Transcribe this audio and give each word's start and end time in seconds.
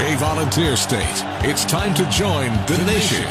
a 0.00 0.16
volunteer 0.16 0.76
state. 0.76 1.33
It's 1.46 1.66
time 1.66 1.92
to 1.96 2.08
join 2.08 2.52
the 2.64 2.82
nation 2.86 3.22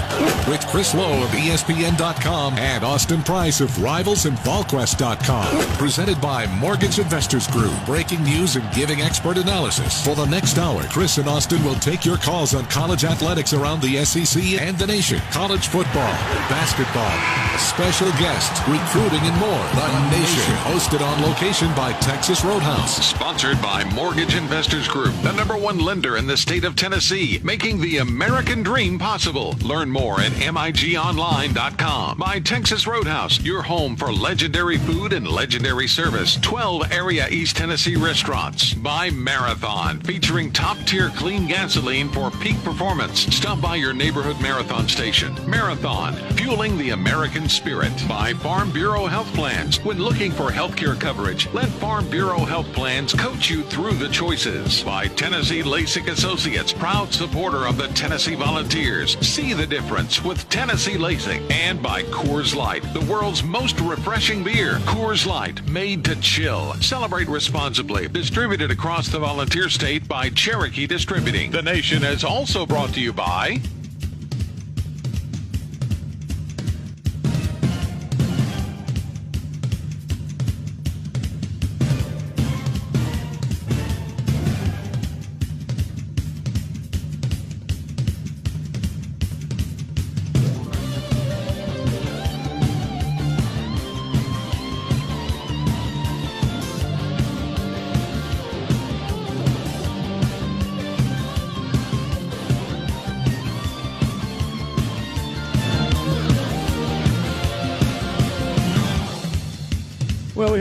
with 0.48 0.64
Chris 0.68 0.94
Low 0.94 1.24
of 1.24 1.30
ESPN.com 1.32 2.60
and 2.60 2.84
Austin 2.84 3.24
Price 3.24 3.60
of 3.60 3.82
Rivals 3.82 4.28
and 4.28 4.38
VolQuest.com. 4.38 5.48
Presented 5.80 6.22
by 6.22 6.46
Mortgage 6.60 7.00
Investors 7.00 7.48
Group. 7.48 7.74
Breaking 7.88 8.24
news 8.24 8.56
and 8.56 8.72
giving 8.72 9.02
expert 9.02 9.38
analysis. 9.40 10.06
For 10.06 10.14
the 10.14 10.28
next 10.28 10.60
hour, 10.60 10.84
Chris 10.90 11.18
and 11.18 11.28
Austin 11.28 11.64
will 11.64 11.74
take 11.76 12.06
your 12.06 12.18
calls 12.18 12.54
on 12.54 12.66
college 12.66 13.04
athletics 13.04 13.52
around 13.52 13.82
the 13.82 14.06
SEC 14.06 14.62
and 14.62 14.78
the 14.78 14.86
nation, 14.86 15.18
college 15.32 15.66
football, 15.66 16.14
basketball, 16.54 17.18
special 17.58 18.12
guests, 18.22 18.60
recruiting, 18.70 19.26
and 19.26 19.38
more. 19.40 19.64
The 19.74 20.04
Nation, 20.12 20.54
hosted 20.58 21.02
on 21.02 21.24
location 21.24 21.74
by 21.74 21.94
Texas 21.94 22.46
Roadhouse. 22.46 23.04
Sponsored 23.08 23.60
by 23.60 23.84
Mortgage 23.96 24.36
Investors 24.36 24.88
Group, 24.88 25.16
the 25.24 25.32
number 25.32 25.58
one 25.58 25.80
lender 25.80 26.18
in 26.18 26.28
the 26.28 26.38
state 26.38 26.64
of 26.64 26.76
Tennessee, 26.76 27.42
making 27.44 27.82
the 27.82 28.03
American 28.04 28.64
dream 28.64 29.00
possible. 29.00 29.56
Learn 29.64 29.90
more 29.90 30.20
at 30.20 30.34
MIGOnline.com. 30.34 32.18
By 32.18 32.42
Texas 32.42 32.86
Roadhouse, 32.86 33.40
your 33.40 33.62
home 33.62 33.96
for 33.96 34.12
legendary 34.12 34.78
food 34.78 35.14
and 35.14 35.26
legendary 35.26 35.88
service. 35.88 36.38
12 36.42 36.92
area 36.92 37.30
East 37.30 37.56
Tennessee 37.56 37.96
restaurants. 37.96 38.74
By 38.74 39.10
Marathon, 39.12 40.02
featuring 40.02 40.52
top 40.52 40.78
tier 40.80 41.12
clean 41.12 41.48
gasoline 41.48 42.10
for 42.10 42.30
peak 42.30 42.62
performance. 42.66 43.22
Stop 43.34 43.62
by 43.62 43.78
your 43.78 43.94
neighborhood 43.94 44.40
marathon 44.42 44.90
station. 44.90 45.34
Marathon, 45.50 46.14
fueling 46.36 46.78
the 46.78 46.90
American 46.90 47.48
spirit. 47.48 47.94
By 48.10 48.34
Farm 48.34 48.70
Bureau 48.72 49.06
Health 49.06 49.34
Plans. 49.34 49.82
When 49.86 50.00
looking 50.00 50.34
for 50.34 50.50
healthcare 50.50 51.00
coverage, 51.00 51.48
let 51.54 51.70
Farm 51.70 52.10
Bureau 52.10 52.40
Health 52.40 52.68
Plans 52.74 53.14
coach 53.14 53.50
you 53.50 53.64
through 53.64 53.94
the 53.94 54.10
choices. 54.10 54.84
By 54.84 55.08
Tennessee 55.08 55.64
LASIK 55.64 56.10
Associates, 56.10 56.74
proud 56.74 57.14
supporter 57.14 57.66
of 57.66 57.78
the 57.78 57.93
Tennessee 57.94 58.36
Volunteers. 58.36 59.18
See 59.26 59.54
the 59.54 59.66
difference 59.66 60.24
with 60.24 60.48
Tennessee 60.50 60.96
LASIK 60.96 61.52
And 61.52 61.82
by 61.82 62.04
Coors 62.04 62.56
Light, 62.56 62.84
the 62.94 63.02
world's 63.02 63.44
most 63.44 63.80
refreshing 63.80 64.44
beer. 64.44 64.80
Coors 64.86 65.26
Light, 65.26 65.66
made 65.68 66.04
to 66.06 66.16
chill. 66.18 66.74
Celebrate 66.82 67.28
responsibly. 67.28 68.08
Distributed 68.08 68.72
across 68.72 69.08
the 69.08 69.20
volunteer 69.20 69.70
state 69.70 70.08
by 70.08 70.30
Cherokee 70.30 70.88
Distributing. 70.88 71.52
The 71.52 71.62
Nation 71.62 72.04
is 72.04 72.24
also 72.24 72.66
brought 72.66 72.94
to 72.94 73.00
you 73.00 73.14
by 73.14 73.62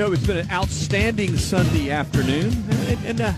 hope 0.03 0.15
it's 0.15 0.27
been 0.27 0.39
an 0.39 0.51
outstanding 0.51 1.37
Sunday 1.37 1.89
afternoon 1.89 2.53
and, 2.89 3.07
and 3.07 3.21
uh, 3.21 3.33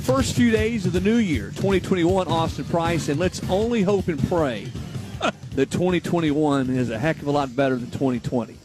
first 0.00 0.34
few 0.34 0.50
days 0.50 0.84
of 0.84 0.92
the 0.92 1.00
new 1.00 1.18
year, 1.18 1.50
2021, 1.50 2.26
Austin 2.26 2.64
Price. 2.64 3.08
And 3.08 3.20
let's 3.20 3.40
only 3.48 3.82
hope 3.82 4.08
and 4.08 4.18
pray 4.28 4.64
that 5.54 5.70
2021 5.70 6.70
is 6.70 6.90
a 6.90 6.98
heck 6.98 7.22
of 7.22 7.28
a 7.28 7.30
lot 7.30 7.54
better 7.54 7.76
than 7.76 7.92
2020. 7.92 8.56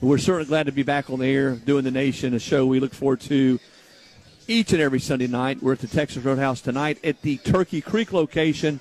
We're 0.00 0.16
certainly 0.18 0.46
glad 0.46 0.66
to 0.66 0.72
be 0.72 0.84
back 0.84 1.10
on 1.10 1.18
the 1.18 1.26
air 1.26 1.56
doing 1.56 1.82
the 1.82 1.90
Nation, 1.90 2.34
a 2.34 2.38
show 2.38 2.64
we 2.66 2.78
look 2.78 2.94
forward 2.94 3.20
to 3.22 3.58
each 4.46 4.72
and 4.72 4.80
every 4.80 5.00
Sunday 5.00 5.26
night. 5.26 5.60
We're 5.60 5.72
at 5.72 5.80
the 5.80 5.88
Texas 5.88 6.22
Roadhouse 6.22 6.60
tonight 6.60 7.04
at 7.04 7.20
the 7.22 7.38
Turkey 7.38 7.80
Creek 7.80 8.12
location. 8.12 8.78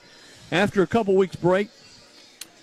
After 0.51 0.83
a 0.83 0.87
couple 0.87 1.15
weeks 1.15 1.37
break, 1.37 1.69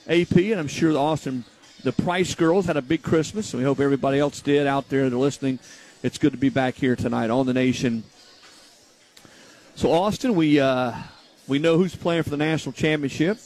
AP, 0.07 0.37
and 0.37 0.61
I'm 0.61 0.69
sure 0.69 0.93
the 0.93 1.01
Austin, 1.01 1.45
the 1.83 1.93
Price 1.93 2.35
girls 2.35 2.67
had 2.67 2.77
a 2.77 2.83
big 2.83 3.03
Christmas, 3.03 3.53
and 3.53 3.61
we 3.61 3.65
hope 3.65 3.81
everybody 3.81 4.19
else 4.19 4.41
did 4.41 4.67
out 4.67 4.89
there 4.89 5.09
that 5.09 5.15
are 5.15 5.19
listening. 5.19 5.59
It's 6.03 6.19
good 6.19 6.33
to 6.33 6.39
be 6.39 6.49
back 6.49 6.75
here 6.75 6.97
tonight 6.97 7.31
on 7.31 7.47
the 7.47 7.53
Nation. 7.53 8.05
So 9.75 9.91
Austin, 9.91 10.35
we 10.35 10.61
uh, 10.61 10.93
we 11.49 11.59
know 11.59 11.77
who's 11.77 11.97
playing 11.97 12.23
for 12.23 12.31
the 12.31 12.37
national 12.37 12.73
championship, 12.73 13.39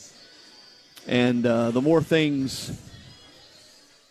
and 1.07 1.47
uh, 1.47 1.71
the 1.71 1.81
more 1.81 2.03
things, 2.03 2.79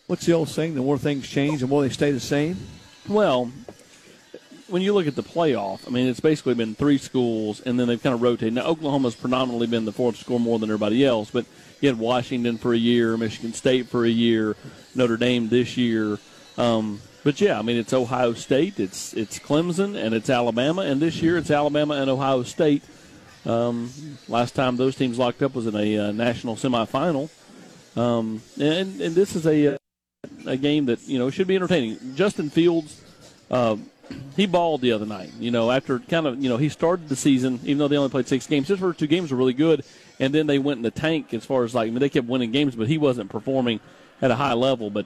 what's 0.08 0.25
the 0.25 0.34
old 0.34 0.50
saying? 0.50 0.75
The 0.75 0.81
more 0.81 0.97
things 0.97 1.28
change, 1.28 1.59
the 1.62 1.68
more 1.68 1.81
they 1.81 1.90
stay 1.90 2.12
the 2.12 2.19
same. 2.19 2.57
Well, 3.07 3.52
when 4.68 4.81
you 4.81 4.94
look 4.94 5.06
at 5.06 5.16
the 5.16 5.24
playoff, 5.24 5.88
I 5.88 5.92
mean, 5.92 6.07
it's 6.07 6.19
basically 6.19 6.56
been 6.56 6.74
three 6.74 6.97
schools, 6.97 7.62
and 7.62 7.80
then 7.80 7.88
they've 7.88 8.02
kind 8.02 8.16
of 8.16 8.22
rotated. 8.24 8.53
Now, 8.56 8.66
Oklahoma's 8.66 9.16
predominantly 9.16 9.68
been 9.68 9.86
the 9.86 9.92
fourth 9.92 10.18
score 10.18 10.40
more 10.40 10.57
than 10.57 10.69
everybody 10.69 11.06
else, 11.06 11.30
but 11.30 11.46
you 11.81 11.90
had 11.90 12.00
Washington 12.00 12.58
for 12.58 12.74
a 12.74 12.78
year, 12.78 13.18
Michigan 13.18 13.53
State 13.53 13.88
for 13.88 14.06
a 14.06 14.09
year, 14.09 14.56
Notre 14.94 15.18
Dame 15.18 15.50
this 15.50 15.78
year. 15.78 16.19
Um, 16.58 17.02
but 17.24 17.41
yeah, 17.41 17.58
I 17.58 17.62
mean, 17.63 17.78
it's 17.78 17.94
Ohio 17.94 18.34
State, 18.34 18.80
it's 18.80 19.13
it's 19.13 19.40
Clemson, 19.40 19.96
and 19.96 20.13
it's 20.13 20.30
Alabama, 20.30 20.84
and 20.84 21.02
this 21.02 21.22
year 21.22 21.38
it's 21.38 21.52
Alabama 21.52 21.96
and 21.96 22.09
Ohio 22.09 22.44
State. 22.44 22.84
Um, 23.46 23.91
last 24.28 24.56
time 24.56 24.78
those 24.78 24.96
teams 24.96 25.18
locked 25.18 25.41
up 25.41 25.56
was 25.56 25.68
in 25.68 25.75
a 25.75 25.97
uh, 25.97 26.12
national 26.12 26.56
semifinal, 26.56 27.30
um, 27.97 28.42
and 28.59 29.02
and 29.02 29.16
this 29.16 29.36
is 29.36 29.46
a 29.46 29.74
uh, 29.74 29.78
a 30.46 30.57
game 30.57 30.86
that 30.86 31.07
you 31.07 31.18
know 31.18 31.30
should 31.30 31.47
be 31.47 31.56
entertaining. 31.56 31.97
Justin 32.16 32.50
Fields. 32.50 33.02
Uh, 33.50 33.78
he 34.36 34.46
balled 34.46 34.81
the 34.81 34.92
other 34.92 35.06
night. 35.06 35.31
You 35.40 35.52
know, 35.52 35.72
after 35.72 36.00
kind 36.00 36.28
of, 36.28 36.42
you 36.42 36.50
know, 36.50 36.57
he 36.57 36.69
started 36.69 37.09
the 37.09 37.16
season, 37.16 37.59
even 37.63 37.78
though 37.80 37.88
they 37.88 37.97
only 37.97 38.09
played 38.09 38.28
six 38.28 38.46
games. 38.46 38.68
His 38.68 38.80
first 38.80 39.00
two 39.00 39.07
games 39.07 39.31
were 39.31 39.38
really 39.38 39.53
good, 39.53 39.84
and 40.19 40.33
then 40.33 40.47
they 40.47 40.59
went 40.59 40.77
in 40.77 40.83
the 40.83 40.91
tank 40.91 41.33
as 41.33 41.45
far 41.45 41.63
as 41.63 41.75
like, 41.75 41.87
I 41.87 41.91
mean, 41.91 41.99
they 41.99 42.09
kept 42.09 42.27
winning 42.27 42.51
games, 42.51 42.75
but 42.75 42.87
he 42.87 42.97
wasn't 42.97 43.29
performing 43.29 43.79
at 44.21 44.31
a 44.31 44.35
high 44.35 44.53
level. 44.53 44.89
But 44.89 45.05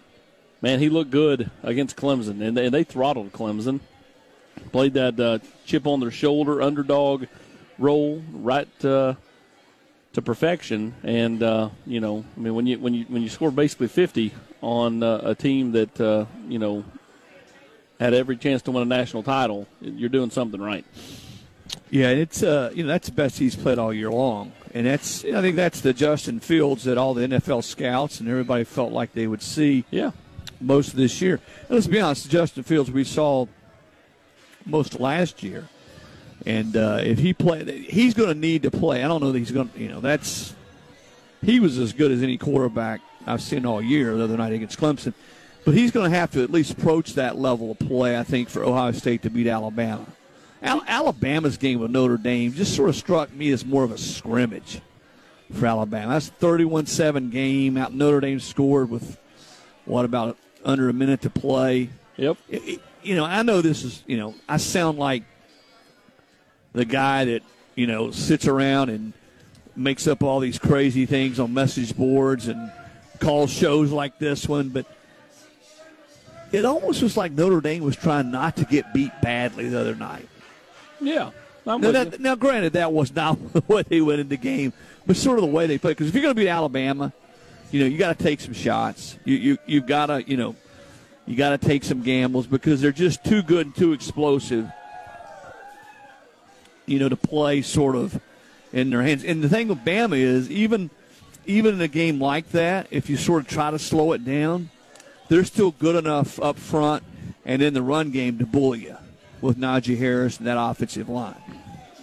man, 0.61 0.79
he 0.79 0.89
looked 0.89 1.11
good 1.11 1.49
against 1.63 1.95
Clemson, 1.95 2.41
and 2.41 2.55
they, 2.55 2.65
and 2.65 2.73
they 2.73 2.83
throttled 2.83 3.33
Clemson. 3.33 3.79
Played 4.71 4.93
that 4.95 5.19
uh, 5.19 5.39
chip 5.65 5.87
on 5.87 5.99
their 5.99 6.11
shoulder 6.11 6.61
underdog 6.61 7.25
role 7.77 8.21
right 8.31 8.67
uh, 8.85 9.15
to 10.13 10.21
perfection, 10.21 10.93
and 11.03 11.41
uh, 11.41 11.69
you 11.85 12.01
know, 12.01 12.25
I 12.35 12.39
mean, 12.39 12.55
when 12.55 12.67
you 12.67 12.77
when 12.77 12.93
you 12.93 13.05
when 13.05 13.21
you 13.21 13.29
score 13.29 13.51
basically 13.51 13.87
fifty 13.87 14.33
on 14.61 15.01
uh, 15.01 15.21
a 15.23 15.35
team 15.35 15.71
that 15.71 15.99
uh, 16.01 16.25
you 16.47 16.59
know 16.59 16.83
had 17.99 18.13
every 18.13 18.37
chance 18.37 18.61
to 18.63 18.71
win 18.71 18.83
a 18.83 18.85
national 18.85 19.23
title, 19.23 19.65
you're 19.81 20.09
doing 20.09 20.29
something 20.29 20.61
right. 20.61 20.85
Yeah, 21.89 22.09
it's 22.09 22.43
uh, 22.43 22.71
you 22.73 22.83
know 22.83 22.89
that's 22.89 23.07
the 23.07 23.15
best 23.15 23.39
he's 23.39 23.55
played 23.55 23.79
all 23.79 23.93
year 23.93 24.11
long, 24.11 24.51
and 24.73 24.85
that's 24.85 25.25
I 25.25 25.41
think 25.41 25.55
that's 25.55 25.81
the 25.81 25.93
Justin 25.93 26.39
Fields 26.39 26.83
that 26.83 26.97
all 26.97 27.13
the 27.13 27.27
NFL 27.27 27.63
scouts 27.63 28.19
and 28.19 28.29
everybody 28.29 28.63
felt 28.63 28.91
like 28.91 29.13
they 29.13 29.27
would 29.27 29.41
see. 29.41 29.85
Yeah, 29.89 30.11
most 30.61 30.89
of 30.89 30.95
this 30.95 31.21
year. 31.21 31.39
And 31.67 31.75
let's 31.75 31.87
be 31.87 31.99
honest, 31.99 32.29
Justin 32.29 32.63
Fields 32.63 32.91
we 32.91 33.03
saw 33.03 33.47
most 34.65 34.99
last 34.99 35.41
year, 35.41 35.67
and 36.45 36.75
uh, 36.75 36.99
if 37.01 37.19
he 37.19 37.33
play, 37.33 37.81
he's 37.81 38.13
going 38.13 38.29
to 38.29 38.39
need 38.39 38.63
to 38.63 38.71
play. 38.71 39.03
I 39.03 39.07
don't 39.07 39.21
know 39.21 39.31
that 39.31 39.39
he's 39.39 39.51
going. 39.51 39.69
to, 39.69 39.79
You 39.79 39.89
know, 39.89 39.99
that's 39.99 40.53
he 41.41 41.59
was 41.59 41.77
as 41.77 41.93
good 41.93 42.11
as 42.11 42.21
any 42.21 42.37
quarterback 42.37 43.01
I've 43.25 43.41
seen 43.41 43.65
all 43.65 43.81
year 43.81 44.15
the 44.15 44.23
other 44.23 44.37
night 44.37 44.53
against 44.53 44.79
Clemson. 44.79 45.13
But 45.65 45.73
he's 45.73 45.91
going 45.91 46.09
to 46.09 46.17
have 46.17 46.31
to 46.31 46.43
at 46.43 46.51
least 46.51 46.71
approach 46.71 47.13
that 47.13 47.37
level 47.37 47.71
of 47.71 47.79
play, 47.79 48.17
I 48.17 48.23
think, 48.23 48.49
for 48.49 48.63
Ohio 48.63 48.91
State 48.91 49.21
to 49.23 49.29
beat 49.29 49.47
Alabama. 49.47 50.05
Al- 50.61 50.83
Alabama's 50.87 51.57
game 51.57 51.79
with 51.79 51.91
Notre 51.91 52.17
Dame 52.17 52.53
just 52.53 52.75
sort 52.75 52.89
of 52.89 52.95
struck 52.95 53.33
me 53.33 53.51
as 53.51 53.65
more 53.65 53.83
of 53.83 53.91
a 53.91 53.97
scrimmage 53.97 54.81
for 55.53 55.65
Alabama. 55.65 56.13
That's 56.13 56.29
a 56.29 56.33
31 56.33 56.85
7 56.85 57.29
game. 57.29 57.77
Out 57.77 57.93
Notre 57.93 58.19
Dame 58.19 58.39
scored 58.39 58.89
with, 58.89 59.17
what, 59.85 60.05
about 60.05 60.37
under 60.63 60.89
a 60.89 60.93
minute 60.93 61.21
to 61.21 61.29
play. 61.29 61.89
Yep. 62.17 62.37
It, 62.49 62.57
it, 62.63 62.81
you 63.01 63.15
know, 63.15 63.25
I 63.25 63.43
know 63.43 63.61
this 63.61 63.83
is, 63.83 64.03
you 64.05 64.17
know, 64.17 64.35
I 64.47 64.57
sound 64.57 64.99
like 64.99 65.23
the 66.73 66.85
guy 66.85 67.25
that, 67.25 67.43
you 67.75 67.87
know, 67.87 68.11
sits 68.11 68.45
around 68.45 68.89
and 68.89 69.13
makes 69.75 70.07
up 70.07 70.21
all 70.21 70.39
these 70.39 70.59
crazy 70.59 71.05
things 71.05 71.39
on 71.39 71.53
message 71.53 71.95
boards 71.95 72.47
and 72.47 72.71
calls 73.19 73.51
shows 73.51 73.91
like 73.91 74.19
this 74.19 74.47
one, 74.47 74.69
but 74.69 74.85
it 76.51 76.65
almost 76.65 77.01
was 77.01 77.15
like 77.15 77.31
Notre 77.31 77.61
Dame 77.61 77.83
was 77.83 77.95
trying 77.95 78.31
not 78.31 78.57
to 78.57 78.65
get 78.65 78.93
beat 78.93 79.11
badly 79.21 79.69
the 79.69 79.79
other 79.79 79.95
night. 79.95 80.27
Yeah. 81.01 81.31
I'm 81.67 81.81
Now, 81.81 81.91
that, 81.91 82.19
now, 82.19 82.35
granted, 82.35 82.73
that 82.73 82.91
was 82.91 83.13
not 83.13 83.33
what 83.67 83.89
they 83.89 84.01
went 84.01 84.21
in 84.21 84.29
the 84.29 84.37
game, 84.37 84.73
but 85.05 85.15
sort 85.15 85.37
of 85.37 85.43
the 85.43 85.51
way 85.51 85.67
they 85.67 85.77
played. 85.77 85.97
Because 85.97 86.07
if 86.07 86.15
you're 86.15 86.23
going 86.23 86.35
to 86.35 86.39
beat 86.39 86.49
Alabama, 86.49 87.13
you 87.71 87.81
know 87.81 87.85
you 87.85 87.97
got 87.97 88.17
to 88.17 88.23
take 88.23 88.39
some 88.39 88.53
shots. 88.53 89.17
You 89.25 89.35
you 89.35 89.57
you've 89.65 89.85
got 89.85 90.07
to 90.07 90.23
you 90.27 90.37
know 90.37 90.55
you 91.27 91.35
got 91.35 91.49
to 91.49 91.57
take 91.59 91.83
some 91.83 92.01
gambles 92.01 92.47
because 92.47 92.81
they're 92.81 92.91
just 92.91 93.23
too 93.23 93.43
good 93.43 93.67
and 93.67 93.75
too 93.75 93.93
explosive. 93.93 94.71
You 96.87 96.99
know 96.99 97.09
to 97.09 97.15
play 97.15 97.61
sort 97.61 97.95
of 97.95 98.19
in 98.73 98.89
their 98.89 99.03
hands. 99.03 99.23
And 99.23 99.43
the 99.43 99.49
thing 99.49 99.67
with 99.67 99.85
Bama 99.85 100.17
is 100.17 100.49
even 100.49 100.89
even 101.45 101.75
in 101.75 101.81
a 101.81 101.87
game 101.87 102.19
like 102.19 102.49
that, 102.51 102.87
if 102.89 103.09
you 103.09 103.17
sort 103.17 103.43
of 103.43 103.47
try 103.47 103.69
to 103.69 103.79
slow 103.79 104.13
it 104.13 104.25
down, 104.25 104.71
they're 105.27 105.43
still 105.43 105.71
good 105.71 105.95
enough 105.95 106.39
up 106.41 106.57
front 106.57 107.03
and 107.45 107.61
in 107.61 107.75
the 107.75 107.83
run 107.83 108.09
game 108.09 108.39
to 108.39 108.45
bully 108.45 108.85
you 108.85 108.97
with 109.41 109.57
Najee 109.57 109.97
Harris 109.97 110.37
and 110.37 110.47
that 110.47 110.57
offensive 110.59 111.09
line. 111.09 111.35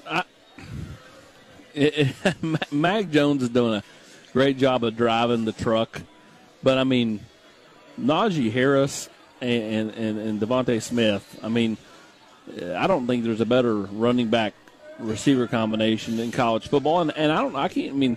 Mac 2.72 3.10
Jones 3.10 3.42
is 3.42 3.50
doing 3.50 3.74
a 3.74 3.82
great 4.32 4.56
job 4.56 4.82
of 4.82 4.96
driving 4.96 5.44
the 5.44 5.52
truck, 5.52 6.00
but 6.62 6.78
I 6.78 6.84
mean, 6.84 7.20
Najee 8.00 8.50
Harris 8.50 9.08
and 9.40 9.90
and, 9.90 10.18
and 10.18 10.40
DeVonta 10.40 10.80
Smith. 10.80 11.38
I 11.42 11.48
mean, 11.48 11.76
I 12.74 12.86
don't 12.86 13.06
think 13.06 13.24
there's 13.24 13.40
a 13.40 13.46
better 13.46 13.74
running 13.74 14.28
back 14.28 14.54
receiver 14.98 15.46
combination 15.46 16.18
in 16.18 16.32
college 16.32 16.68
football, 16.68 17.00
and, 17.00 17.16
and 17.16 17.30
I 17.30 17.42
don't 17.42 17.56
I 17.56 17.68
can't 17.68 17.90
I 17.90 17.96
mean 17.96 18.16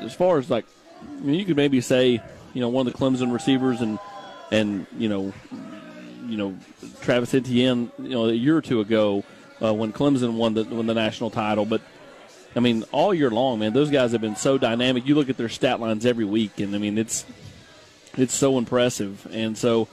as 0.00 0.14
far 0.14 0.38
as 0.38 0.50
like 0.50 0.64
I 1.02 1.20
mean, 1.20 1.38
you 1.38 1.44
could 1.44 1.56
maybe 1.56 1.80
say 1.80 2.22
you 2.54 2.60
know 2.60 2.68
one 2.68 2.86
of 2.86 2.92
the 2.92 2.98
Clemson 2.98 3.32
receivers 3.32 3.80
and 3.80 3.98
and 4.50 4.86
you 4.96 5.08
know 5.08 5.32
you 6.26 6.36
know 6.36 6.56
Travis 7.00 7.34
Etienne 7.34 7.90
you 7.98 8.10
know 8.10 8.26
a 8.26 8.32
year 8.32 8.56
or 8.56 8.62
two 8.62 8.80
ago 8.80 9.24
uh, 9.62 9.72
when 9.72 9.92
Clemson 9.92 10.34
won 10.34 10.54
the 10.54 10.64
won 10.64 10.86
the 10.86 10.94
national 10.94 11.30
title, 11.30 11.64
but 11.64 11.80
I 12.56 12.60
mean 12.60 12.84
all 12.92 13.14
year 13.14 13.30
long, 13.30 13.58
man, 13.58 13.72
those 13.72 13.90
guys 13.90 14.12
have 14.12 14.20
been 14.20 14.36
so 14.36 14.58
dynamic. 14.58 15.06
You 15.06 15.14
look 15.14 15.28
at 15.28 15.36
their 15.36 15.48
stat 15.48 15.80
lines 15.80 16.06
every 16.06 16.24
week, 16.24 16.60
and 16.60 16.74
I 16.74 16.78
mean 16.78 16.98
it's 16.98 17.24
it's 18.16 18.34
so 18.34 18.58
impressive, 18.58 19.26
and 19.30 19.56
so. 19.56 19.88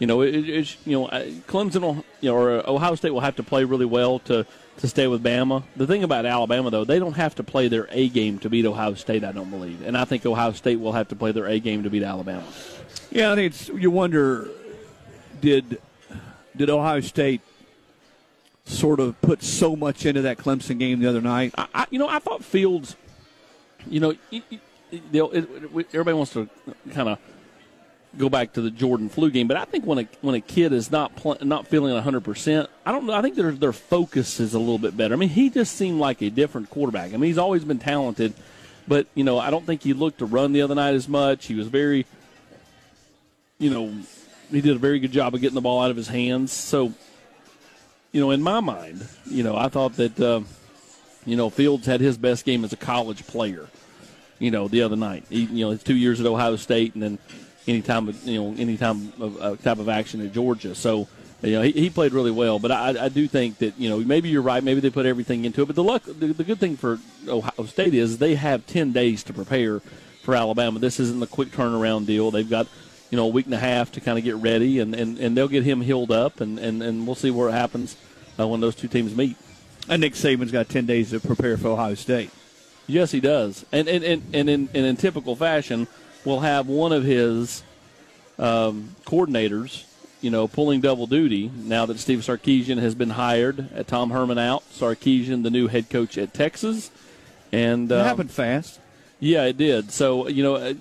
You 0.00 0.08
know, 0.08 0.22
it, 0.22 0.34
it's 0.34 0.76
you 0.84 0.98
know, 0.98 1.06
Clemson 1.46 1.82
will, 1.82 2.04
you 2.20 2.28
know, 2.28 2.36
or 2.36 2.68
Ohio 2.68 2.96
State 2.96 3.10
will 3.10 3.20
have 3.20 3.36
to 3.36 3.44
play 3.44 3.62
really 3.62 3.84
well 3.86 4.18
to 4.20 4.44
to 4.78 4.88
stay 4.88 5.06
with 5.06 5.22
Bama. 5.22 5.62
The 5.76 5.86
thing 5.86 6.02
about 6.02 6.26
Alabama, 6.26 6.68
though, 6.70 6.84
they 6.84 6.98
don't 6.98 7.14
have 7.14 7.36
to 7.36 7.44
play 7.44 7.68
their 7.68 7.86
A 7.92 8.08
game 8.08 8.40
to 8.40 8.50
beat 8.50 8.66
Ohio 8.66 8.94
State. 8.94 9.22
I 9.22 9.30
don't 9.30 9.50
believe, 9.50 9.86
and 9.86 9.96
I 9.96 10.04
think 10.04 10.26
Ohio 10.26 10.50
State 10.50 10.80
will 10.80 10.92
have 10.92 11.08
to 11.08 11.16
play 11.16 11.30
their 11.30 11.46
A 11.46 11.60
game 11.60 11.84
to 11.84 11.90
beat 11.90 12.02
Alabama. 12.02 12.44
Yeah, 13.10 13.30
I 13.30 13.36
think 13.36 13.54
it's, 13.54 13.68
you 13.68 13.92
wonder 13.92 14.50
did 15.44 15.78
did 16.56 16.70
Ohio 16.70 17.00
State 17.00 17.42
sort 18.64 18.98
of 18.98 19.20
put 19.20 19.42
so 19.42 19.76
much 19.76 20.06
into 20.06 20.22
that 20.22 20.38
Clemson 20.38 20.78
game 20.78 21.00
the 21.00 21.08
other 21.08 21.20
night? 21.20 21.52
I, 21.58 21.66
I 21.74 21.86
you 21.90 21.98
know, 21.98 22.08
I 22.08 22.18
thought 22.18 22.42
Fields, 22.42 22.96
you 23.86 24.00
know, 24.00 24.14
it, 24.30 24.42
it, 24.50 24.60
it, 24.90 25.48
everybody 25.92 26.14
wants 26.14 26.32
to 26.32 26.48
kind 26.92 27.10
of 27.10 27.18
go 28.16 28.30
back 28.30 28.54
to 28.54 28.62
the 28.62 28.70
Jordan 28.70 29.10
flu 29.10 29.30
game, 29.30 29.46
but 29.46 29.58
I 29.58 29.66
think 29.66 29.84
when 29.84 29.98
a 29.98 30.08
when 30.22 30.34
a 30.34 30.40
kid 30.40 30.72
is 30.72 30.90
not 30.90 31.14
pl- 31.14 31.36
not 31.42 31.66
feeling 31.66 31.92
100, 31.92 32.24
percent 32.24 32.70
I 32.86 32.92
don't 32.92 33.04
know. 33.04 33.12
I 33.12 33.20
think 33.20 33.34
their 33.34 33.52
their 33.52 33.74
focus 33.74 34.40
is 34.40 34.54
a 34.54 34.58
little 34.58 34.78
bit 34.78 34.96
better. 34.96 35.12
I 35.12 35.18
mean, 35.18 35.28
he 35.28 35.50
just 35.50 35.76
seemed 35.76 36.00
like 36.00 36.22
a 36.22 36.30
different 36.30 36.70
quarterback. 36.70 37.12
I 37.12 37.18
mean, 37.18 37.28
he's 37.28 37.38
always 37.38 37.64
been 37.64 37.78
talented, 37.78 38.32
but 38.88 39.08
you 39.14 39.24
know, 39.24 39.38
I 39.38 39.50
don't 39.50 39.66
think 39.66 39.82
he 39.82 39.92
looked 39.92 40.20
to 40.20 40.24
run 40.24 40.54
the 40.54 40.62
other 40.62 40.74
night 40.74 40.94
as 40.94 41.06
much. 41.06 41.46
He 41.46 41.54
was 41.54 41.66
very, 41.66 42.06
you 43.58 43.68
know, 43.68 43.92
he 44.54 44.62
did 44.62 44.76
a 44.76 44.78
very 44.78 44.98
good 44.98 45.12
job 45.12 45.34
of 45.34 45.40
getting 45.40 45.54
the 45.54 45.60
ball 45.60 45.82
out 45.82 45.90
of 45.90 45.96
his 45.96 46.08
hands. 46.08 46.52
So, 46.52 46.92
you 48.12 48.20
know, 48.20 48.30
in 48.30 48.42
my 48.42 48.60
mind, 48.60 49.06
you 49.26 49.42
know, 49.42 49.56
I 49.56 49.68
thought 49.68 49.96
that, 49.96 50.20
uh, 50.20 50.40
you 51.26 51.36
know, 51.36 51.50
Fields 51.50 51.86
had 51.86 52.00
his 52.00 52.18
best 52.18 52.44
game 52.44 52.64
as 52.64 52.72
a 52.72 52.76
college 52.76 53.26
player. 53.26 53.68
You 54.38 54.50
know, 54.50 54.68
the 54.68 54.82
other 54.82 54.96
night, 54.96 55.24
he, 55.30 55.44
you 55.44 55.64
know, 55.64 55.70
his 55.70 55.82
two 55.82 55.96
years 55.96 56.20
at 56.20 56.26
Ohio 56.26 56.56
State, 56.56 56.94
and 56.94 57.02
then 57.02 57.18
any 57.66 57.82
time 57.82 58.12
you 58.24 58.42
know 58.42 58.54
any 58.58 58.76
time 58.76 59.12
of 59.20 59.40
uh, 59.40 59.56
type 59.56 59.78
of 59.78 59.88
action 59.88 60.20
at 60.20 60.32
Georgia. 60.32 60.74
So 60.74 61.08
you 61.42 61.52
know 61.52 61.62
he, 61.62 61.72
he 61.72 61.90
played 61.90 62.12
really 62.12 62.30
well. 62.30 62.58
But 62.58 62.72
I, 62.72 63.04
I 63.04 63.08
do 63.08 63.26
think 63.26 63.58
that 63.58 63.78
you 63.78 63.88
know 63.88 63.98
maybe 63.98 64.28
you're 64.28 64.42
right. 64.42 64.62
Maybe 64.62 64.80
they 64.80 64.90
put 64.90 65.06
everything 65.06 65.44
into 65.44 65.62
it. 65.62 65.66
But 65.66 65.76
the 65.76 65.84
luck, 65.84 66.02
the, 66.04 66.32
the 66.32 66.44
good 66.44 66.58
thing 66.58 66.76
for 66.76 66.98
Ohio 67.28 67.66
State 67.66 67.94
is 67.94 68.18
they 68.18 68.34
have 68.34 68.66
ten 68.66 68.92
days 68.92 69.22
to 69.24 69.32
prepare 69.32 69.80
for 70.22 70.34
Alabama. 70.34 70.78
This 70.78 71.00
isn't 71.00 71.22
a 71.22 71.26
quick 71.26 71.50
turnaround 71.50 72.06
deal. 72.06 72.30
They've 72.30 72.48
got 72.48 72.66
you 73.14 73.16
know 73.16 73.26
a 73.26 73.28
week 73.28 73.44
and 73.44 73.54
a 73.54 73.58
half 73.58 73.92
to 73.92 74.00
kind 74.00 74.18
of 74.18 74.24
get 74.24 74.34
ready, 74.34 74.80
and, 74.80 74.92
and, 74.92 75.18
and 75.20 75.36
they'll 75.36 75.46
get 75.46 75.62
him 75.62 75.80
healed 75.80 76.10
up, 76.10 76.40
and, 76.40 76.58
and, 76.58 76.82
and 76.82 77.06
we'll 77.06 77.14
see 77.14 77.30
where 77.30 77.48
it 77.48 77.52
happens 77.52 77.96
uh, 78.40 78.48
when 78.48 78.58
those 78.60 78.74
two 78.74 78.88
teams 78.88 79.14
meet. 79.14 79.36
And 79.88 80.00
Nick 80.00 80.14
Saban's 80.14 80.50
got 80.50 80.68
ten 80.68 80.84
days 80.84 81.10
to 81.10 81.20
prepare 81.20 81.56
for 81.56 81.68
Ohio 81.68 81.94
State. 81.94 82.30
Yes, 82.88 83.12
he 83.12 83.20
does. 83.20 83.64
And 83.70 83.86
and, 83.86 84.02
and, 84.02 84.22
and 84.34 84.50
in 84.50 84.68
and 84.74 84.84
in 84.84 84.96
typical 84.96 85.36
fashion, 85.36 85.86
we'll 86.24 86.40
have 86.40 86.66
one 86.66 86.90
of 86.90 87.04
his 87.04 87.62
um, 88.36 88.96
coordinators, 89.06 89.84
you 90.20 90.32
know, 90.32 90.48
pulling 90.48 90.80
double 90.80 91.06
duty 91.06 91.52
now 91.54 91.86
that 91.86 92.00
Steve 92.00 92.18
Sarkisian 92.18 92.80
has 92.80 92.96
been 92.96 93.10
hired. 93.10 93.72
At 93.76 93.86
Tom 93.86 94.10
Herman 94.10 94.38
out, 94.38 94.64
Sarkisian, 94.72 95.44
the 95.44 95.50
new 95.50 95.68
head 95.68 95.88
coach 95.88 96.18
at 96.18 96.34
Texas, 96.34 96.90
and 97.52 97.92
it 97.92 97.94
um, 97.94 98.04
happened 98.04 98.32
fast. 98.32 98.80
Yeah, 99.20 99.44
it 99.44 99.56
did. 99.56 99.92
So 99.92 100.26
you 100.26 100.42
know, 100.42 100.56
uh, 100.56 100.74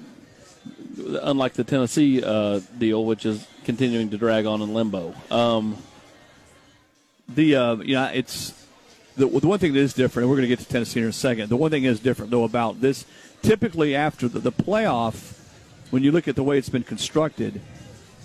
unlike 1.21 1.54
the 1.54 1.63
Tennessee 1.63 2.24
uh, 2.24 2.60
deal, 2.77 3.06
which 3.06 3.25
is 3.25 3.48
continuing 3.65 4.10
to 4.10 4.18
drag 4.18 4.45
on 4.45 4.62
in 4.62 4.74
limbo. 4.74 5.13
Um, 5.31 5.77
the 7.30 7.56
uh, 7.56 7.75
yeah, 7.77 8.10
it's 8.10 8.51
the, 9.15 9.27
the 9.27 9.48
one 9.48 9.60
thing 9.60 9.74
that 9.74 9.80
is 9.80 9.94
different, 9.94 10.24
and 10.24 10.30
we're 10.30 10.38
going 10.38 10.50
to 10.50 10.56
get 10.56 10.60
to 10.60 10.65
Tennessee 10.65 11.00
in 11.00 11.07
a 11.07 11.13
second. 11.13 11.50
The 11.50 11.57
one 11.57 11.71
thing 11.71 11.83
is 11.83 12.00
different 12.00 12.31
though 12.31 12.44
about 12.44 12.81
this. 12.81 13.06
Typically, 13.42 13.95
after 13.95 14.27
the, 14.27 14.39
the 14.39 14.51
playoff 14.51 15.39
when 15.94 16.04
you 16.04 16.12
look 16.12 16.27
at 16.27 16.36
the 16.36 16.44
way 16.44 16.57
it's 16.57 16.69
been 16.69 16.83
constructed, 16.83 17.62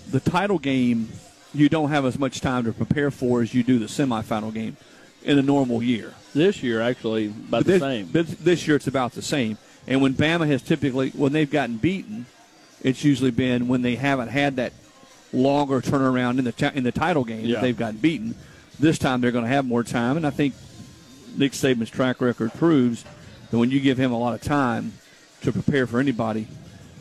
the 0.09 0.19
title 0.19 0.57
game 0.57 1.09
you 1.53 1.69
don't 1.69 1.89
have 1.89 2.05
as 2.05 2.17
much 2.17 2.41
time 2.41 2.63
to 2.65 2.73
prepare 2.73 3.11
for 3.11 3.41
as 3.41 3.53
you 3.53 3.63
do 3.63 3.79
the 3.79 3.85
semifinal 3.85 4.53
game 4.53 4.75
in 5.23 5.37
a 5.37 5.41
normal 5.41 5.83
year. 5.83 6.13
This 6.33 6.63
year, 6.63 6.81
actually, 6.81 7.27
about 7.27 7.65
this, 7.65 7.79
the 7.79 7.85
same. 7.85 8.09
This 8.11 8.67
year, 8.67 8.75
it's 8.75 8.87
about 8.87 9.13
the 9.13 9.21
same. 9.21 9.57
And 9.89 10.03
when 10.03 10.13
Bama 10.13 10.47
has 10.47 10.61
typically, 10.61 11.09
when 11.09 11.33
they've 11.33 11.49
gotten 11.49 11.77
beaten, 11.77 12.27
it's 12.81 13.03
usually 13.03 13.31
been 13.31 13.67
when 13.67 13.81
they 13.81 13.95
haven't 13.95 14.29
had 14.29 14.57
that 14.57 14.71
longer 15.33 15.81
turnaround 15.81 16.37
in 16.37 16.45
the 16.45 16.51
t- 16.51 16.69
in 16.73 16.83
the 16.83 16.91
title 16.91 17.23
game 17.23 17.43
yeah. 17.43 17.55
that 17.55 17.61
they've 17.61 17.77
gotten 17.77 17.97
beaten. 17.97 18.35
This 18.79 18.99
time 18.99 19.19
they're 19.19 19.31
going 19.31 19.45
to 19.45 19.49
have 19.49 19.65
more 19.65 19.83
time, 19.83 20.15
and 20.15 20.25
I 20.25 20.29
think 20.29 20.53
Nick 21.35 21.53
Saban's 21.53 21.89
track 21.89 22.21
record 22.21 22.53
proves 22.53 23.03
that 23.49 23.57
when 23.57 23.71
you 23.71 23.79
give 23.79 23.97
him 23.97 24.11
a 24.11 24.17
lot 24.17 24.35
of 24.35 24.41
time 24.41 24.93
to 25.41 25.51
prepare 25.51 25.87
for 25.87 25.99
anybody, 25.99 26.47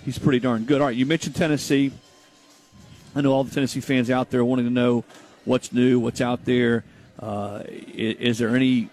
he's 0.04 0.18
pretty 0.18 0.40
darn 0.40 0.64
good. 0.64 0.80
All 0.80 0.86
right, 0.86 0.96
you 0.96 1.06
mentioned 1.06 1.36
Tennessee. 1.36 1.92
I 3.14 3.20
know 3.20 3.32
all 3.32 3.44
the 3.44 3.54
Tennessee 3.54 3.80
fans 3.80 4.10
out 4.10 4.30
there 4.30 4.44
wanting 4.44 4.64
to 4.64 4.72
know 4.72 5.04
what's 5.44 5.72
new, 5.72 6.00
what's 6.00 6.22
out 6.22 6.46
there. 6.46 6.84
Uh, 7.18 7.62
is, 7.66 8.16
is 8.16 8.38
there 8.38 8.56
any 8.56 8.88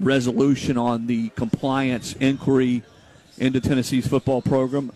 resolution 0.00 0.76
on 0.76 1.06
the 1.06 1.28
compliance 1.30 2.14
inquiry 2.14 2.82
into 3.38 3.60
Tennessee's 3.60 4.06
football 4.06 4.42
program? 4.42 4.92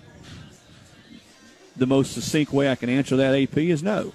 The 1.77 1.87
most 1.87 2.13
succinct 2.13 2.53
way 2.53 2.71
I 2.71 2.75
can 2.75 2.89
answer 2.89 3.17
that, 3.17 3.35
AP, 3.35 3.59
is 3.59 3.83
no. 3.83 4.13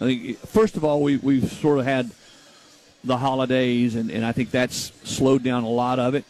I 0.00 0.04
think, 0.04 0.38
first 0.38 0.76
of 0.76 0.84
all, 0.84 1.02
we, 1.02 1.16
we've 1.16 1.50
sort 1.50 1.78
of 1.78 1.84
had 1.84 2.10
the 3.04 3.16
holidays, 3.16 3.94
and, 3.94 4.10
and 4.10 4.24
I 4.24 4.32
think 4.32 4.50
that's 4.50 4.92
slowed 5.04 5.42
down 5.42 5.64
a 5.64 5.68
lot 5.68 5.98
of 5.98 6.14
it 6.14 6.24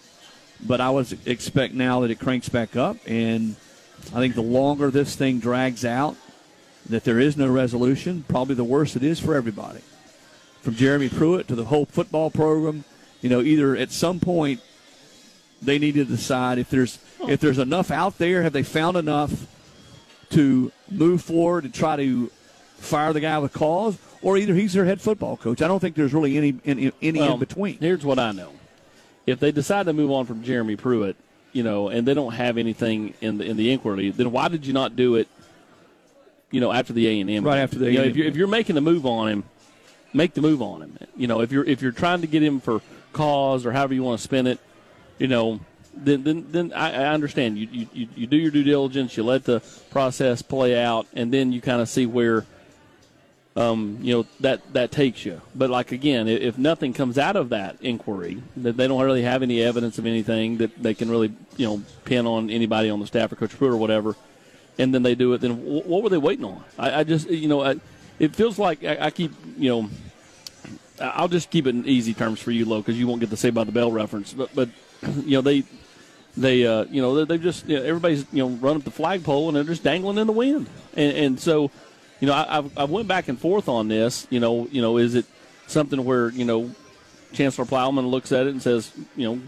but 0.66 0.80
I 0.80 0.90
would 0.90 1.18
expect 1.26 1.74
now 1.74 2.00
that 2.00 2.10
it 2.10 2.18
cranks 2.18 2.48
back 2.48 2.76
up, 2.76 2.96
and 3.06 3.56
I 4.14 4.18
think 4.18 4.34
the 4.34 4.42
longer 4.42 4.90
this 4.90 5.16
thing 5.16 5.38
drags 5.40 5.84
out, 5.84 6.16
that 6.88 7.04
there 7.04 7.20
is 7.20 7.36
no 7.36 7.48
resolution, 7.48 8.24
probably 8.28 8.54
the 8.54 8.64
worse 8.64 8.96
it 8.96 9.02
is 9.02 9.20
for 9.20 9.34
everybody. 9.34 9.80
From 10.62 10.74
Jeremy 10.74 11.08
Pruitt 11.08 11.48
to 11.48 11.54
the 11.54 11.66
whole 11.66 11.86
football 11.86 12.30
program, 12.30 12.84
you 13.20 13.28
know, 13.28 13.40
either 13.40 13.76
at 13.76 13.90
some 13.90 14.20
point 14.20 14.60
they 15.62 15.78
need 15.78 15.94
to 15.94 16.04
decide 16.04 16.58
if 16.58 16.70
there's 16.70 16.98
if 17.28 17.40
there's 17.40 17.58
enough 17.58 17.90
out 17.90 18.18
there, 18.18 18.42
have 18.42 18.52
they 18.52 18.62
found 18.62 18.96
enough 18.96 19.46
to 20.30 20.72
move 20.90 21.22
forward 21.22 21.64
and 21.64 21.74
try 21.74 21.96
to 21.96 22.30
fire 22.78 23.12
the 23.12 23.20
guy 23.20 23.38
with 23.38 23.52
cause, 23.52 23.98
or 24.22 24.38
either 24.38 24.54
he's 24.54 24.72
their 24.72 24.84
head 24.84 25.00
football 25.00 25.36
coach. 25.36 25.60
I 25.60 25.68
don't 25.68 25.80
think 25.80 25.96
there's 25.96 26.14
really 26.14 26.36
any 26.36 26.56
any, 26.64 26.92
any 27.02 27.20
well, 27.20 27.34
in 27.34 27.38
between. 27.38 27.78
Here's 27.78 28.04
what 28.04 28.18
I 28.18 28.32
know 28.32 28.52
if 29.26 29.40
they 29.40 29.52
decide 29.52 29.86
to 29.86 29.92
move 29.92 30.10
on 30.10 30.26
from 30.26 30.42
Jeremy 30.42 30.76
Pruitt, 30.76 31.16
you 31.52 31.62
know, 31.62 31.88
and 31.88 32.06
they 32.06 32.14
don't 32.14 32.32
have 32.32 32.58
anything 32.58 33.14
in 33.20 33.38
the 33.38 33.44
in 33.44 33.56
the 33.56 33.72
inquiry, 33.72 34.10
then 34.10 34.32
why 34.32 34.48
did 34.48 34.66
you 34.66 34.72
not 34.72 34.96
do 34.96 35.16
it? 35.16 35.28
You 36.50 36.60
know, 36.60 36.72
after 36.72 36.92
the 36.92 37.06
A 37.06 37.20
and 37.20 37.30
M, 37.30 37.44
right 37.44 37.58
after 37.58 37.78
the 37.78 37.92
you 37.92 37.98
know, 37.98 38.04
if 38.04 38.16
you're 38.16 38.26
if 38.26 38.36
you're 38.36 38.48
making 38.48 38.74
the 38.74 38.80
move 38.80 39.06
on 39.06 39.28
him, 39.28 39.44
make 40.12 40.34
the 40.34 40.40
move 40.40 40.62
on 40.62 40.82
him. 40.82 40.98
You 41.16 41.26
know, 41.26 41.40
if 41.40 41.52
you're 41.52 41.64
if 41.64 41.80
you're 41.82 41.92
trying 41.92 42.22
to 42.22 42.26
get 42.26 42.42
him 42.42 42.60
for 42.60 42.80
cause 43.12 43.66
or 43.66 43.72
however 43.72 43.94
you 43.94 44.02
want 44.02 44.18
to 44.18 44.24
spin 44.24 44.46
it, 44.46 44.58
you 45.18 45.28
know, 45.28 45.60
then 45.94 46.22
then, 46.22 46.46
then 46.50 46.72
I, 46.72 46.92
I 46.92 47.06
understand. 47.06 47.58
You, 47.58 47.86
you 47.92 48.08
you 48.14 48.26
do 48.26 48.36
your 48.36 48.50
due 48.50 48.62
diligence, 48.62 49.16
you 49.16 49.22
let 49.22 49.44
the 49.44 49.60
process 49.90 50.42
play 50.42 50.80
out, 50.80 51.06
and 51.14 51.32
then 51.32 51.52
you 51.52 51.60
kind 51.60 51.80
of 51.80 51.88
see 51.88 52.06
where 52.06 52.46
um, 53.56 53.98
you 54.00 54.14
know 54.14 54.26
that 54.40 54.72
that 54.72 54.90
takes 54.90 55.24
you. 55.24 55.40
But 55.54 55.70
like 55.70 55.92
again, 55.92 56.28
if 56.28 56.56
nothing 56.56 56.92
comes 56.92 57.18
out 57.18 57.36
of 57.36 57.50
that 57.50 57.76
inquiry, 57.80 58.42
that 58.56 58.76
they 58.76 58.86
don't 58.86 59.02
really 59.02 59.22
have 59.22 59.42
any 59.42 59.62
evidence 59.62 59.98
of 59.98 60.06
anything 60.06 60.58
that 60.58 60.80
they 60.82 60.94
can 60.94 61.10
really 61.10 61.32
you 61.56 61.66
know 61.66 61.82
pin 62.04 62.26
on 62.26 62.50
anybody 62.50 62.88
on 62.90 63.00
the 63.00 63.06
staff 63.06 63.32
or 63.32 63.36
Coach 63.36 63.56
Pruitt 63.56 63.72
or 63.72 63.76
whatever, 63.76 64.16
and 64.78 64.94
then 64.94 65.02
they 65.02 65.14
do 65.14 65.32
it, 65.34 65.40
then 65.40 65.64
what 65.64 66.02
were 66.02 66.08
they 66.08 66.18
waiting 66.18 66.44
on? 66.44 66.62
I, 66.78 67.00
I 67.00 67.04
just 67.04 67.28
you 67.28 67.48
know 67.48 67.62
I, 67.62 67.80
it 68.18 68.34
feels 68.34 68.58
like 68.58 68.84
I, 68.84 69.06
I 69.06 69.10
keep 69.10 69.32
you 69.58 69.70
know 69.70 69.90
I'll 71.00 71.28
just 71.28 71.50
keep 71.50 71.66
it 71.66 71.70
in 71.70 71.86
easy 71.86 72.14
terms 72.14 72.40
for 72.40 72.50
you, 72.50 72.64
Lo, 72.64 72.78
because 72.78 72.98
you 72.98 73.06
won't 73.06 73.20
get 73.20 73.30
to 73.30 73.36
say 73.36 73.50
by 73.50 73.64
the 73.64 73.72
bell 73.72 73.90
reference. 73.90 74.32
But, 74.32 74.54
but 74.54 74.68
you 75.24 75.32
know, 75.32 75.40
they 75.40 75.64
they 76.36 76.66
uh, 76.66 76.84
you 76.84 77.02
know 77.02 77.24
they 77.24 77.38
just 77.38 77.68
you 77.68 77.76
know, 77.76 77.82
everybody's 77.82 78.24
you 78.32 78.46
know 78.46 78.48
run 78.56 78.76
up 78.76 78.84
the 78.84 78.90
flagpole 78.90 79.48
and 79.48 79.56
they're 79.56 79.64
just 79.64 79.82
dangling 79.82 80.18
in 80.18 80.26
the 80.26 80.32
wind, 80.32 80.68
and, 80.94 81.16
and 81.16 81.40
so 81.40 81.70
you 82.20 82.26
know 82.26 82.34
I, 82.34 82.58
I've, 82.58 82.78
I 82.78 82.84
went 82.84 83.08
back 83.08 83.28
and 83.28 83.38
forth 83.38 83.68
on 83.68 83.88
this. 83.88 84.26
You 84.30 84.40
know, 84.40 84.68
you 84.70 84.82
know, 84.82 84.96
is 84.98 85.14
it 85.14 85.26
something 85.66 86.04
where 86.04 86.30
you 86.30 86.44
know 86.44 86.70
Chancellor 87.32 87.64
Plowman 87.64 88.08
looks 88.08 88.32
at 88.32 88.46
it 88.46 88.50
and 88.50 88.62
says, 88.62 88.92
you 89.16 89.28
know, 89.28 89.40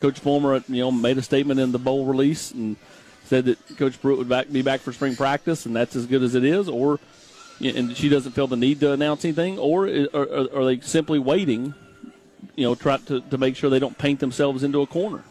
Coach 0.00 0.18
Fulmer, 0.18 0.62
you 0.68 0.80
know, 0.82 0.90
made 0.90 1.18
a 1.18 1.22
statement 1.22 1.60
in 1.60 1.72
the 1.72 1.78
bowl 1.78 2.06
release 2.06 2.50
and 2.50 2.76
said 3.24 3.44
that 3.44 3.76
Coach 3.76 4.00
Pruitt 4.00 4.18
would 4.18 4.28
back, 4.28 4.50
be 4.50 4.62
back 4.62 4.80
for 4.80 4.92
spring 4.92 5.14
practice, 5.14 5.66
and 5.66 5.76
that's 5.76 5.94
as 5.94 6.06
good 6.06 6.22
as 6.22 6.34
it 6.34 6.44
is, 6.44 6.68
or 6.68 6.98
and 7.60 7.96
she 7.96 8.08
doesn't 8.08 8.32
feel 8.32 8.46
the 8.46 8.56
need 8.56 8.80
to 8.80 8.92
announce 8.92 9.24
anything, 9.24 9.58
or 9.58 9.86
are, 10.14 10.48
are 10.54 10.64
they 10.64 10.80
simply 10.80 11.18
waiting, 11.18 11.74
you 12.56 12.64
know, 12.64 12.74
try 12.74 12.96
to, 12.96 13.20
to 13.20 13.38
make 13.38 13.56
sure 13.56 13.70
they 13.70 13.78
don't 13.78 13.98
paint 13.98 14.20
themselves 14.20 14.62
into 14.62 14.80
a 14.80 14.86
corner? 14.86 15.22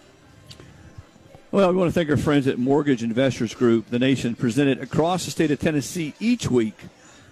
Well, 1.51 1.71
we 1.71 1.77
want 1.77 1.89
to 1.89 1.93
thank 1.93 2.09
our 2.11 2.17
friends 2.17 2.45
at 2.45 2.59
Mortgage 2.59 3.01
Investors 3.01 3.55
Group, 3.55 3.89
the 3.89 3.97
nation 3.97 4.35
presented 4.35 4.79
across 4.81 5.25
the 5.25 5.31
state 5.31 5.49
of 5.49 5.59
Tennessee 5.59 6.13
each 6.19 6.49
week 6.49 6.75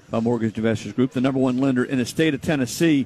by 0.09 0.19
Mortgage 0.19 0.57
Investors 0.57 0.93
Group, 0.93 1.11
the 1.11 1.21
number 1.21 1.39
one 1.39 1.59
lender 1.59 1.83
in 1.83 1.99
the 1.99 2.05
state 2.05 2.33
of 2.33 2.41
Tennessee. 2.41 3.05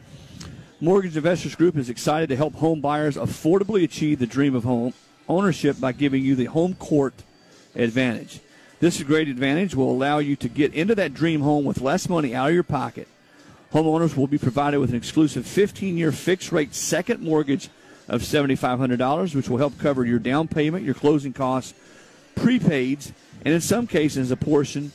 Mortgage 0.79 1.17
Investors 1.17 1.53
Group 1.55 1.75
is 1.75 1.89
excited 1.89 2.29
to 2.29 2.37
help 2.37 2.55
home 2.55 2.79
buyers 2.79 3.17
affordably 3.17 3.83
achieve 3.83 4.19
the 4.19 4.25
dream 4.25 4.55
of 4.55 4.63
home 4.63 4.93
ownership 5.27 5.79
by 5.79 5.91
giving 5.91 6.23
you 6.23 6.35
the 6.35 6.45
home 6.45 6.75
court 6.75 7.13
advantage. 7.75 8.39
This 8.81 9.03
great 9.03 9.27
advantage 9.27 9.75
will 9.75 9.91
allow 9.91 10.17
you 10.17 10.35
to 10.37 10.49
get 10.49 10.73
into 10.73 10.95
that 10.95 11.13
dream 11.13 11.41
home 11.41 11.65
with 11.65 11.81
less 11.81 12.09
money 12.09 12.33
out 12.33 12.47
of 12.47 12.55
your 12.55 12.63
pocket. 12.63 13.07
Homeowners 13.71 14.17
will 14.17 14.25
be 14.25 14.39
provided 14.39 14.79
with 14.79 14.89
an 14.89 14.95
exclusive 14.95 15.45
15 15.45 15.95
year 15.97 16.11
fixed 16.11 16.51
rate 16.51 16.73
second 16.73 17.21
mortgage 17.21 17.69
of 18.07 18.23
$7,500, 18.23 19.35
which 19.35 19.47
will 19.47 19.59
help 19.59 19.77
cover 19.77 20.03
your 20.03 20.17
down 20.17 20.47
payment, 20.47 20.83
your 20.83 20.95
closing 20.95 21.31
costs, 21.31 21.75
prepaids, 22.35 23.11
and 23.45 23.53
in 23.53 23.61
some 23.61 23.85
cases, 23.85 24.31
a 24.31 24.35
portion 24.35 24.91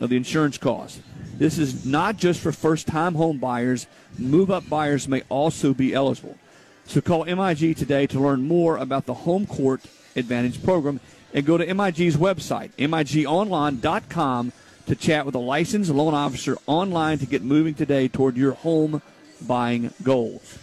of 0.00 0.08
the 0.08 0.16
insurance 0.16 0.56
costs. 0.56 1.00
This 1.36 1.58
is 1.58 1.84
not 1.84 2.16
just 2.16 2.40
for 2.40 2.52
first 2.52 2.86
time 2.86 3.16
home 3.16 3.36
buyers, 3.36 3.86
move 4.16 4.50
up 4.50 4.66
buyers 4.66 5.06
may 5.08 5.22
also 5.28 5.74
be 5.74 5.92
eligible. 5.92 6.38
So 6.86 7.02
call 7.02 7.26
MIG 7.26 7.76
today 7.76 8.06
to 8.06 8.18
learn 8.18 8.48
more 8.48 8.78
about 8.78 9.04
the 9.04 9.12
Home 9.12 9.44
Court 9.44 9.82
Advantage 10.16 10.64
program 10.64 11.00
and 11.36 11.44
go 11.44 11.58
to 11.58 11.74
MIG's 11.74 12.16
website, 12.16 12.70
migonline.com, 12.78 14.52
to 14.86 14.96
chat 14.96 15.26
with 15.26 15.34
a 15.34 15.38
licensed 15.38 15.90
loan 15.90 16.14
officer 16.14 16.56
online 16.66 17.18
to 17.18 17.26
get 17.26 17.42
moving 17.42 17.74
today 17.74 18.08
toward 18.08 18.38
your 18.38 18.52
home 18.52 19.02
buying 19.46 19.92
goals. 20.02 20.58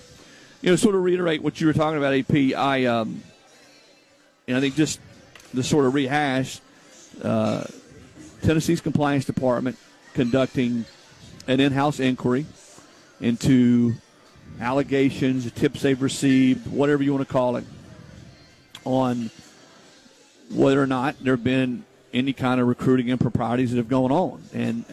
You 0.62 0.72
know, 0.72 0.76
sort 0.76 0.96
of 0.96 1.04
reiterate 1.04 1.44
what 1.44 1.62
you 1.62 1.68
were 1.68 1.74
talking 1.74 2.00
about, 2.00 2.16
AP. 2.16 2.58
I, 2.58 2.86
um, 2.86 3.22
and 4.48 4.58
I 4.58 4.62
think 4.62 4.76
just 4.76 5.00
to 5.54 5.62
sort 5.62 5.86
of 5.86 5.94
rehash, 5.94 6.60
uh, 7.22 7.66
Tennessee's 8.42 8.82
compliance 8.82 9.26
department 9.26 9.78
conducting 10.16 10.86
an 11.48 11.60
in-house 11.60 12.00
inquiry 12.00 12.48
into 13.22 13.94
allegations, 14.60 15.52
tips 15.52 15.84
they've 15.84 16.02
received, 16.02 16.66
whatever 16.66 17.04
you 17.04 17.14
want 17.14 17.28
to 17.28 17.32
call 17.32 17.58
it, 17.58 17.66
on 18.86 19.30
whether 20.54 20.82
or 20.82 20.88
not 20.88 21.16
there 21.22 21.36
have 21.36 21.44
been 21.44 21.86
any 22.14 22.34
kind 22.34 22.62
of 22.62 22.68
recruiting 22.68 23.10
improprieties 23.10 23.72
that 23.72 23.78
have 23.78 23.90
gone 23.90 24.12
on. 24.12 24.44
And 24.54 24.86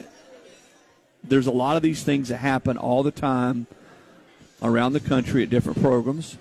there's 1.22 1.46
a 1.46 1.52
lot 1.52 1.76
of 1.76 1.82
these 1.82 2.02
things 2.02 2.28
that 2.28 2.38
happen 2.38 2.76
all 2.76 3.02
the 3.02 3.10
time 3.10 3.66
around 4.62 4.92
the 4.94 5.00
country 5.00 5.42
at 5.42 5.50
different 5.50 5.80
programs. 5.80 6.36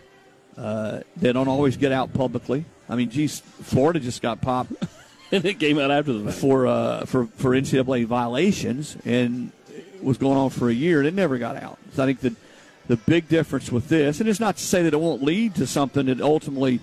Uh, 0.57 1.01
they 1.15 1.31
don't 1.31 1.47
always 1.47 1.77
get 1.77 1.91
out 1.91 2.13
publicly. 2.13 2.65
I 2.89 2.95
mean, 2.95 3.09
geez, 3.09 3.39
Florida 3.39 3.99
just 3.99 4.21
got 4.21 4.41
popped. 4.41 4.73
and 5.31 5.45
it 5.45 5.59
came 5.59 5.79
out 5.79 5.91
after 5.91 6.13
the 6.13 6.31
for 6.31 6.67
uh, 6.67 7.05
for 7.05 7.27
for 7.27 7.51
NCAA 7.51 8.05
violations 8.05 8.97
and 9.05 9.51
was 10.01 10.17
going 10.17 10.37
on 10.37 10.49
for 10.49 10.69
a 10.69 10.73
year 10.73 10.99
and 10.99 11.07
it 11.07 11.13
never 11.13 11.37
got 11.37 11.55
out. 11.55 11.77
So 11.93 12.03
I 12.03 12.05
think 12.07 12.21
that 12.21 12.33
the 12.87 12.97
big 12.97 13.27
difference 13.27 13.71
with 13.71 13.87
this, 13.87 14.19
and 14.19 14.27
it's 14.27 14.39
not 14.39 14.57
to 14.57 14.63
say 14.63 14.83
that 14.83 14.93
it 14.93 14.99
won't 14.99 15.21
lead 15.21 15.55
to 15.55 15.67
something 15.67 16.07
that 16.07 16.19
ultimately 16.19 16.79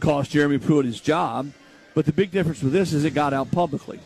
cost 0.00 0.30
Jeremy 0.30 0.58
Pruitt 0.58 0.86
his 0.86 1.00
job, 1.00 1.52
but 1.94 2.06
the 2.06 2.12
big 2.12 2.30
difference 2.30 2.62
with 2.62 2.72
this 2.72 2.92
is 2.92 3.04
it 3.04 3.14
got 3.14 3.32
out 3.32 3.50
publicly, 3.50 4.00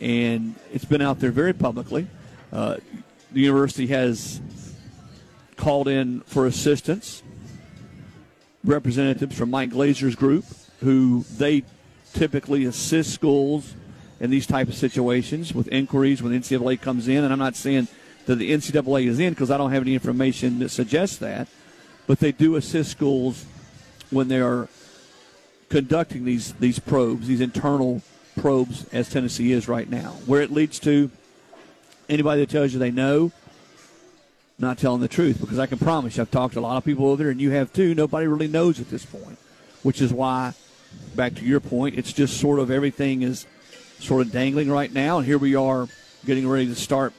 and 0.00 0.54
it's 0.72 0.84
been 0.84 1.02
out 1.02 1.20
there 1.20 1.30
very 1.30 1.52
publicly. 1.52 2.06
Uh, 2.52 2.76
the 3.32 3.40
university 3.40 3.86
has 3.88 4.40
called 5.56 5.88
in 5.88 6.20
for 6.20 6.46
assistance 6.46 7.22
representatives 8.64 9.36
from 9.36 9.50
Mike 9.50 9.70
Glazier's 9.70 10.14
group, 10.14 10.44
who 10.80 11.24
they 11.36 11.64
typically 12.12 12.64
assist 12.64 13.12
schools 13.12 13.74
in 14.20 14.30
these 14.30 14.46
type 14.46 14.68
of 14.68 14.74
situations 14.74 15.54
with 15.54 15.68
inquiries 15.68 16.22
when 16.22 16.32
NCAA 16.32 16.80
comes 16.80 17.08
in. 17.08 17.24
And 17.24 17.32
I'm 17.32 17.38
not 17.38 17.56
saying 17.56 17.88
that 18.26 18.36
the 18.36 18.50
NCAA 18.52 19.06
is 19.06 19.18
in 19.18 19.32
because 19.32 19.50
I 19.50 19.56
don't 19.56 19.72
have 19.72 19.82
any 19.82 19.94
information 19.94 20.58
that 20.58 20.70
suggests 20.70 21.16
that, 21.18 21.48
but 22.06 22.18
they 22.18 22.32
do 22.32 22.56
assist 22.56 22.90
schools 22.90 23.46
when 24.10 24.28
they 24.28 24.40
are 24.40 24.68
conducting 25.68 26.24
these 26.24 26.52
these 26.54 26.78
probes, 26.78 27.28
these 27.28 27.40
internal 27.40 28.02
probes, 28.40 28.86
as 28.92 29.08
Tennessee 29.08 29.52
is 29.52 29.68
right 29.68 29.88
now. 29.88 30.12
Where 30.26 30.40
it 30.40 30.50
leads 30.50 30.78
to, 30.80 31.10
anybody 32.08 32.40
that 32.42 32.50
tells 32.50 32.72
you 32.72 32.78
they 32.78 32.90
know, 32.90 33.32
not 34.58 34.78
telling 34.78 35.00
the 35.00 35.08
truth. 35.08 35.40
Because 35.40 35.58
I 35.58 35.66
can 35.66 35.78
promise 35.78 36.16
you, 36.16 36.22
I've 36.22 36.30
talked 36.30 36.54
to 36.54 36.60
a 36.60 36.62
lot 36.62 36.76
of 36.76 36.84
people 36.84 37.06
over 37.06 37.22
there, 37.22 37.30
and 37.30 37.40
you 37.40 37.50
have 37.50 37.72
too. 37.72 37.94
Nobody 37.94 38.26
really 38.26 38.48
knows 38.48 38.80
at 38.80 38.90
this 38.90 39.04
point, 39.04 39.38
which 39.82 40.00
is 40.00 40.12
why, 40.12 40.54
back 41.14 41.34
to 41.36 41.44
your 41.44 41.60
point, 41.60 41.98
it's 41.98 42.12
just 42.12 42.38
sort 42.40 42.58
of 42.58 42.70
everything 42.70 43.22
is 43.22 43.46
sort 43.98 44.24
of 44.26 44.32
dangling 44.32 44.70
right 44.70 44.92
now, 44.92 45.18
and 45.18 45.26
here 45.26 45.38
we 45.38 45.54
are 45.54 45.88
getting 46.24 46.48
ready 46.48 46.66
to 46.66 46.74
start. 46.74 47.12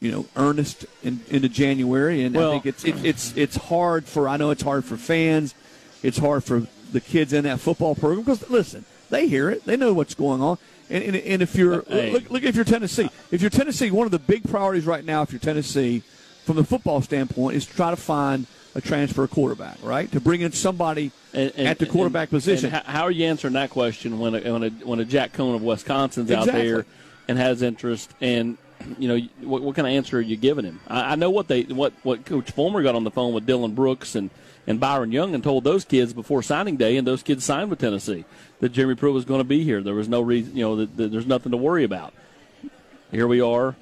You 0.00 0.10
know, 0.12 0.26
earnest 0.36 0.84
in, 1.02 1.22
into 1.30 1.48
January, 1.48 2.24
and 2.24 2.34
Well- 2.34 2.50
I 2.50 2.52
think 2.54 2.66
it's 2.66 2.84
it, 2.84 3.04
it's 3.06 3.34
it's 3.38 3.56
hard 3.56 4.04
for. 4.04 4.28
I 4.28 4.36
know 4.36 4.50
it's 4.50 4.62
hard 4.62 4.84
for 4.84 4.98
fans. 4.98 5.54
It's 6.02 6.18
hard 6.18 6.44
for 6.44 6.66
the 6.94 7.00
kids 7.00 7.32
in 7.34 7.44
that 7.44 7.60
football 7.60 7.94
program 7.94 8.20
because 8.24 8.48
listen, 8.48 8.84
they 9.10 9.28
hear 9.28 9.50
it, 9.50 9.64
they 9.66 9.76
know 9.76 9.92
what's 9.92 10.14
going 10.14 10.40
on, 10.40 10.56
and, 10.88 11.04
and, 11.04 11.16
and 11.16 11.42
if 11.42 11.54
you're 11.54 11.82
Hey. 11.86 12.10
look, 12.12 12.30
look 12.30 12.42
if 12.42 12.54
you're 12.56 12.64
Tennessee, 12.64 13.10
if 13.30 13.40
you're 13.42 13.50
Tennessee, 13.50 13.90
one 13.90 14.06
of 14.06 14.12
the 14.12 14.18
big 14.18 14.48
priorities 14.48 14.86
right 14.86 15.04
now, 15.04 15.22
if 15.22 15.32
you're 15.32 15.40
Tennessee, 15.40 16.02
from 16.44 16.56
the 16.56 16.64
football 16.64 17.00
standpoint, 17.02 17.56
is 17.56 17.66
to 17.66 17.74
try 17.74 17.90
to 17.90 17.96
find 17.96 18.46
a 18.74 18.80
transfer 18.80 19.26
quarterback, 19.26 19.78
right? 19.82 20.10
To 20.12 20.20
bring 20.20 20.40
in 20.40 20.52
somebody 20.52 21.10
And- 21.32 21.52
and- 21.56 21.68
at 21.68 21.78
the 21.78 21.86
quarterback 21.86 22.28
and- 22.32 22.38
position. 22.38 22.72
and 22.74 22.84
how, 22.86 23.02
are 23.04 23.10
you 23.10 23.24
answering 23.26 23.54
that 23.54 23.70
question 23.70 24.18
when 24.18 24.34
a, 24.34 24.40
when 24.52 24.62
a, 24.64 24.70
when 24.84 25.00
a 25.00 25.04
Jack 25.04 25.32
Coan 25.32 25.54
of 25.54 25.62
Wisconsin's 25.62 26.30
out 26.30 26.46
there 26.46 26.84
and 27.28 27.38
has 27.38 27.62
interest 27.62 28.10
and 28.20 28.58
you 28.98 29.08
know 29.08 29.18
what, 29.40 29.62
what 29.62 29.76
kind 29.76 29.86
of 29.86 29.92
answer 29.92 30.18
are 30.18 30.22
you 30.22 30.36
giving 30.36 30.64
him? 30.64 30.80
I, 30.88 31.12
I 31.12 31.14
know 31.14 31.30
what 31.30 31.48
they 31.48 31.62
what 31.62 31.92
what 32.02 32.24
Coach 32.24 32.50
Fulmer 32.50 32.82
got 32.82 32.94
on 32.94 33.04
the 33.04 33.10
phone 33.10 33.34
with 33.34 33.46
Dylan 33.46 33.74
Brooks 33.74 34.14
and 34.14 34.30
and 34.66 34.80
Byron 34.80 35.12
Young 35.12 35.34
and 35.34 35.44
told 35.44 35.64
those 35.64 35.84
kids 35.84 36.12
before 36.12 36.42
signing 36.42 36.76
day, 36.76 36.96
and 36.96 37.06
those 37.06 37.22
kids 37.22 37.44
signed 37.44 37.70
with 37.70 37.78
Tennessee 37.78 38.24
that 38.60 38.70
Jeremy 38.70 38.94
Pruitt 38.94 39.14
was 39.14 39.24
going 39.24 39.40
to 39.40 39.44
be 39.44 39.62
here. 39.62 39.82
There 39.82 39.94
was 39.94 40.08
no 40.08 40.20
reason, 40.20 40.56
you 40.56 40.64
know, 40.64 40.76
that, 40.76 40.96
that 40.96 41.12
there's 41.12 41.26
nothing 41.26 41.52
to 41.52 41.58
worry 41.58 41.84
about. 41.84 42.14
Here 43.10 43.26
we 43.26 43.40
are, 43.40 43.76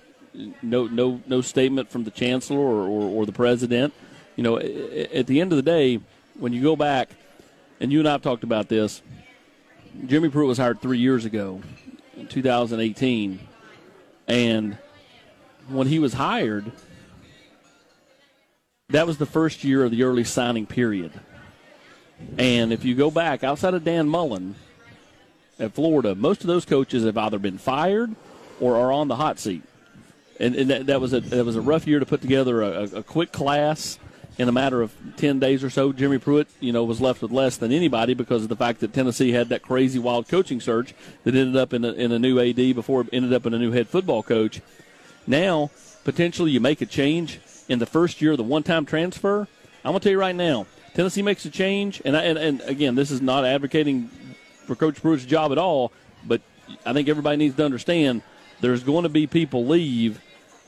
no 0.62 0.86
no 0.86 1.20
no 1.26 1.40
statement 1.40 1.90
from 1.90 2.04
the 2.04 2.10
chancellor 2.10 2.58
or, 2.58 2.88
or, 2.88 3.02
or 3.02 3.26
the 3.26 3.32
president. 3.32 3.94
You 4.36 4.42
know, 4.42 4.58
at 4.58 5.26
the 5.26 5.40
end 5.40 5.52
of 5.52 5.56
the 5.56 5.62
day, 5.62 6.00
when 6.38 6.52
you 6.52 6.62
go 6.62 6.74
back, 6.74 7.10
and 7.80 7.92
you 7.92 7.98
and 7.98 8.08
I 8.08 8.12
have 8.12 8.22
talked 8.22 8.44
about 8.44 8.68
this, 8.68 9.02
Jeremy 10.06 10.30
Pruitt 10.30 10.48
was 10.48 10.58
hired 10.58 10.80
three 10.80 10.98
years 10.98 11.24
ago, 11.24 11.60
in 12.16 12.26
2018, 12.28 13.40
and 14.28 14.78
when 15.68 15.86
he 15.86 15.98
was 15.98 16.14
hired, 16.14 16.70
that 18.88 19.06
was 19.06 19.18
the 19.18 19.26
first 19.26 19.64
year 19.64 19.84
of 19.84 19.90
the 19.90 20.02
early 20.02 20.24
signing 20.24 20.66
period. 20.66 21.12
And 22.38 22.72
if 22.72 22.84
you 22.84 22.94
go 22.94 23.10
back 23.10 23.42
outside 23.42 23.74
of 23.74 23.84
Dan 23.84 24.08
Mullen 24.08 24.54
at 25.58 25.72
Florida, 25.72 26.14
most 26.14 26.42
of 26.42 26.46
those 26.46 26.64
coaches 26.64 27.04
have 27.04 27.18
either 27.18 27.38
been 27.38 27.58
fired 27.58 28.14
or 28.60 28.76
are 28.76 28.92
on 28.92 29.08
the 29.08 29.16
hot 29.16 29.38
seat. 29.38 29.62
And, 30.38 30.54
and 30.54 30.70
that, 30.70 30.86
that 30.86 31.00
was 31.00 31.12
a 31.12 31.20
that 31.20 31.44
was 31.44 31.56
a 31.56 31.60
rough 31.60 31.86
year 31.86 31.98
to 31.98 32.06
put 32.06 32.20
together 32.20 32.62
a, 32.62 32.82
a 32.84 33.02
quick 33.02 33.32
class 33.32 33.98
in 34.38 34.48
a 34.48 34.52
matter 34.52 34.82
of 34.82 34.92
ten 35.16 35.38
days 35.38 35.62
or 35.62 35.70
so. 35.70 35.92
Jimmy 35.92 36.18
Pruitt, 36.18 36.48
you 36.58 36.72
know, 36.72 36.84
was 36.84 37.00
left 37.00 37.22
with 37.22 37.30
less 37.30 37.56
than 37.58 37.70
anybody 37.70 38.14
because 38.14 38.42
of 38.42 38.48
the 38.48 38.56
fact 38.56 38.80
that 38.80 38.92
Tennessee 38.92 39.32
had 39.32 39.50
that 39.50 39.62
crazy 39.62 39.98
wild 39.98 40.28
coaching 40.28 40.60
search 40.60 40.94
that 41.24 41.34
ended 41.34 41.56
up 41.56 41.72
in 41.72 41.84
a, 41.84 41.92
in 41.92 42.12
a 42.12 42.18
new 42.18 42.40
AD 42.40 42.74
before 42.74 43.02
it 43.02 43.08
ended 43.12 43.32
up 43.32 43.46
in 43.46 43.54
a 43.54 43.58
new 43.58 43.72
head 43.72 43.88
football 43.88 44.22
coach. 44.22 44.60
Now, 45.26 45.70
potentially, 46.04 46.50
you 46.50 46.60
make 46.60 46.80
a 46.80 46.86
change 46.86 47.40
in 47.68 47.78
the 47.78 47.86
first 47.86 48.20
year 48.20 48.32
of 48.32 48.38
the 48.38 48.44
one-time 48.44 48.84
transfer. 48.86 49.48
I'm 49.84 49.92
gonna 49.92 50.00
tell 50.00 50.12
you 50.12 50.18
right 50.18 50.34
now, 50.34 50.66
Tennessee 50.94 51.22
makes 51.22 51.44
a 51.44 51.50
change, 51.50 52.02
and 52.04 52.16
I, 52.16 52.22
and, 52.22 52.38
and 52.38 52.60
again, 52.62 52.94
this 52.94 53.10
is 53.10 53.20
not 53.22 53.44
advocating 53.44 54.08
for 54.66 54.76
Coach 54.76 55.00
Pruitt's 55.00 55.24
job 55.24 55.52
at 55.52 55.58
all, 55.58 55.92
but 56.24 56.40
I 56.84 56.92
think 56.92 57.08
everybody 57.08 57.36
needs 57.36 57.56
to 57.56 57.64
understand 57.64 58.22
there's 58.60 58.84
going 58.84 59.02
to 59.02 59.08
be 59.08 59.26
people 59.26 59.66
leave 59.66 60.20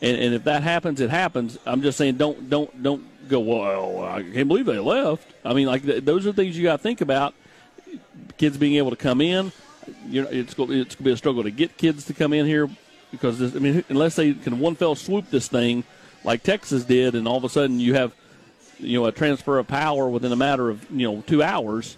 And, 0.03 0.21
and 0.21 0.35
if 0.35 0.45
that 0.45 0.63
happens, 0.63 1.01
it 1.01 1.11
happens. 1.11 1.59
I'm 1.65 1.81
just 1.83 1.97
saying, 1.97 2.17
don't 2.17 2.51
don't 2.51 2.83
don't 2.83 3.29
go. 3.29 3.41
Well, 3.41 4.05
I 4.05 4.23
can't 4.23 4.49
believe 4.49 4.67
they 4.67 4.79
left. 4.79 5.27
I 5.45 5.55
mean, 5.55 5.67
like 5.67 5.83
th- 5.83 6.05
those 6.05 6.27
are 6.27 6.33
things 6.33 6.57
you 6.59 6.65
got 6.65 6.77
to 6.77 6.83
think 6.83 7.01
about. 7.01 7.35
Kids 8.37 8.57
being 8.59 8.75
able 8.75 8.91
to 8.91 8.97
come 8.97 9.21
in, 9.21 9.53
you 10.09 10.23
know, 10.23 10.29
it's 10.29 10.53
it's 10.53 10.55
going 10.55 10.85
to 10.85 11.03
be 11.03 11.13
a 11.13 11.17
struggle 11.17 11.43
to 11.45 11.51
get 11.51 11.79
kids 11.79 12.05
to 12.07 12.15
come 12.15 12.33
in 12.33 12.47
here 12.47 12.69
because 13.15 13.39
this, 13.39 13.55
I 13.57 13.59
mean, 13.59 13.85
unless 13.89 14.17
they 14.17 14.35
can 14.35 14.59
one 14.59 14.75
fell 14.75 14.95
swoop 14.95 15.31
this 15.31 15.49
thing 15.49 15.85
like 16.25 16.43
Texas 16.43 16.85
did, 16.85 17.15
and 17.15 17.29
all 17.29 17.37
of 17.37 17.45
a 17.45 17.49
sudden 17.49 17.81
you 17.81 17.95
have 17.95 18.13
you 18.79 18.99
know 18.99 19.07
a 19.07 19.13
transfer 19.13 19.59
of 19.59 19.69
power 19.69 20.09
within 20.09 20.33
a 20.33 20.37
matter 20.37 20.71
of 20.71 20.91
you 20.91 21.11
know 21.11 21.23
two 21.23 21.43
hours. 21.43 21.97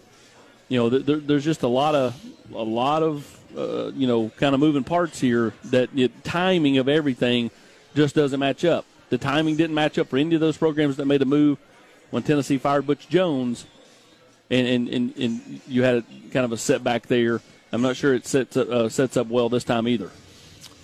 You 0.68 0.78
know, 0.80 0.88
there, 0.88 1.18
there's 1.18 1.44
just 1.44 1.62
a 1.62 1.68
lot 1.68 1.94
of 1.94 2.20
a 2.52 2.62
lot 2.62 3.02
of 3.02 3.40
uh, 3.56 3.92
you 3.92 4.06
know 4.06 4.30
kind 4.36 4.54
of 4.54 4.60
moving 4.60 4.84
parts 4.84 5.20
here 5.20 5.54
that 5.66 5.92
the 5.92 6.08
timing 6.24 6.78
of 6.78 6.88
everything 6.88 7.50
just 7.94 8.14
doesn't 8.14 8.40
match 8.40 8.64
up. 8.64 8.84
The 9.08 9.18
timing 9.18 9.56
didn't 9.56 9.74
match 9.74 9.98
up 9.98 10.08
for 10.08 10.16
any 10.16 10.34
of 10.34 10.40
those 10.40 10.56
programs 10.56 10.96
that 10.96 11.06
made 11.06 11.22
a 11.22 11.26
move 11.26 11.58
when 12.10 12.22
Tennessee 12.22 12.58
fired 12.58 12.86
Butch 12.86 13.08
Jones, 13.08 13.66
and 14.50 14.66
and, 14.66 14.88
and, 14.88 15.16
and 15.16 15.60
you 15.68 15.82
had 15.82 15.96
a, 15.96 16.02
kind 16.32 16.44
of 16.44 16.52
a 16.52 16.58
setback 16.58 17.06
there. 17.06 17.40
I'm 17.72 17.82
not 17.82 17.96
sure 17.96 18.14
it 18.14 18.26
sets 18.26 18.56
uh, 18.56 18.88
sets 18.88 19.16
up 19.16 19.28
well 19.28 19.48
this 19.48 19.64
time 19.64 19.86
either. 19.86 20.10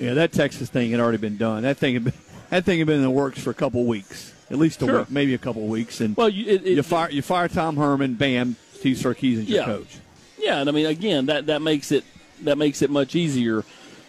Yeah, 0.02 0.14
that 0.14 0.32
Texas 0.32 0.68
thing 0.68 0.90
had 0.90 0.99
already 0.99 1.18
been 1.18 1.37
done. 1.37 1.62
That 1.62 1.76
thing 1.76 1.94
had 1.94 2.04
been, 2.04 2.12
that 2.50 2.64
thing 2.64 2.78
had 2.78 2.87
been 2.88 2.97
in 2.97 3.02
the 3.02 3.11
works 3.11 3.40
for 3.40 3.50
a 3.50 3.54
couple 3.54 3.85
weeks, 3.85 4.32
at 4.50 4.59
least 4.59 4.82
a 4.82 4.87
Sure. 4.87 4.99
week, 5.00 5.11
maybe 5.11 5.35
a 5.35 5.38
couple 5.38 5.62
weeks. 5.68 6.00
And 6.00 6.16
Well, 6.16 6.28
you, 6.28 6.44
it, 6.52 6.66
it, 6.66 6.82
fire 6.82 7.09
you 7.09 7.23
fire 7.23 7.47
Tom 7.47 7.76
Herman, 7.76 8.14
bam, 8.14 8.56
Steve 8.75 8.97
Sarkisian's 8.97 9.49
your 9.49 9.61
Yeah. 9.61 9.64
coach. 9.66 9.99
Yeah, 10.38 10.59
and 10.61 10.68
I 10.68 10.73
mean, 10.73 10.87
again, 10.87 11.26
that, 11.26 11.47
that 11.47 11.62
makes 11.62 11.92
it 11.92 12.04
that 12.42 12.59
makes 12.59 12.82
it 12.82 12.90
much 12.90 13.14
easier 13.14 13.64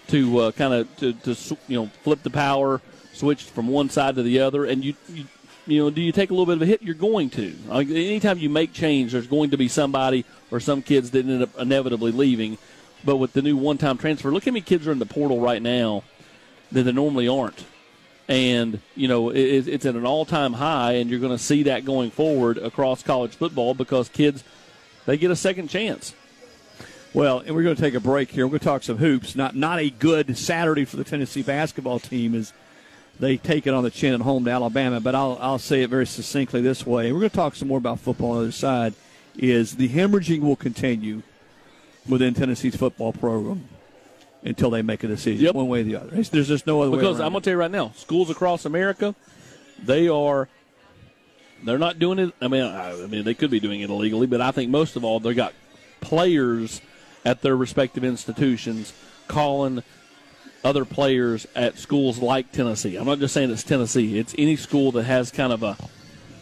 to 0.08 0.40
uh, 0.40 0.52
kind 0.54 0.74
of 0.74 0.98
to, 0.98 1.14
to 1.14 1.58
you 1.68 1.80
know 1.80 1.92
flip 2.04 2.24
the 2.24 2.32
power, 2.32 2.82
switch 3.14 3.44
from 3.44 3.68
one 3.68 3.90
side 3.92 4.16
to 4.16 4.24
the 4.24 4.40
other, 4.40 4.66
and 4.66 4.84
you, 4.84 4.96
you 5.10 5.26
you 5.68 5.80
know 5.84 5.92
do 5.92 6.02
you 6.02 6.12
take 6.12 6.32
a 6.32 6.34
little 6.34 6.48
bit 6.48 6.56
of 6.56 6.64
a 6.64 6.66
hit? 6.66 6.82
You're 6.82 6.96
going 6.96 7.30
to. 7.32 7.56
Like, 7.68 7.88
anytime 7.88 8.40
you 8.40 8.50
make 8.50 8.74
change, 8.74 9.12
there's 9.12 9.28
going 9.28 9.52
to 9.52 9.58
be 9.58 9.68
somebody 9.68 10.26
or 10.50 10.60
some 10.60 10.82
kids 10.82 11.12
that 11.12 11.24
end 11.28 11.44
up 11.44 11.56
inevitably 11.60 12.12
leaving. 12.12 12.58
But 13.06 13.18
with 13.18 13.34
the 13.34 13.42
new 13.42 13.58
one-time 13.58 13.98
transfer, 13.98 14.32
look 14.32 14.46
how 14.46 14.52
many 14.52 14.62
kids 14.62 14.88
are 14.88 14.92
in 14.92 15.00
the 15.00 15.06
portal 15.06 15.40
right 15.40 15.62
now 15.62 16.04
that 16.72 16.84
they 16.84 16.92
normally 16.92 17.28
aren't. 17.28 17.66
And 18.30 18.80
you 18.96 19.10
know 19.10 19.30
it, 19.30 19.68
it's 19.68 19.86
at 19.86 19.96
an 19.96 20.06
all-time 20.06 20.54
high, 20.54 20.94
and 20.94 21.10
you're 21.10 21.20
going 21.20 21.38
to 21.38 21.44
see 21.44 21.64
that 21.64 21.84
going 21.84 22.10
forward 22.10 22.58
across 22.58 23.04
college 23.04 23.36
football 23.36 23.74
because 23.74 24.08
kids 24.08 24.44
they 25.06 25.18
get 25.18 25.30
a 25.30 25.36
second 25.36 25.68
chance. 25.68 26.14
Well, 27.14 27.40
and 27.40 27.54
we're 27.54 27.64
going 27.64 27.76
to 27.76 27.82
take 27.82 27.94
a 27.94 28.00
break 28.00 28.32
here. 28.32 28.46
We're 28.48 28.52
going 28.52 28.60
to 28.62 28.66
talk 28.66 28.84
some 28.84 28.98
hoops. 28.98 29.36
Not 29.36 29.56
not 29.56 29.80
a 29.80 29.90
good 29.90 30.38
Saturday 30.38 30.86
for 30.86 30.96
the 30.96 31.04
Tennessee 31.04 31.44
basketball 31.44 32.00
team 32.00 32.34
as 32.34 32.54
they 33.20 33.38
take 33.38 33.68
it 33.68 33.74
on 33.74 33.84
the 33.84 33.92
chin 33.92 34.14
at 34.14 34.22
home 34.22 34.46
to 34.46 34.52
Alabama. 34.52 35.02
But 35.02 35.16
I'll 35.16 35.38
I'll 35.42 35.60
say 35.60 35.84
it 35.84 35.90
very 35.90 36.08
succinctly 36.08 36.62
this 36.62 36.86
way. 36.86 37.12
We're 37.12 37.20
going 37.20 37.30
to 37.30 37.36
talk 37.36 37.56
some 37.56 37.68
more 37.68 37.78
about 37.78 38.00
football 38.00 38.32
on 38.32 38.38
the 38.38 38.44
other 38.44 38.52
side. 38.52 38.94
Is 39.36 39.76
the 39.76 39.90
hemorrhaging 39.90 40.42
will 40.42 40.56
continue 40.56 41.24
within 42.08 42.34
Tennessee's 42.34 42.76
football 42.76 43.14
program 43.14 43.68
until 44.44 44.70
they 44.70 44.82
make 44.82 45.04
a 45.04 45.08
decision 45.08 45.46
Yep. 45.46 45.56
one 45.56 45.68
way 45.68 45.82
or 45.82 45.84
the 45.84 45.96
other. 45.96 46.10
There's 46.24 46.48
just 46.48 46.68
no 46.68 46.82
other 46.82 46.92
way. 46.92 46.98
Because 46.98 47.20
I'm 47.20 47.32
going 47.32 47.42
to 47.42 47.46
tell 47.46 47.54
you 47.54 47.60
right 47.60 47.72
now, 47.72 47.92
schools 47.96 48.30
across 48.30 48.66
America, 48.66 49.16
they 49.82 50.08
are, 50.10 50.50
they're 51.64 51.78
not 51.78 51.98
doing 52.00 52.20
it. 52.20 52.34
I 52.42 52.48
mean, 52.50 52.64
I, 52.64 53.04
I 53.04 53.08
mean, 53.08 53.24
they 53.24 53.34
could 53.34 53.52
be 53.52 53.60
doing 53.60 53.82
it 53.82 53.90
illegally, 53.90 54.28
but 54.28 54.42
I 54.42 54.52
think 54.52 54.70
most 54.70 54.96
of 54.96 55.04
all, 55.06 55.20
they 55.20 55.34
got 55.34 55.54
players 56.02 56.82
at 57.24 57.42
their 57.42 57.56
respective 57.56 58.04
institutions 58.04 58.92
calling 59.30 59.82
other 60.64 60.84
players 60.86 61.48
at 61.56 61.78
schools 61.78 62.20
like 62.20 62.52
Tennessee. 62.52 62.98
I'm 62.98 63.06
not 63.06 63.20
just 63.20 63.34
saying 63.34 63.50
it's 63.52 63.64
Tennessee; 63.64 64.18
it's 64.18 64.36
any 64.38 64.56
school 64.58 64.92
that 64.94 65.04
has 65.04 65.32
kind 65.32 65.52
of 65.54 65.64
a 65.64 65.78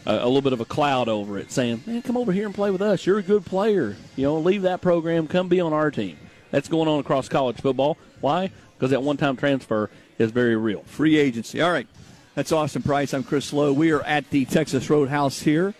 a, 0.06 0.14
a 0.14 0.26
little 0.26 0.42
bit 0.42 0.52
of 0.52 0.60
a 0.60 0.64
cloud 0.64 1.08
over 1.08 1.38
it, 1.38 1.50
saying, 1.50 1.82
"Man, 1.86 2.02
come 2.02 2.16
over 2.16 2.32
here 2.32 2.46
and 2.46 2.54
play 2.54 2.70
with 2.70 2.82
us. 2.82 3.06
You're 3.06 3.18
a 3.18 3.22
good 3.22 3.44
player. 3.44 3.96
You 4.16 4.24
know, 4.24 4.38
leave 4.38 4.62
that 4.62 4.80
program, 4.80 5.26
come 5.26 5.48
be 5.48 5.60
on 5.60 5.72
our 5.72 5.90
team." 5.90 6.16
That's 6.50 6.68
going 6.68 6.88
on 6.88 7.00
across 7.00 7.28
college 7.28 7.56
football. 7.56 7.96
Why? 8.20 8.50
Because 8.76 8.90
that 8.90 9.02
one-time 9.02 9.36
transfer 9.36 9.90
is 10.18 10.30
very 10.30 10.54
real. 10.54 10.82
free 10.82 11.16
agency. 11.16 11.60
All 11.60 11.72
right. 11.72 11.86
That's 12.34 12.52
Austin 12.52 12.82
Price. 12.82 13.12
I'm 13.12 13.24
Chris 13.24 13.52
Low. 13.52 13.72
We 13.72 13.90
are 13.90 14.02
at 14.02 14.30
the 14.30 14.44
Texas 14.46 14.88
Roadhouse 14.88 15.40
here 15.40 15.74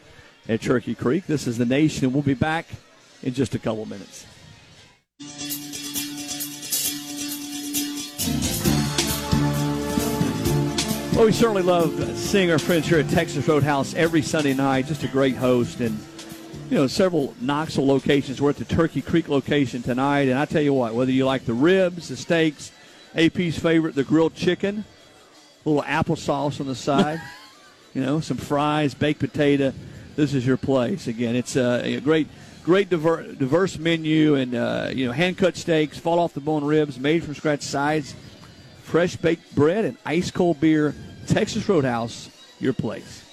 at 0.48 0.60
Cherokee 0.60 0.94
Creek. 0.94 1.26
This 1.26 1.46
is 1.46 1.56
the 1.56 1.64
Nation. 1.64 2.12
We'll 2.12 2.22
be 2.22 2.34
back 2.34 2.66
in 3.22 3.32
just 3.32 3.54
a 3.54 3.58
couple 3.58 3.86
minutes. 3.86 4.26
Well, 11.12 11.26
we 11.26 11.32
certainly 11.32 11.62
love 11.62 12.16
seeing 12.16 12.50
our 12.50 12.58
friends 12.58 12.86
here 12.86 12.98
at 12.98 13.08
Texas 13.10 13.46
Roadhouse 13.46 13.92
every 13.94 14.22
Sunday 14.22 14.54
night. 14.54 14.86
Just 14.86 15.04
a 15.04 15.08
great 15.08 15.36
host 15.36 15.80
and 15.80 15.98
you 16.70 16.78
know, 16.78 16.86
several 16.86 17.34
Knoxville 17.38 17.86
locations. 17.86 18.40
We're 18.40 18.48
at 18.48 18.56
the 18.56 18.64
Turkey 18.64 19.02
Creek 19.02 19.28
location 19.28 19.82
tonight, 19.82 20.28
and 20.28 20.38
I 20.38 20.46
tell 20.46 20.62
you 20.62 20.72
what, 20.72 20.94
whether 20.94 21.12
you 21.12 21.26
like 21.26 21.44
the 21.44 21.52
ribs, 21.52 22.08
the 22.08 22.16
steaks, 22.16 22.72
AP's 23.14 23.58
favorite, 23.58 23.94
the 23.94 24.04
grilled 24.04 24.34
chicken, 24.34 24.86
a 25.66 25.68
little 25.68 25.82
applesauce 25.82 26.62
on 26.62 26.66
the 26.66 26.74
side, 26.74 27.20
you 27.94 28.00
know, 28.00 28.20
some 28.20 28.38
fries, 28.38 28.94
baked 28.94 29.20
potato, 29.20 29.74
this 30.16 30.32
is 30.32 30.46
your 30.46 30.56
place. 30.56 31.08
Again, 31.08 31.36
it's 31.36 31.56
uh, 31.56 31.82
a 31.84 32.00
great, 32.00 32.26
great 32.64 32.88
diver- 32.88 33.34
diverse 33.34 33.78
menu, 33.78 34.36
and 34.36 34.54
uh, 34.54 34.88
you 34.90 35.06
know, 35.06 35.12
hand 35.12 35.36
cut 35.36 35.58
steaks, 35.58 35.98
fall 35.98 36.18
off 36.18 36.32
the 36.32 36.40
bone 36.40 36.64
ribs, 36.64 36.98
made 36.98 37.22
from 37.22 37.34
scratch 37.34 37.62
sides, 37.62 38.14
fresh 38.92 39.16
baked 39.16 39.54
bread, 39.54 39.86
and 39.86 39.96
ice 40.04 40.30
cold 40.30 40.60
beer. 40.60 40.94
Texas 41.26 41.66
Roadhouse, 41.66 42.28
your 42.60 42.74
place. 42.74 43.24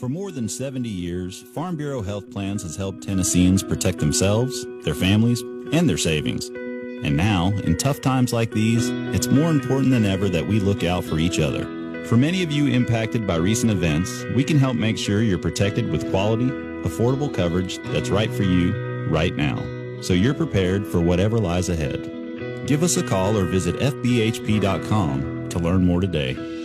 For 0.00 0.08
more 0.08 0.32
than 0.32 0.48
70 0.48 0.88
years, 0.88 1.42
Farm 1.54 1.76
Bureau 1.76 2.00
Health 2.00 2.30
Plans 2.30 2.62
has 2.62 2.74
helped 2.74 3.02
Tennesseans 3.02 3.62
protect 3.62 3.98
themselves, 3.98 4.64
their 4.82 4.94
families, 4.94 5.42
and 5.74 5.86
their 5.86 5.98
savings. 5.98 6.46
And 6.46 7.18
now, 7.18 7.48
in 7.64 7.76
tough 7.76 8.00
times 8.00 8.32
like 8.32 8.50
these, 8.50 8.88
it's 9.14 9.26
more 9.26 9.50
important 9.50 9.90
than 9.90 10.06
ever 10.06 10.30
that 10.30 10.46
we 10.46 10.58
look 10.58 10.84
out 10.84 11.04
for 11.04 11.18
each 11.18 11.38
other. 11.38 11.64
For 12.06 12.16
many 12.16 12.42
of 12.42 12.50
you 12.50 12.66
impacted 12.66 13.26
by 13.26 13.36
recent 13.36 13.70
events, 13.70 14.24
we 14.34 14.42
can 14.42 14.58
help 14.58 14.76
make 14.76 14.96
sure 14.96 15.20
you're 15.20 15.38
protected 15.38 15.90
with 15.90 16.10
quality, 16.10 16.46
affordable 16.46 17.32
coverage 17.32 17.76
that's 17.92 18.08
right 18.08 18.32
for 18.32 18.42
you 18.42 19.06
right 19.10 19.36
now, 19.36 19.58
so 20.00 20.14
you're 20.14 20.32
prepared 20.32 20.86
for 20.86 21.02
whatever 21.02 21.38
lies 21.38 21.68
ahead. 21.68 22.21
Give 22.66 22.82
us 22.82 22.96
a 22.96 23.02
call 23.02 23.36
or 23.36 23.44
visit 23.44 23.76
FBHP.com 23.76 25.48
to 25.48 25.58
learn 25.58 25.84
more 25.84 26.00
today. 26.00 26.61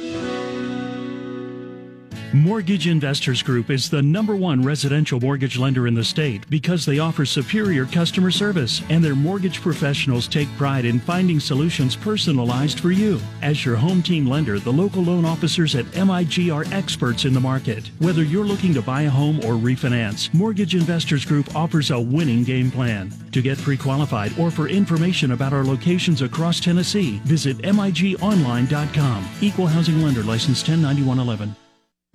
Mortgage 2.34 2.88
Investors 2.88 3.42
Group 3.42 3.70
is 3.70 3.90
the 3.90 4.02
number 4.02 4.36
one 4.36 4.62
residential 4.62 5.18
mortgage 5.20 5.58
lender 5.58 5.88
in 5.88 5.94
the 5.94 6.04
state 6.04 6.48
because 6.50 6.86
they 6.86 7.00
offer 7.00 7.26
superior 7.26 7.86
customer 7.86 8.32
service 8.32 8.82
and 8.90 9.02
their 9.02 9.16
mortgage 9.16 9.62
professionals 9.62 10.28
take 10.28 10.50
pride 10.58 10.84
in 10.84 11.00
finding 11.00 11.40
solutions 11.40 11.96
personalized 11.96 12.82
for 12.82 12.92
you. 12.92 13.22
As 13.42 13.66
your 13.66 13.78
home 13.78 14.04
team 14.04 14.28
lender, 14.28 14.60
the 14.60 14.74
local 14.74 15.04
loan 15.04 15.24
officers 15.24 15.74
at 15.76 15.86
MIG 15.96 16.50
are 16.50 16.66
experts 16.74 17.24
in 17.24 17.34
the 17.34 17.40
market. 17.40 17.92
Whether 18.00 18.24
you're 18.24 18.44
looking 18.44 18.74
to 18.74 18.82
buy 18.82 19.04
a 19.04 19.10
home 19.10 19.38
or 19.38 19.54
refinance, 19.54 20.34
Mortgage 20.34 20.76
Investors 20.76 21.24
Group 21.24 21.56
offers 21.56 21.92
a 21.92 22.00
winning 22.00 22.44
game 22.44 22.70
plan. 22.70 23.13
To 23.32 23.42
get 23.42 23.58
pre-qualified 23.58 24.38
or 24.38 24.52
for 24.52 24.68
information 24.68 25.32
about 25.32 25.54
our 25.54 25.63
locations 25.63 26.22
across 26.22 26.60
Tennessee, 26.60 27.20
visit 27.24 27.60
migonline.com. 27.60 29.30
Equal 29.40 29.68
housing 29.68 30.02
lender 30.02 30.24
license 30.24 30.62
109111. 30.68 31.56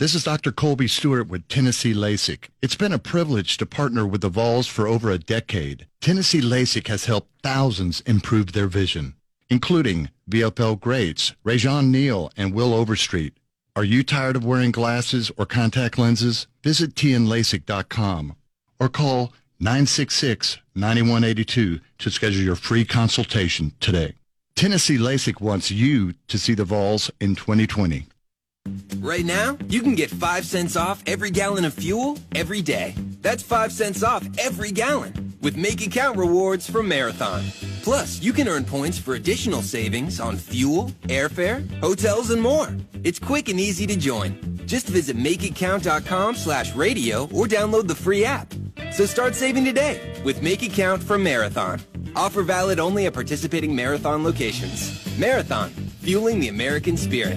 This 0.02 0.16
is 0.16 0.24
Dr. 0.24 0.50
Colby 0.50 0.88
Stewart 0.88 1.28
with 1.28 1.46
Tennessee 1.46 1.94
LASIK. 1.94 2.48
It's 2.60 2.74
been 2.74 2.92
a 2.92 2.98
privilege 2.98 3.56
to 3.58 3.64
partner 3.64 4.04
with 4.04 4.20
the 4.20 4.28
Vols 4.28 4.66
for 4.66 4.88
over 4.88 5.12
a 5.12 5.18
decade. 5.18 5.86
Tennessee 6.00 6.40
LASIK 6.40 6.88
has 6.88 7.04
helped 7.04 7.30
thousands 7.44 8.00
improve 8.00 8.50
their 8.50 8.66
vision, 8.66 9.14
including 9.48 10.10
VFL 10.28 10.80
greats 10.80 11.34
Rajion 11.44 11.90
Neal 11.90 12.32
and 12.36 12.52
Will 12.52 12.74
Overstreet. 12.74 13.34
Are 13.76 13.84
you 13.84 14.02
tired 14.02 14.34
of 14.34 14.44
wearing 14.44 14.72
glasses 14.72 15.30
or 15.36 15.46
contact 15.46 15.96
lenses? 15.96 16.48
Visit 16.64 16.96
tnlasik.com 16.96 18.34
or 18.80 18.88
call 18.88 19.32
966-9182 19.60 21.80
to 21.98 22.10
schedule 22.10 22.42
your 22.42 22.56
free 22.56 22.84
consultation 22.84 23.72
today. 23.78 24.14
Tennessee 24.56 24.98
LASIK 24.98 25.40
wants 25.40 25.70
you 25.70 26.14
to 26.26 26.40
see 26.40 26.54
the 26.54 26.64
Vols 26.64 27.08
in 27.20 27.36
2020. 27.36 28.06
Right 29.02 29.24
now, 29.24 29.58
you 29.68 29.82
can 29.82 29.96
get 29.96 30.10
5 30.10 30.46
cents 30.46 30.76
off 30.76 31.02
every 31.08 31.32
gallon 31.32 31.64
of 31.64 31.74
fuel 31.74 32.18
every 32.36 32.62
day. 32.62 32.94
That's 33.20 33.42
5 33.42 33.72
cents 33.72 34.04
off 34.04 34.24
every 34.38 34.70
gallon 34.70 35.34
with 35.40 35.56
Make 35.56 35.84
It 35.84 35.90
Count 35.90 36.16
rewards 36.16 36.70
from 36.70 36.86
Marathon. 36.86 37.42
Plus, 37.82 38.22
you 38.22 38.32
can 38.32 38.46
earn 38.46 38.64
points 38.64 38.98
for 38.98 39.14
additional 39.14 39.60
savings 39.60 40.20
on 40.20 40.36
fuel, 40.36 40.92
airfare, 41.08 41.68
hotels, 41.80 42.30
and 42.30 42.40
more. 42.40 42.68
It's 43.02 43.18
quick 43.18 43.48
and 43.48 43.58
easy 43.58 43.88
to 43.88 43.96
join. 43.96 44.38
Just 44.66 44.86
visit 44.86 45.16
makeitcount.com 45.16 46.36
slash 46.36 46.72
radio 46.76 47.24
or 47.24 47.46
download 47.46 47.88
the 47.88 47.96
free 47.96 48.24
app. 48.24 48.54
So 48.92 49.04
start 49.04 49.34
saving 49.34 49.64
today 49.64 50.22
with 50.24 50.42
Make 50.42 50.62
It 50.62 50.74
Count 50.74 51.02
from 51.02 51.24
Marathon. 51.24 51.80
Offer 52.14 52.42
valid 52.42 52.78
only 52.78 53.06
at 53.06 53.14
participating 53.14 53.74
Marathon 53.74 54.22
locations. 54.22 55.18
Marathon, 55.18 55.70
fueling 55.70 56.38
the 56.38 56.48
American 56.48 56.96
spirit. 56.96 57.36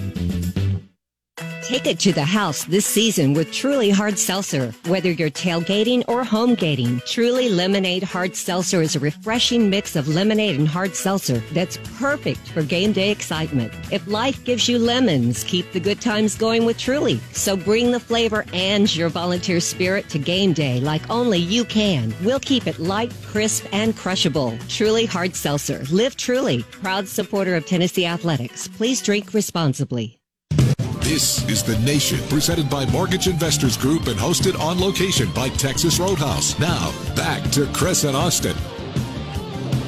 Take 1.66 1.86
it 1.86 1.98
to 2.00 2.12
the 2.12 2.24
house 2.24 2.64
this 2.64 2.86
season 2.86 3.34
with 3.34 3.52
Truly 3.52 3.90
Hard 3.90 4.20
Seltzer. 4.20 4.72
Whether 4.86 5.10
you're 5.10 5.30
tailgating 5.30 6.04
or 6.06 6.22
home 6.22 6.54
gating, 6.54 7.02
Truly 7.06 7.48
Lemonade 7.48 8.04
Hard 8.04 8.36
Seltzer 8.36 8.82
is 8.82 8.94
a 8.94 9.00
refreshing 9.00 9.68
mix 9.68 9.96
of 9.96 10.06
lemonade 10.06 10.56
and 10.60 10.68
hard 10.68 10.94
seltzer 10.94 11.38
that's 11.52 11.78
perfect 11.98 12.48
for 12.50 12.62
game 12.62 12.92
day 12.92 13.10
excitement. 13.10 13.72
If 13.90 14.06
life 14.06 14.44
gives 14.44 14.68
you 14.68 14.78
lemons, 14.78 15.42
keep 15.42 15.72
the 15.72 15.80
good 15.80 16.00
times 16.00 16.36
going 16.36 16.64
with 16.64 16.78
Truly. 16.78 17.18
So 17.32 17.56
bring 17.56 17.90
the 17.90 18.00
flavor 18.00 18.44
and 18.52 18.94
your 18.94 19.08
volunteer 19.08 19.58
spirit 19.58 20.08
to 20.10 20.20
game 20.20 20.52
day 20.52 20.80
like 20.80 21.10
only 21.10 21.40
you 21.40 21.64
can. 21.64 22.14
We'll 22.22 22.38
keep 22.40 22.68
it 22.68 22.78
light, 22.78 23.12
crisp, 23.24 23.66
and 23.72 23.96
crushable. 23.96 24.56
Truly 24.68 25.04
Hard 25.04 25.34
Seltzer. 25.34 25.82
Live 25.90 26.16
truly. 26.16 26.62
Proud 26.62 27.08
supporter 27.08 27.56
of 27.56 27.66
Tennessee 27.66 28.06
Athletics. 28.06 28.68
Please 28.68 29.02
drink 29.02 29.34
responsibly. 29.34 30.16
This 31.06 31.48
is 31.48 31.62
The 31.62 31.78
Nation, 31.78 32.18
presented 32.28 32.68
by 32.68 32.84
Mortgage 32.86 33.28
Investors 33.28 33.76
Group 33.76 34.08
and 34.08 34.18
hosted 34.18 34.58
on 34.58 34.80
location 34.80 35.30
by 35.30 35.50
Texas 35.50 36.00
Roadhouse. 36.00 36.58
Now, 36.58 36.92
back 37.14 37.48
to 37.52 37.66
Chris 37.72 38.02
and 38.02 38.16
Austin. 38.16 38.56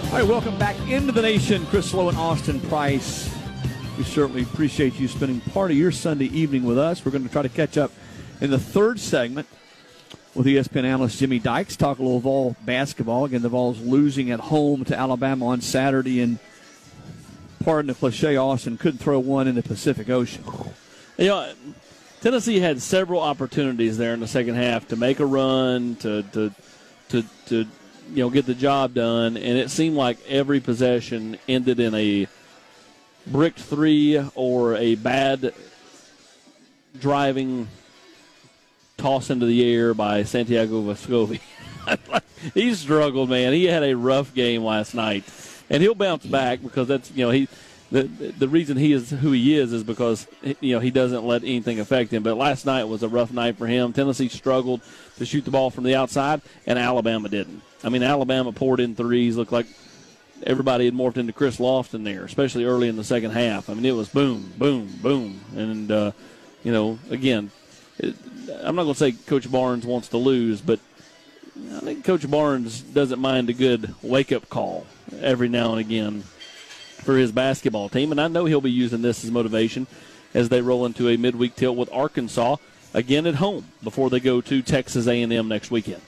All 0.06 0.12
right, 0.12 0.22
welcome 0.24 0.56
back 0.60 0.76
into 0.88 1.10
the 1.10 1.20
nation. 1.20 1.66
Chris 1.66 1.92
Low 1.92 2.08
and 2.08 2.16
Austin 2.16 2.60
Price. 2.60 3.36
We 3.98 4.04
certainly 4.04 4.42
appreciate 4.42 4.94
you 5.00 5.08
spending 5.08 5.40
part 5.40 5.72
of 5.72 5.76
your 5.76 5.90
Sunday 5.90 6.26
evening 6.26 6.62
with 6.62 6.78
us. 6.78 7.04
We're 7.04 7.10
going 7.10 7.26
to 7.26 7.32
try 7.32 7.42
to 7.42 7.48
catch 7.48 7.76
up 7.76 7.90
in 8.40 8.50
the 8.50 8.58
third 8.60 9.00
segment 9.00 9.48
with 10.36 10.46
ESPN 10.46 10.84
analyst 10.84 11.18
Jimmy 11.18 11.40
Dykes. 11.40 11.74
Talk 11.74 11.98
a 11.98 12.02
little 12.02 12.20
Vol 12.20 12.54
basketball. 12.64 13.24
Again, 13.24 13.42
the 13.42 13.48
Vols 13.48 13.80
losing 13.80 14.30
at 14.30 14.38
home 14.38 14.84
to 14.84 14.96
Alabama 14.96 15.48
on 15.48 15.62
Saturday, 15.62 16.20
and 16.20 16.38
pardon 17.64 17.88
the 17.88 17.94
cliche, 17.94 18.36
Austin 18.36 18.78
couldn't 18.78 18.98
throw 18.98 19.18
one 19.18 19.48
in 19.48 19.56
the 19.56 19.64
Pacific 19.64 20.08
Ocean. 20.08 20.44
You 21.18 21.26
know, 21.26 21.52
Tennessee 22.20 22.60
had 22.60 22.80
several 22.80 23.20
opportunities 23.20 23.98
there 23.98 24.14
in 24.14 24.20
the 24.20 24.28
second 24.28 24.54
half 24.54 24.86
to 24.88 24.96
make 24.96 25.18
a 25.18 25.26
run, 25.26 25.96
to 25.96 26.22
to 26.22 26.54
to, 27.08 27.24
to 27.46 27.56
you 27.56 28.22
know 28.22 28.30
get 28.30 28.46
the 28.46 28.54
job 28.54 28.94
done, 28.94 29.36
and 29.36 29.58
it 29.58 29.70
seemed 29.70 29.96
like 29.96 30.18
every 30.28 30.60
possession 30.60 31.36
ended 31.48 31.80
in 31.80 31.92
a 31.94 32.28
bricked 33.26 33.58
three 33.58 34.22
or 34.36 34.76
a 34.76 34.94
bad 34.94 35.52
driving 37.00 37.66
toss 38.96 39.28
into 39.28 39.46
the 39.46 39.64
air 39.74 39.92
by 39.92 40.22
Santiago 40.22 40.82
Vescovi. 40.82 41.40
he 42.54 42.72
struggled, 42.74 43.28
man. 43.28 43.52
He 43.52 43.64
had 43.64 43.82
a 43.82 43.96
rough 43.96 44.34
game 44.34 44.62
last 44.62 44.94
night, 44.94 45.24
and 45.68 45.82
he'll 45.82 45.96
bounce 45.96 46.24
back 46.24 46.62
because 46.62 46.86
that's 46.86 47.10
you 47.10 47.24
know 47.24 47.30
he 47.30 47.48
the 47.90 48.02
the 48.02 48.48
reason 48.48 48.76
he 48.76 48.92
is 48.92 49.10
who 49.10 49.32
he 49.32 49.56
is 49.56 49.72
is 49.72 49.82
because 49.82 50.26
you 50.60 50.74
know 50.74 50.80
he 50.80 50.90
doesn't 50.90 51.24
let 51.24 51.42
anything 51.42 51.80
affect 51.80 52.12
him. 52.12 52.22
But 52.22 52.36
last 52.36 52.66
night 52.66 52.84
was 52.84 53.02
a 53.02 53.08
rough 53.08 53.32
night 53.32 53.56
for 53.56 53.66
him. 53.66 53.92
Tennessee 53.92 54.28
struggled 54.28 54.82
to 55.16 55.24
shoot 55.24 55.44
the 55.44 55.50
ball 55.50 55.70
from 55.70 55.84
the 55.84 55.94
outside, 55.94 56.42
and 56.66 56.78
Alabama 56.78 57.28
didn't. 57.28 57.62
I 57.82 57.88
mean, 57.88 58.02
Alabama 58.02 58.52
poured 58.52 58.80
in 58.80 58.94
threes. 58.94 59.36
Looked 59.36 59.52
like 59.52 59.66
everybody 60.42 60.84
had 60.84 60.94
morphed 60.94 61.16
into 61.16 61.32
Chris 61.32 61.56
Lofton 61.56 62.04
there, 62.04 62.24
especially 62.24 62.64
early 62.64 62.88
in 62.88 62.96
the 62.96 63.04
second 63.04 63.30
half. 63.30 63.70
I 63.70 63.74
mean, 63.74 63.86
it 63.86 63.92
was 63.92 64.08
boom, 64.08 64.52
boom, 64.58 64.88
boom, 65.02 65.40
and 65.56 65.90
uh, 65.90 66.12
you 66.62 66.72
know, 66.72 66.98
again, 67.10 67.50
it, 67.98 68.14
I'm 68.60 68.76
not 68.76 68.82
going 68.82 68.94
to 68.94 68.98
say 68.98 69.12
Coach 69.12 69.50
Barnes 69.50 69.86
wants 69.86 70.08
to 70.08 70.18
lose, 70.18 70.60
but 70.60 70.78
I 71.74 71.80
think 71.80 72.04
Coach 72.04 72.30
Barnes 72.30 72.82
doesn't 72.82 73.18
mind 73.18 73.48
a 73.48 73.54
good 73.54 73.94
wake 74.02 74.30
up 74.30 74.50
call 74.50 74.86
every 75.20 75.48
now 75.48 75.70
and 75.70 75.80
again 75.80 76.22
for 77.08 77.16
his 77.16 77.32
basketball 77.32 77.88
team, 77.88 78.10
and 78.10 78.20
I 78.20 78.28
know 78.28 78.44
he'll 78.44 78.60
be 78.60 78.70
using 78.70 79.00
this 79.00 79.24
as 79.24 79.30
motivation 79.30 79.86
as 80.34 80.50
they 80.50 80.60
roll 80.60 80.84
into 80.84 81.08
a 81.08 81.16
midweek 81.16 81.56
tilt 81.56 81.74
with 81.74 81.90
Arkansas 81.90 82.56
again 82.92 83.26
at 83.26 83.36
home 83.36 83.64
before 83.82 84.10
they 84.10 84.20
go 84.20 84.42
to 84.42 84.60
Texas 84.60 85.06
A&M 85.06 85.48
next 85.48 85.70
weekend. 85.70 86.02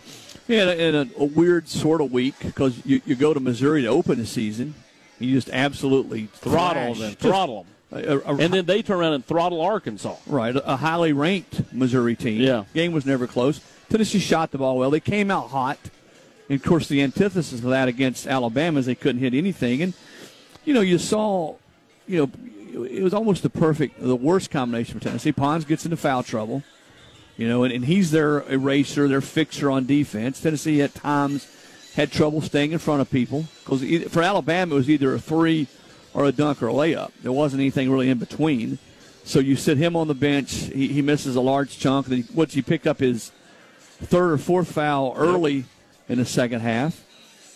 Yeah, 0.46 0.70
in 0.72 0.94
a, 0.94 1.08
a 1.16 1.24
weird 1.24 1.68
sort 1.68 2.02
of 2.02 2.12
week 2.12 2.34
because 2.40 2.84
you, 2.84 3.00
you 3.06 3.14
go 3.14 3.32
to 3.32 3.40
Missouri 3.40 3.80
to 3.80 3.88
open 3.88 4.18
the 4.18 4.26
season, 4.26 4.74
you 5.18 5.32
just 5.32 5.48
absolutely 5.48 6.26
throttle 6.34 6.92
them, 6.92 7.14
throttle 7.14 7.66
them, 7.90 8.04
a, 8.04 8.18
a, 8.18 8.36
and 8.36 8.52
then 8.52 8.66
they 8.66 8.82
turn 8.82 8.98
around 8.98 9.14
and 9.14 9.24
throttle 9.24 9.62
Arkansas. 9.62 10.16
Right, 10.26 10.54
a 10.54 10.76
highly 10.76 11.14
ranked 11.14 11.72
Missouri 11.72 12.14
team. 12.14 12.42
Yeah, 12.42 12.64
game 12.74 12.92
was 12.92 13.06
never 13.06 13.26
close. 13.26 13.62
Tennessee 13.88 14.18
shot 14.18 14.50
the 14.50 14.58
ball 14.58 14.76
well. 14.76 14.90
They 14.90 15.00
came 15.00 15.30
out 15.30 15.48
hot. 15.48 15.78
And 16.50 16.60
of 16.60 16.66
course, 16.66 16.88
the 16.88 17.00
antithesis 17.00 17.60
of 17.60 17.70
that 17.70 17.88
against 17.88 18.26
Alabama 18.26 18.80
is 18.80 18.86
they 18.86 18.96
couldn't 18.96 19.20
hit 19.20 19.34
anything. 19.34 19.82
And 19.82 19.94
you 20.70 20.74
know, 20.74 20.83
you 20.83 20.98
saw, 20.98 21.56
you 22.06 22.20
know, 22.20 22.85
it 22.87 23.02
was 23.02 23.12
almost 23.12 23.42
the 23.42 23.50
perfect, 23.50 24.00
the 24.00 24.14
worst 24.14 24.52
combination 24.52 25.00
for 25.00 25.04
Tennessee. 25.04 25.33
Pons 25.33 25.64
gets 25.64 25.85
into 25.85 25.96
foul 25.96 26.22
trouble, 26.22 26.62
you 27.37 27.48
know, 27.48 27.64
and, 27.64 27.74
and 27.74 27.87
he's 27.87 28.12
their 28.12 28.48
eraser, 28.48 29.09
their 29.09 29.20
fixer 29.20 29.68
on 29.68 29.85
defense. 29.85 30.40
Tennessee 30.40 30.80
at 30.80 30.94
times 30.94 31.48
had 31.96 32.12
trouble 32.12 32.40
staying 32.40 32.70
in 32.70 32.78
front 32.78 33.00
of 33.00 33.11
people 33.11 33.46
because 33.64 33.83
for 34.12 34.22
Alabama 34.22 34.76
it 34.76 34.78
was 34.78 34.88
either 34.88 35.12
a 35.12 35.18
three 35.18 35.66
or 36.14 36.24
a 36.26 36.30
dunk 36.30 36.62
or 36.62 36.68
a 36.68 36.72
layup. 36.72 37.11
There 37.20 37.33
wasn't 37.33 37.62
anything 37.62 37.90
really 37.90 38.09
in 38.09 38.18
between. 38.18 38.78
So 39.24 39.40
you 39.40 39.56
sit 39.56 39.76
him 39.76 39.96
on 39.96 40.06
the 40.06 40.14
bench. 40.14 40.52
He, 40.52 40.87
he 40.87 41.02
misses 41.02 41.35
a 41.35 41.40
large 41.40 41.80
chunk. 41.80 42.06
Then 42.06 42.28
once 42.33 42.54
he 42.54 42.62
picked 42.62 42.87
up 42.87 43.00
his 43.00 43.33
third 43.78 44.30
or 44.30 44.38
fourth 44.38 44.70
foul 44.70 45.14
early 45.16 45.64
in 46.09 46.18
the 46.18 46.24
second 46.24 46.61
half, 46.61 47.04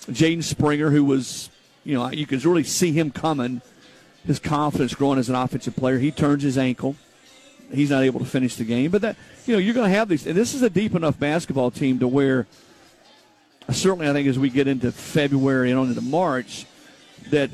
Jaden 0.09 0.42
Springer, 0.42 0.90
who 0.90 1.05
was 1.05 1.48
you 1.85 1.94
know, 1.94 2.11
you 2.11 2.27
can 2.27 2.40
really 2.40 2.64
see 2.64 2.92
him 2.92 3.11
coming, 3.11 3.61
his 4.27 4.38
confidence 4.38 4.94
growing 4.94 5.18
as 5.18 5.29
an 5.29 5.35
offensive 5.35 5.77
player. 5.77 5.99
He 5.99 6.11
turns 6.11 6.42
his 6.42 6.59
ankle. 6.59 6.97
He's 7.73 7.90
not 7.90 8.03
able 8.03 8.20
to 8.20 8.27
finish 8.27 8.57
the 8.57 8.64
game. 8.64 8.90
But 8.90 9.03
that, 9.03 9.16
you 9.47 9.55
know, 9.55 9.59
you're 9.59 9.75
going 9.75 9.90
to 9.90 9.97
have 9.97 10.09
these. 10.09 10.27
And 10.27 10.37
this 10.37 10.55
is 10.55 10.62
a 10.62 10.70
deep 10.70 10.94
enough 10.94 11.18
basketball 11.18 11.70
team 11.70 11.99
to 11.99 12.09
where, 12.09 12.47
uh, 13.68 13.73
certainly, 13.73 14.09
I 14.09 14.12
think 14.12 14.29
as 14.29 14.38
we 14.38 14.49
get 14.49 14.66
into 14.66 14.92
February 14.92 15.70
and 15.70 15.79
on 15.79 15.88
into 15.88 16.01
March, 16.01 16.66
that 17.31 17.51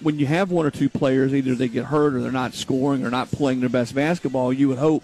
when 0.00 0.18
you 0.18 0.26
have 0.26 0.50
one 0.50 0.66
or 0.66 0.70
two 0.70 0.88
players, 0.88 1.34
either 1.34 1.54
they 1.54 1.68
get 1.68 1.86
hurt 1.86 2.14
or 2.14 2.20
they're 2.20 2.32
not 2.32 2.54
scoring 2.54 3.04
or 3.04 3.10
not 3.10 3.30
playing 3.30 3.60
their 3.60 3.68
best 3.68 3.94
basketball, 3.94 4.52
you 4.52 4.68
would 4.68 4.78
hope 4.78 5.02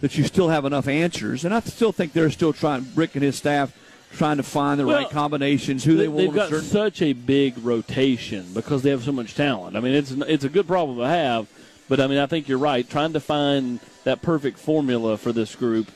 that 0.00 0.16
you 0.16 0.24
still 0.24 0.48
have 0.48 0.64
enough 0.64 0.88
answers. 0.88 1.44
And 1.44 1.54
I 1.54 1.60
still 1.60 1.92
think 1.92 2.12
they're 2.12 2.30
still 2.30 2.52
trying, 2.52 2.86
Rick 2.94 3.14
and 3.14 3.24
his 3.24 3.36
staff 3.36 3.72
trying 4.12 4.38
to 4.38 4.42
find 4.42 4.80
the 4.80 4.86
well, 4.86 5.02
right 5.02 5.10
combinations, 5.10 5.84
who 5.84 5.96
they, 5.96 6.08
want. 6.08 6.18
They've 6.18 6.34
got 6.34 6.50
certain... 6.50 6.68
such 6.68 7.02
a 7.02 7.12
big 7.12 7.58
rotation 7.58 8.46
because 8.54 8.82
they 8.82 8.90
have 8.90 9.04
so 9.04 9.12
much 9.12 9.34
talent. 9.34 9.76
I 9.76 9.80
mean, 9.80 9.94
it's 9.94 10.10
it's 10.10 10.44
a 10.44 10.48
good 10.48 10.66
problem 10.66 10.98
to 10.98 11.06
have, 11.06 11.46
but 11.88 12.00
I 12.00 12.06
mean, 12.06 12.18
I 12.18 12.26
think 12.26 12.48
you're 12.48 12.58
right. 12.58 12.88
Trying 12.88 13.12
to 13.12 13.20
find 13.20 13.80
that 14.04 14.22
perfect 14.22 14.58
formula 14.58 15.16
for 15.16 15.32
this 15.32 15.54
group. 15.54 15.90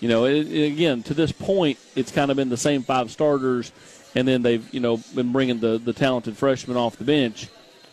You 0.00 0.08
know, 0.08 0.26
it, 0.26 0.46
it, 0.50 0.72
again, 0.72 1.02
to 1.04 1.14
this 1.14 1.32
point, 1.32 1.78
it's 1.96 2.12
kind 2.12 2.30
of 2.30 2.36
been 2.36 2.50
the 2.50 2.56
same 2.56 2.82
five 2.82 3.10
starters, 3.10 3.72
and 4.14 4.28
then 4.28 4.42
they've 4.42 4.72
you 4.72 4.80
know 4.80 4.98
been 5.14 5.32
bringing 5.32 5.60
the 5.60 5.78
the 5.78 5.92
talented 5.92 6.36
freshmen 6.36 6.76
off 6.76 6.96
the 6.96 7.04
bench. 7.04 7.48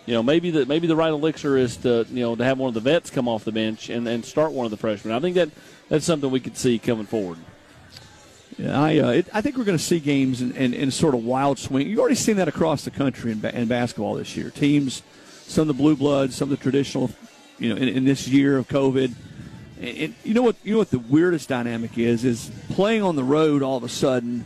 You 0.06 0.16
know, 0.16 0.24
maybe 0.24 0.52
the 0.52 0.66
maybe 0.66 0.88
the 0.88 0.96
right 0.96 1.12
elixir 1.12 1.58
is 1.58 1.78
to 1.78 2.06
you 2.10 2.22
know 2.22 2.36
to 2.36 2.44
have 2.44 2.58
one 2.58 2.68
of 2.68 2.74
the 2.74 2.80
vets 2.82 3.10
come 3.10 3.28
off 3.28 3.46
the 3.46 3.52
bench 3.52 3.90
and, 3.90 4.08
and 4.08 4.26
start 4.26 4.52
one 4.52 4.66
of 4.66 4.72
the 4.72 4.78
freshmen. 4.78 5.14
I 5.14 5.20
think 5.20 5.36
that 5.36 5.50
that's 5.90 6.06
something 6.06 6.30
we 6.32 6.40
could 6.40 6.58
see 6.58 6.80
coming 6.80 7.06
forward. 7.06 7.38
I, 8.60 9.00
uh, 9.00 9.10
it, 9.10 9.28
I 9.34 9.42
think 9.42 9.58
we're 9.58 9.64
going 9.64 9.78
to 9.78 9.84
see 9.84 10.00
games 10.00 10.42
in, 10.42 10.52
in, 10.54 10.74
in, 10.74 10.92
sort 10.92 11.16
of 11.16 11.24
wild 11.24 11.58
swing. 11.58 11.88
You've 11.88 12.00
already 12.00 12.16
seen 12.16 12.36
that 12.38 12.48
across 12.48 12.84
the 12.84 12.92
country 12.92 13.32
in, 13.32 13.40
ba- 13.40 13.58
in 13.58 13.68
basketball 13.68 14.16
this 14.16 14.36
year. 14.36 14.50
Teams, 14.50 15.04
some 15.48 15.64
of 15.64 15.68
the 15.68 15.74
blue 15.74 15.96
bloods, 15.96 16.36
some 16.36 16.52
of 16.52 16.58
the 16.58 16.62
traditional, 16.62 17.12
you 17.58 17.70
know, 17.70 17.76
in, 17.76 17.88
in 17.88 18.06
this 18.06 18.28
year 18.28 18.58
of 18.58 18.68
COVID. 18.68 19.14
And, 19.80 19.98
and, 19.98 20.16
you 20.24 20.34
know 20.34 20.42
what? 20.42 20.56
You 20.64 20.74
know 20.74 20.80
what 20.80 20.92
the 20.92 21.00
weirdest 21.00 21.50
dynamic 21.50 21.98
is? 21.98 22.24
Is 22.24 22.52
playing 22.70 23.04
on 23.04 23.16
the 23.16 23.24
road 23.24 23.64
all 23.64 23.78
of 23.78 23.84
a 23.84 23.90
sudden. 23.90 24.46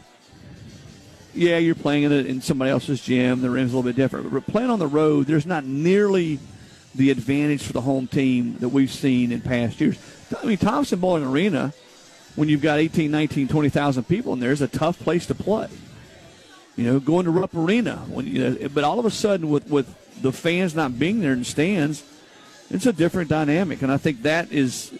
Yeah, 1.34 1.58
you're 1.58 1.76
playing 1.76 2.04
in, 2.04 2.12
in 2.14 2.42
somebody 2.42 2.72
else's 2.72 3.02
gym. 3.02 3.42
The 3.42 3.50
rim's 3.50 3.74
a 3.74 3.76
little 3.76 3.90
bit 3.90 3.98
different. 3.98 4.32
But 4.32 4.48
playing 4.48 4.70
on 4.70 4.80
the 4.80 4.88
road, 4.88 5.26
there's 5.26 5.46
not 5.46 5.66
nearly 5.66 6.40
the 6.94 7.12
advantage 7.12 7.64
for 7.64 7.74
the 7.74 7.82
home 7.82 8.08
team 8.08 8.58
that 8.60 8.70
we've 8.70 8.92
seen 8.92 9.34
in 9.34 9.42
past 9.42 9.82
years. 9.82 9.98
I 10.42 10.46
mean, 10.46 10.58
Thompson 10.58 11.00
Boling 11.00 11.26
Arena 11.26 11.74
when 12.36 12.50
you've 12.50 12.62
got 12.62 12.80
18, 12.80 13.10
19, 13.10 13.48
20,000 13.48 14.04
people 14.06 14.34
in 14.34 14.40
there 14.40 14.52
is 14.52 14.62
a 14.62 14.68
tough 14.68 15.00
place 15.00 15.26
to 15.28 15.36
play. 15.36 15.70
You 16.76 16.84
know, 16.86 17.00
going 17.00 17.26
to 17.26 17.32
Rupp 17.32 17.56
Arena, 17.56 17.98
when 18.08 18.28
you 18.28 18.70
but 18.74 18.84
all 18.84 19.00
of 19.00 19.06
a 19.06 19.12
sudden 19.12 19.50
with 19.50 19.70
with 19.70 19.88
the 20.22 20.32
fans 20.32 20.76
not 20.76 21.00
being 21.00 21.22
there 21.22 21.32
in 21.32 21.40
the 21.40 21.46
stands, 21.46 22.04
it's 22.70 22.86
a 22.86 22.94
different 22.94 23.30
dynamic, 23.30 23.82
and 23.82 23.92
I 23.92 23.98
think 23.98 24.24
that 24.24 24.52
is, 24.52 24.92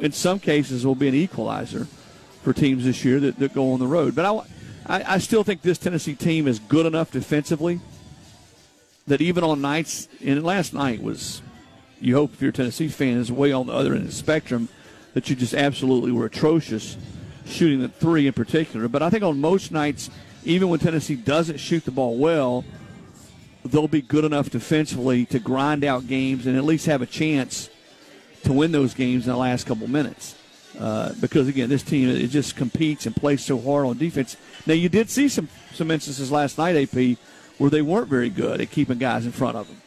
in 0.00 0.12
some 0.12 0.38
cases, 0.38 0.86
will 0.86 0.94
be 0.94 1.08
an 1.08 1.14
equalizer 1.14 1.86
for 2.42 2.52
teams 2.52 2.84
this 2.84 3.04
year 3.04 3.18
that, 3.20 3.38
that 3.38 3.54
go 3.54 3.72
on 3.72 3.80
the 3.80 3.86
road. 3.86 4.14
But 4.14 4.26
I, 4.26 4.98
I, 4.98 5.14
I 5.14 5.18
still 5.18 5.42
think 5.42 5.62
this 5.62 5.78
Tennessee 5.78 6.14
team 6.14 6.46
is 6.46 6.58
good 6.58 6.86
enough 6.86 7.10
defensively 7.10 7.80
that 9.06 9.20
even 9.20 9.42
on 9.42 9.60
nights, 9.60 10.08
and 10.24 10.42
last 10.44 10.74
night 10.74 11.02
was, 11.02 11.42
you 12.00 12.14
hope 12.14 12.34
if 12.34 12.42
you're 12.42 12.50
a 12.50 12.52
Tennessee 12.52 12.88
fan, 12.88 13.18
is 13.18 13.32
way 13.32 13.52
on 13.52 13.66
the 13.66 13.72
other 13.72 13.92
end 13.92 14.02
of 14.02 14.06
the 14.08 14.12
spectrum 14.12 14.68
that 15.14 15.30
you 15.30 15.36
just 15.36 15.54
absolutely 15.54 16.12
were 16.12 16.26
atrocious 16.26 16.96
shooting 17.46 17.80
the 17.80 17.88
three 17.88 18.26
in 18.26 18.32
particular. 18.32 18.88
But 18.88 19.02
I 19.02 19.10
think 19.10 19.22
on 19.22 19.40
most 19.40 19.72
nights, 19.72 20.10
even 20.44 20.68
when 20.68 20.80
Tennessee 20.80 21.16
doesn't 21.16 21.58
shoot 21.58 21.84
the 21.84 21.90
ball 21.90 22.16
well, 22.16 22.64
they'll 23.64 23.88
be 23.88 24.02
good 24.02 24.24
enough 24.24 24.50
defensively 24.50 25.24
to 25.26 25.38
grind 25.38 25.84
out 25.84 26.06
games 26.06 26.46
and 26.46 26.56
at 26.56 26.64
least 26.64 26.86
have 26.86 27.00
a 27.00 27.06
chance 27.06 27.70
to 28.42 28.52
win 28.52 28.72
those 28.72 28.94
games 28.94 29.26
in 29.26 29.32
the 29.32 29.38
last 29.38 29.66
couple 29.66 29.88
minutes. 29.88 30.36
Uh, 30.78 31.12
because 31.20 31.46
again, 31.48 31.68
this 31.68 31.82
team 31.82 32.08
it 32.08 32.28
just 32.28 32.56
competes 32.56 33.06
and 33.06 33.14
plays 33.14 33.44
so 33.44 33.58
hard 33.60 33.86
on 33.86 33.96
defense. 33.96 34.36
Now 34.66 34.74
you 34.74 34.88
did 34.88 35.08
see 35.08 35.28
some 35.28 35.48
some 35.72 35.90
instances 35.90 36.32
last 36.32 36.58
night, 36.58 36.76
AP, 36.76 37.16
where 37.58 37.70
they 37.70 37.82
weren't 37.82 38.08
very 38.08 38.28
good 38.28 38.60
at 38.60 38.70
keeping 38.70 38.98
guys 38.98 39.24
in 39.24 39.32
front 39.32 39.56
of 39.56 39.68
them, 39.68 39.80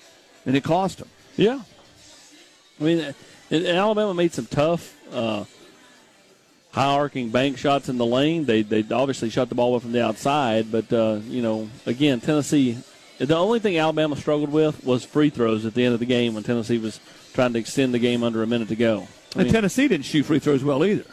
and 0.46 0.56
it 0.56 0.64
cost 0.64 1.00
them. 1.00 1.10
Yeah, 1.36 1.60
I 2.80 2.84
mean, 2.84 3.14
and 3.52 3.66
Alabama 3.66 4.14
made 4.14 4.34
some 4.34 4.46
tough. 4.46 4.97
Uh, 5.12 5.46
high 6.72 6.94
arcing 6.94 7.30
bank 7.30 7.58
shots 7.58 7.90
in 7.90 7.98
the 7.98 8.06
lane. 8.06 8.46
They 8.46 8.62
they 8.62 8.84
obviously 8.92 9.30
shot 9.30 9.50
the 9.50 9.56
ball 9.56 9.72
away 9.72 9.80
from 9.80 9.92
the 9.92 10.04
outside, 10.04 10.72
but 10.72 10.92
uh, 10.94 11.20
you 11.28 11.42
know, 11.42 11.70
again, 11.86 12.22
Tennessee. 12.22 12.78
The 13.18 13.36
only 13.36 13.58
thing 13.58 13.80
Alabama 13.80 14.16
struggled 14.16 14.52
with 14.52 14.84
was 14.86 15.04
free 15.04 15.32
throws 15.32 15.66
at 15.66 15.74
the 15.74 15.84
end 15.84 15.96
of 15.96 16.00
the 16.00 16.06
game 16.06 16.36
when 16.36 16.44
Tennessee 16.44 16.78
was 16.78 17.00
trying 17.34 17.52
to 17.54 17.60
extend 17.60 17.96
the 17.96 18.00
game 18.00 18.24
under 18.24 18.44
a 18.44 18.48
minute 18.48 18.68
to 18.68 18.76
go. 18.76 19.08
I 19.36 19.40
and 19.40 19.44
mean, 19.46 19.54
Tennessee 19.54 19.88
didn't 19.88 20.06
shoot 20.06 20.24
free 20.24 20.38
throws 20.38 20.64
well 20.64 20.86
either. 20.86 21.06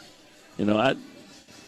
You 0.57 0.65
know, 0.65 0.77
I 0.77 0.95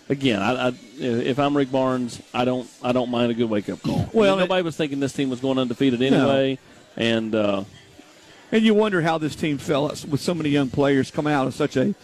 again, 0.10 0.40
I, 0.42 0.68
I, 0.68 0.74
if 1.00 1.40
I'm 1.40 1.58
Rick 1.58 1.72
Barnes, 1.72 2.22
I 2.36 2.46
don't 2.46 2.70
I 2.84 2.92
don't 2.92 3.10
mind 3.10 3.32
a 3.32 3.34
good 3.34 3.50
wake 3.50 3.68
up 3.68 3.82
call. 3.82 4.08
Well, 4.14 4.36
I 4.36 4.38
mean, 4.38 4.40
nobody 4.42 4.62
was 4.62 4.76
thinking 4.76 5.00
this 5.00 5.14
team 5.14 5.32
was 5.32 5.40
going 5.40 5.58
undefeated 5.58 6.04
anyway, 6.04 6.60
no. 6.98 7.04
and 7.04 7.36
uh, 7.36 7.64
and 8.52 8.64
you 8.64 8.76
wonder 8.76 9.02
how 9.02 9.18
this 9.18 9.36
team 9.36 9.58
fell 9.58 9.88
with 9.88 10.22
so 10.22 10.36
many 10.36 10.50
young 10.50 10.70
players 10.70 11.10
coming 11.10 11.34
out 11.34 11.48
of 11.48 11.56
such 11.56 11.76
a 11.78 11.96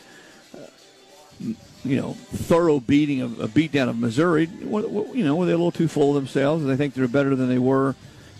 you 1.86 1.98
know, 1.98 2.14
thorough 2.14 2.80
beating 2.80 3.22
of 3.22 3.40
a 3.40 3.48
beatdown 3.48 3.90
of 3.90 3.98
Missouri. 3.98 4.50
You 4.62 5.24
know, 5.24 5.36
were 5.36 5.46
they 5.46 5.52
a 5.52 5.58
little 5.58 5.72
too 5.72 5.88
full 5.88 6.10
of 6.10 6.16
themselves? 6.16 6.66
They 6.66 6.76
think 6.76 6.94
they're 6.94 7.08
better 7.08 7.36
than 7.36 7.50
they 7.50 7.60
were. 7.60 7.96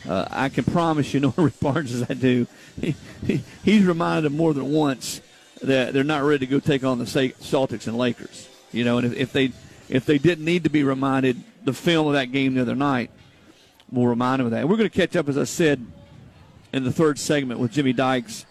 Uh, 0.08 0.28
I 0.30 0.50
can 0.50 0.64
promise 0.64 1.14
you, 1.14 1.34
Rick 1.38 1.60
Barnes 1.60 1.94
as 1.94 2.10
I 2.10 2.14
do. 2.14 2.48
He, 2.80 2.96
he, 3.26 3.44
he's 3.64 3.86
reminded 3.86 4.32
more 4.32 4.54
than 4.54 4.72
once 4.72 5.22
that 5.62 5.94
they're 5.94 6.04
not 6.04 6.24
ready 6.24 6.46
to 6.46 6.52
go 6.52 6.60
take 6.60 6.84
on 6.84 7.00
the 7.00 7.06
Celtics 7.06 7.88
and 7.88 7.98
Lakers. 7.98 8.50
You 8.72 8.84
know, 8.84 8.98
and 8.98 9.08
if, 9.08 9.14
if 9.14 9.34
they 9.34 9.52
if 9.90 10.06
they 10.06 10.18
didn't 10.18 10.46
need 10.46 10.64
to 10.64 10.70
be 10.70 10.84
reminded, 10.84 11.44
the 11.64 11.74
film 11.74 12.08
of 12.08 12.14
that 12.14 12.32
game 12.32 12.56
the 12.56 12.62
other 12.62 12.76
night 12.76 13.12
will 13.92 14.08
remind 14.08 14.40
them 14.40 14.48
of 14.48 14.52
that. 14.52 14.68
We're 14.68 14.78
going 14.78 14.90
to 14.90 14.96
catch 14.96 15.16
up, 15.16 15.30
as 15.30 15.38
I 15.38 15.44
said, 15.44 15.86
in 16.74 16.84
the 16.84 16.92
third 16.92 17.20
segment 17.20 17.60
with 17.60 17.72
Jimmy 17.72 17.94
Dykes, 17.94 18.46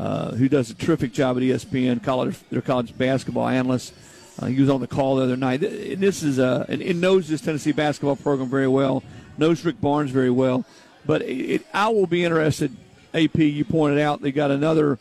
uh, 0.00 0.30
who 0.32 0.48
does 0.48 0.70
a 0.70 0.74
terrific 0.74 1.12
job 1.12 1.36
at 1.36 1.42
ESPN, 1.42 2.02
college, 2.02 2.34
their 2.50 2.62
college 2.62 2.96
basketball 2.96 3.46
analyst. 3.46 3.92
Uh, 4.38 4.46
he 4.46 4.58
was 4.58 4.70
on 4.70 4.80
the 4.80 4.86
call 4.86 5.16
the 5.16 5.24
other 5.24 5.36
night. 5.36 5.62
And 5.62 6.02
This 6.02 6.22
is 6.22 6.38
a, 6.38 6.64
and 6.70 6.80
it 6.80 6.96
knows 6.96 7.28
this 7.28 7.42
Tennessee 7.42 7.72
basketball 7.72 8.16
program 8.16 8.48
very 8.48 8.66
well, 8.66 9.02
knows 9.36 9.62
Rick 9.62 9.78
Barnes 9.78 10.10
very 10.10 10.30
well. 10.30 10.64
But 11.04 11.20
it, 11.22 11.66
I 11.74 11.88
will 11.88 12.06
be 12.06 12.24
interested. 12.24 12.74
AP, 13.12 13.36
you 13.40 13.62
pointed 13.66 13.98
out 13.98 14.22
they 14.22 14.32
got 14.32 14.50
another 14.50 14.98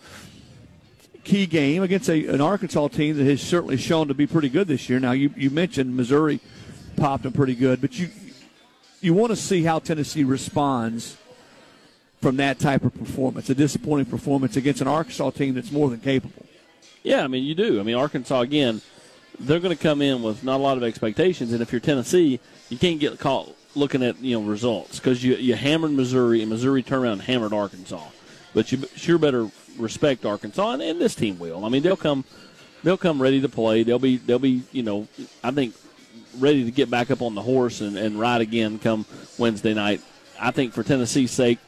key 1.24 1.46
game 1.46 1.82
against 1.82 2.10
a, 2.10 2.28
an 2.28 2.42
Arkansas 2.42 2.90
team 2.90 3.16
that 3.18 3.26
has 3.26 3.42
certainly 3.42 3.78
shown 3.78 4.10
to 4.10 4.14
be 4.14 4.28
pretty 4.28 4.50
good 4.50 4.68
this 4.68 4.90
year. 4.90 5.00
Now 5.00 5.14
you, 5.14 5.34
you 5.38 5.50
mentioned 5.50 5.96
Missouri 5.96 6.42
popped 6.98 7.24
them 7.24 7.32
pretty 7.32 7.56
good, 7.56 7.80
but 7.80 7.98
you 7.98 8.10
you 9.00 9.14
want 9.14 9.30
to 9.30 9.38
see 9.38 9.64
how 9.64 9.80
Tennessee 9.80 10.26
responds 10.26 11.16
from 12.22 12.38
that 12.38 12.60
type 12.60 12.84
of 12.84 12.94
performance, 12.94 13.50
a 13.50 13.56
disappointing 13.56 14.06
performance 14.06 14.58
against 14.58 14.82
an 14.82 14.88
Arkansas 14.88 15.30
team 15.32 15.54
that's 15.54 15.72
more 15.72 15.90
than 15.90 16.00
capable. 16.00 16.46
Yeah, 17.04 17.24
I 17.24 17.28
mean 17.28 17.44
you 17.44 17.56
do. 17.56 17.80
I 17.80 17.84
mean 17.84 17.96
Arkansas 17.96 18.42
again 18.42 18.82
they're 19.40 19.60
going 19.60 19.76
to 19.76 19.82
come 19.82 20.02
in 20.02 20.22
with 20.22 20.44
not 20.44 20.58
a 20.58 20.64
lot 20.64 20.78
of 20.78 20.84
expectations. 20.84 21.54
And 21.54 21.62
if 21.62 21.72
you're 21.72 21.80
Tennessee, 21.80 22.40
you 22.70 22.78
can't 22.78 23.00
get 23.00 23.18
caught 23.20 23.56
looking 23.76 24.04
at 24.04 24.20
you 24.20 24.40
know 24.40 24.46
results 24.46 25.00
because 25.00 25.24
you 25.24 25.36
you 25.36 25.56
hammered 25.56 25.92
Missouri 25.92 26.42
and 26.42 26.50
Missouri 26.50 26.84
turned 26.84 27.04
around 27.04 27.14
and 27.14 27.22
hammered 27.22 27.54
Arkansas. 27.54 28.04
But 28.54 28.72
you 28.72 28.84
sure 28.96 29.18
better 29.18 29.50
respect 29.78 30.26
Arkansas, 30.26 30.72
and, 30.72 30.82
and 30.82 31.00
this 31.00 31.16
team 31.16 31.40
will. 31.40 31.66
I 31.66 31.70
mean, 31.70 31.84
they'll 31.84 31.96
come 31.96 32.26
they'll 32.84 32.98
come 32.98 33.22
ready 33.22 33.42
to 33.42 33.50
play. 33.50 33.84
They'll 33.84 34.00
be 34.00 34.18
they'll 34.18 34.40
be 34.40 34.64
you 34.72 34.84
know 34.84 35.08
I 35.44 35.52
think 35.52 35.76
ready 36.38 36.66
to 36.66 36.72
get 36.72 36.90
back 36.90 37.10
up 37.12 37.22
on 37.22 37.36
the 37.36 37.42
horse 37.42 37.82
and, 37.82 37.98
and 37.98 38.20
ride 38.20 38.42
again 38.42 38.80
come 38.80 39.06
Wednesday 39.38 39.74
night. 39.74 40.02
I 40.40 40.52
think 40.52 40.74
for 40.74 40.84
Tennessee's 40.84 41.32
sake, 41.32 41.60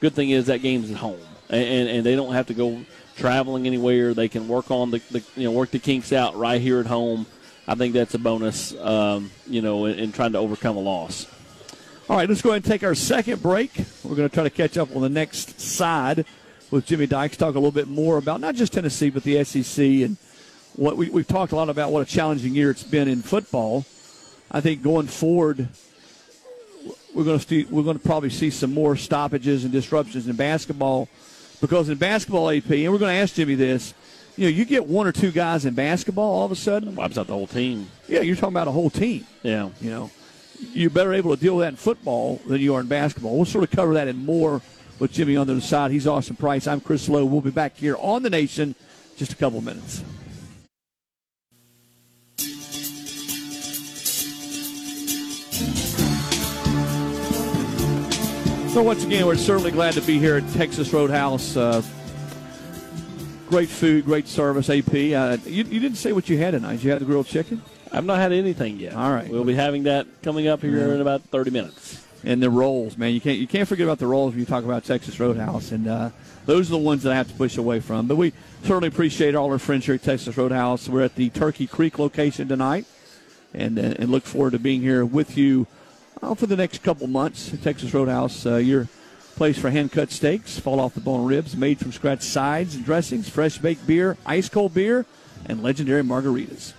good 0.00 0.14
thing 0.14 0.30
is 0.30 0.46
that 0.46 0.62
game's 0.62 0.90
at 0.90 0.96
home, 0.96 1.20
and, 1.48 1.64
and, 1.64 1.88
and 1.88 2.06
they 2.06 2.16
don't 2.16 2.32
have 2.32 2.46
to 2.46 2.54
go 2.54 2.80
traveling 3.16 3.66
anywhere. 3.66 4.14
They 4.14 4.28
can 4.28 4.48
work 4.48 4.70
on 4.70 4.90
the, 4.90 4.98
the 5.10 5.22
you 5.36 5.44
know 5.44 5.52
work 5.52 5.70
the 5.70 5.78
kinks 5.78 6.12
out 6.12 6.36
right 6.36 6.60
here 6.60 6.80
at 6.80 6.86
home. 6.86 7.26
I 7.68 7.74
think 7.74 7.94
that's 7.94 8.14
a 8.14 8.18
bonus, 8.18 8.76
um, 8.78 9.32
you 9.46 9.60
know, 9.60 9.86
in, 9.86 9.98
in, 9.98 10.12
trying 10.12 10.32
to 10.32 10.38
overcome 10.38 10.76
a 10.76 10.80
loss. 10.80 11.26
All 12.08 12.16
right, 12.16 12.28
let's 12.28 12.40
go 12.40 12.50
ahead 12.50 12.62
and 12.62 12.64
take 12.64 12.84
our 12.84 12.94
second 12.94 13.42
break. 13.42 13.72
We're 14.04 14.14
going 14.14 14.28
to 14.28 14.32
try 14.32 14.44
to 14.44 14.50
catch 14.50 14.78
up 14.78 14.94
on 14.94 15.02
the 15.02 15.08
next 15.08 15.60
side 15.60 16.24
with 16.70 16.86
Jimmy 16.86 17.08
Dykes, 17.08 17.36
talk 17.36 17.56
a 17.56 17.58
little 17.58 17.72
bit 17.72 17.88
more 17.88 18.18
about 18.18 18.40
not 18.40 18.54
just 18.54 18.72
Tennessee, 18.72 19.10
but 19.10 19.24
the 19.24 19.42
SEC. 19.42 19.84
And 19.84 20.16
what 20.74 20.96
we, 20.96 21.10
we've 21.10 21.26
talked 21.26 21.50
a 21.50 21.56
lot 21.56 21.68
about 21.68 21.90
what 21.90 22.02
a 22.02 22.04
challenging 22.04 22.54
year 22.54 22.70
it's 22.70 22.84
been 22.84 23.08
in 23.08 23.22
football. 23.22 23.84
I 24.50 24.60
think 24.60 24.82
going 24.82 25.08
forward, 25.08 25.68
we're 27.14 27.24
going 27.24 27.38
to 27.38 27.46
see, 27.46 27.64
we're 27.64 27.82
going 27.82 27.98
to 27.98 28.04
probably 28.04 28.30
see 28.30 28.50
some 28.50 28.72
more 28.72 28.96
stoppages 28.96 29.64
and 29.64 29.72
disruptions 29.72 30.28
in 30.28 30.36
basketball 30.36 31.08
because 31.60 31.88
in 31.88 31.98
basketball 31.98 32.50
AP, 32.50 32.70
and 32.70 32.92
we're 32.92 32.98
going 32.98 33.14
to 33.14 33.20
ask 33.20 33.34
Jimmy 33.34 33.54
this, 33.54 33.94
you 34.36 34.44
know, 34.44 34.50
you 34.50 34.64
get 34.64 34.86
one 34.86 35.06
or 35.06 35.12
two 35.12 35.30
guys 35.30 35.64
in 35.64 35.74
basketball, 35.74 36.30
all 36.30 36.44
of 36.44 36.52
a 36.52 36.56
sudden 36.56 36.94
wipes 36.94 37.16
out 37.16 37.26
the 37.26 37.32
whole 37.32 37.46
team. 37.46 37.88
Yeah, 38.06 38.20
you're 38.20 38.36
talking 38.36 38.50
about 38.50 38.68
a 38.68 38.72
whole 38.72 38.90
team. 38.90 39.26
Yeah, 39.42 39.70
you 39.80 39.90
know, 39.90 40.10
you're 40.72 40.90
better 40.90 41.14
able 41.14 41.34
to 41.34 41.40
deal 41.40 41.56
with 41.56 41.64
that 41.64 41.70
in 41.70 41.76
football 41.76 42.40
than 42.46 42.60
you 42.60 42.74
are 42.74 42.80
in 42.80 42.86
basketball. 42.86 43.34
We'll 43.36 43.46
sort 43.46 43.64
of 43.64 43.70
cover 43.70 43.94
that 43.94 44.08
in 44.08 44.24
more 44.24 44.60
with 44.98 45.12
Jimmy 45.12 45.36
on 45.36 45.46
the 45.46 45.54
other 45.54 45.62
side. 45.62 45.90
He's 45.90 46.06
Austin 46.06 46.36
Price. 46.36 46.66
I'm 46.66 46.80
Chris 46.80 47.08
Low. 47.08 47.24
We'll 47.24 47.40
be 47.40 47.50
back 47.50 47.76
here 47.76 47.96
on 47.98 48.22
the 48.22 48.30
Nation 48.30 48.74
just 49.16 49.32
a 49.32 49.36
couple 49.36 49.58
of 49.58 49.64
minutes. 49.64 50.02
So 58.76 58.82
once 58.82 59.04
again, 59.04 59.24
we're 59.24 59.36
certainly 59.36 59.70
glad 59.70 59.94
to 59.94 60.02
be 60.02 60.18
here 60.18 60.36
at 60.36 60.46
Texas 60.50 60.92
Roadhouse. 60.92 61.56
Uh, 61.56 61.80
great 63.48 63.70
food, 63.70 64.04
great 64.04 64.28
service. 64.28 64.68
AP, 64.68 64.92
uh, 64.92 65.38
you, 65.46 65.64
you, 65.64 65.80
didn't 65.80 65.94
say 65.94 66.12
what 66.12 66.28
you 66.28 66.36
had 66.36 66.50
tonight. 66.50 66.84
You 66.84 66.90
had 66.90 67.00
the 67.00 67.06
grilled 67.06 67.24
chicken. 67.24 67.62
I've 67.90 68.04
not 68.04 68.18
had 68.18 68.32
anything 68.32 68.78
yet. 68.78 68.92
All 68.92 69.10
right, 69.10 69.30
we'll 69.30 69.44
be 69.44 69.54
having 69.54 69.84
that 69.84 70.06
coming 70.20 70.46
up 70.46 70.60
here 70.60 70.92
in 70.92 71.00
about 71.00 71.22
thirty 71.22 71.50
minutes. 71.50 72.04
And 72.22 72.42
the 72.42 72.50
rolls, 72.50 72.98
man, 72.98 73.14
you 73.14 73.20
can't 73.22 73.38
you 73.38 73.46
can't 73.46 73.66
forget 73.66 73.86
about 73.86 73.98
the 73.98 74.06
rolls 74.06 74.32
when 74.32 74.40
you 74.40 74.44
talk 74.44 74.64
about 74.64 74.84
Texas 74.84 75.18
Roadhouse, 75.18 75.72
and 75.72 75.88
uh, 75.88 76.10
those 76.44 76.68
are 76.68 76.72
the 76.72 76.76
ones 76.76 77.02
that 77.04 77.12
I 77.12 77.16
have 77.16 77.28
to 77.28 77.34
push 77.34 77.56
away 77.56 77.80
from. 77.80 78.06
But 78.06 78.16
we 78.16 78.34
certainly 78.64 78.88
appreciate 78.88 79.34
all 79.34 79.50
our 79.50 79.58
friends 79.58 79.86
here 79.86 79.94
at 79.94 80.02
Texas 80.02 80.36
Roadhouse. 80.36 80.86
We're 80.86 81.00
at 81.00 81.14
the 81.14 81.30
Turkey 81.30 81.66
Creek 81.66 81.98
location 81.98 82.46
tonight, 82.46 82.84
and 83.54 83.78
uh, 83.78 83.94
and 83.98 84.10
look 84.10 84.24
forward 84.24 84.50
to 84.50 84.58
being 84.58 84.82
here 84.82 85.02
with 85.02 85.38
you 85.38 85.66
for 86.20 86.46
the 86.46 86.56
next 86.56 86.82
couple 86.82 87.06
months. 87.06 87.52
Texas 87.62 87.92
Roadhouse, 87.94 88.46
uh, 88.46 88.56
your 88.56 88.88
place 89.36 89.58
for 89.58 89.70
hand 89.70 89.92
cut 89.92 90.10
steaks, 90.10 90.58
fall 90.58 90.80
off 90.80 90.94
the 90.94 91.00
bone 91.00 91.26
ribs, 91.26 91.56
made 91.56 91.78
from 91.78 91.92
scratch 91.92 92.22
sides 92.22 92.74
and 92.74 92.84
dressings, 92.84 93.28
fresh 93.28 93.58
baked 93.58 93.86
beer, 93.86 94.16
ice 94.26 94.48
cold 94.48 94.74
beer, 94.74 95.04
and 95.46 95.62
legendary 95.62 96.02
margaritas. 96.02 96.72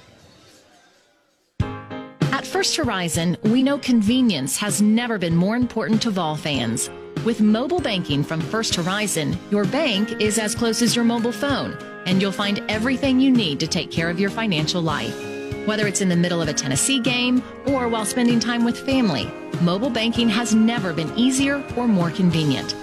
At 2.31 2.45
First 2.45 2.75
Horizon, 2.75 3.37
we 3.43 3.63
know 3.63 3.77
convenience 3.77 4.57
has 4.57 4.81
never 4.81 5.17
been 5.17 5.35
more 5.35 5.55
important 5.55 6.01
to 6.03 6.11
Vol 6.11 6.35
fans. 6.35 6.89
With 7.25 7.41
mobile 7.41 7.81
banking 7.81 8.23
from 8.23 8.41
First 8.41 8.75
Horizon, 8.75 9.37
your 9.51 9.65
bank 9.65 10.21
is 10.21 10.37
as 10.37 10.55
close 10.55 10.81
as 10.81 10.95
your 10.95 11.05
mobile 11.05 11.31
phone, 11.31 11.77
and 12.05 12.21
you'll 12.21 12.31
find 12.31 12.63
everything 12.69 13.19
you 13.19 13.31
need 13.31 13.59
to 13.59 13.67
take 13.67 13.91
care 13.91 14.09
of 14.09 14.19
your 14.19 14.29
financial 14.29 14.81
life. 14.81 15.26
Whether 15.67 15.85
it's 15.85 15.99
in 15.99 16.07
the 16.07 16.15
middle 16.15 16.41
of 16.41 16.47
a 16.47 16.53
Tennessee 16.53 16.97
game 16.97 17.43
or 17.65 17.89
while 17.89 18.05
spending 18.05 18.39
time 18.39 18.63
with 18.63 18.79
family, 18.85 19.29
mobile 19.59 19.89
banking 19.89 20.29
has 20.29 20.55
never 20.55 20.93
been 20.93 21.13
easier 21.17 21.61
or 21.75 21.89
more 21.89 22.09
convenient. 22.09 22.73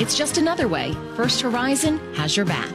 It's 0.00 0.18
just 0.18 0.38
another 0.38 0.66
way 0.66 0.92
First 1.14 1.40
Horizon 1.40 2.00
has 2.16 2.36
your 2.36 2.44
back. 2.44 2.74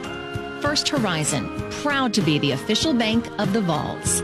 First 0.62 0.88
Horizon, 0.88 1.70
proud 1.82 2.14
to 2.14 2.22
be 2.22 2.38
the 2.38 2.52
official 2.52 2.94
bank 2.94 3.28
of 3.38 3.52
the 3.52 3.60
Vols. 3.60 4.22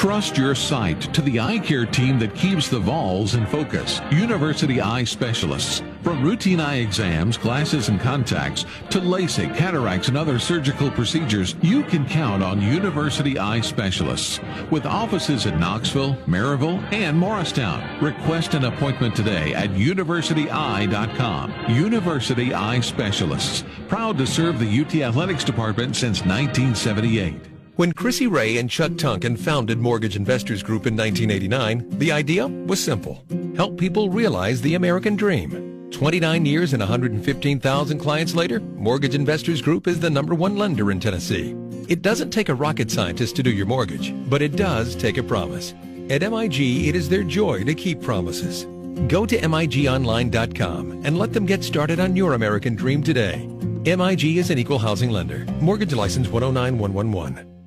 Trust 0.00 0.38
your 0.38 0.54
sight 0.54 0.98
to 1.12 1.20
the 1.20 1.38
eye 1.38 1.58
care 1.58 1.84
team 1.84 2.18
that 2.20 2.34
keeps 2.34 2.70
the 2.70 2.78
Vols 2.78 3.34
in 3.34 3.44
focus. 3.44 4.00
University 4.10 4.80
Eye 4.80 5.04
Specialists. 5.04 5.82
From 6.02 6.24
routine 6.24 6.58
eye 6.58 6.76
exams, 6.76 7.36
glasses, 7.36 7.90
and 7.90 8.00
contacts 8.00 8.64
to 8.88 8.98
LASIK, 8.98 9.54
cataracts, 9.54 10.08
and 10.08 10.16
other 10.16 10.38
surgical 10.38 10.90
procedures, 10.90 11.54
you 11.60 11.82
can 11.82 12.06
count 12.06 12.42
on 12.42 12.62
University 12.62 13.38
Eye 13.38 13.60
Specialists. 13.60 14.40
With 14.70 14.86
offices 14.86 15.44
in 15.44 15.60
Knoxville, 15.60 16.14
Maryville, 16.26 16.82
and 16.94 17.18
Morristown. 17.18 18.02
Request 18.02 18.54
an 18.54 18.64
appointment 18.64 19.14
today 19.14 19.52
at 19.52 19.68
universityeye.com. 19.68 21.54
University 21.68 22.54
Eye 22.54 22.80
Specialists. 22.80 23.64
Proud 23.86 24.16
to 24.16 24.26
serve 24.26 24.58
the 24.58 24.80
UT 24.80 24.94
Athletics 24.94 25.44
Department 25.44 25.94
since 25.94 26.20
1978. 26.20 27.49
When 27.80 27.94
Chrissy 27.94 28.26
Ray 28.26 28.58
and 28.58 28.68
Chuck 28.68 28.90
Tunkin 28.92 29.38
founded 29.38 29.78
Mortgage 29.78 30.14
Investors 30.14 30.62
Group 30.62 30.86
in 30.86 30.94
1989, 30.94 31.98
the 31.98 32.12
idea 32.12 32.46
was 32.46 32.78
simple. 32.78 33.24
Help 33.56 33.78
people 33.78 34.10
realize 34.10 34.60
the 34.60 34.74
American 34.74 35.16
dream. 35.16 35.88
29 35.90 36.44
years 36.44 36.74
and 36.74 36.80
115,000 36.80 37.98
clients 37.98 38.34
later, 38.34 38.60
Mortgage 38.60 39.14
Investors 39.14 39.62
Group 39.62 39.86
is 39.86 39.98
the 39.98 40.10
number 40.10 40.34
one 40.34 40.58
lender 40.58 40.90
in 40.90 41.00
Tennessee. 41.00 41.56
It 41.88 42.02
doesn't 42.02 42.32
take 42.32 42.50
a 42.50 42.54
rocket 42.54 42.90
scientist 42.90 43.34
to 43.36 43.42
do 43.42 43.50
your 43.50 43.64
mortgage, 43.64 44.12
but 44.28 44.42
it 44.42 44.56
does 44.56 44.94
take 44.94 45.16
a 45.16 45.22
promise. 45.22 45.72
At 46.10 46.20
MIG, 46.20 46.86
it 46.86 46.94
is 46.94 47.08
their 47.08 47.24
joy 47.24 47.64
to 47.64 47.74
keep 47.74 48.02
promises. 48.02 48.66
Go 49.08 49.24
to 49.24 49.40
MIGOnline.com 49.40 51.00
and 51.06 51.18
let 51.18 51.32
them 51.32 51.46
get 51.46 51.64
started 51.64 51.98
on 51.98 52.14
your 52.14 52.34
American 52.34 52.76
dream 52.76 53.02
today. 53.02 53.46
MIG 53.86 54.36
is 54.36 54.50
an 54.50 54.58
equal 54.58 54.78
housing 54.78 55.08
lender. 55.08 55.46
Mortgage 55.62 55.94
license 55.94 56.28
109111. 56.28 57.59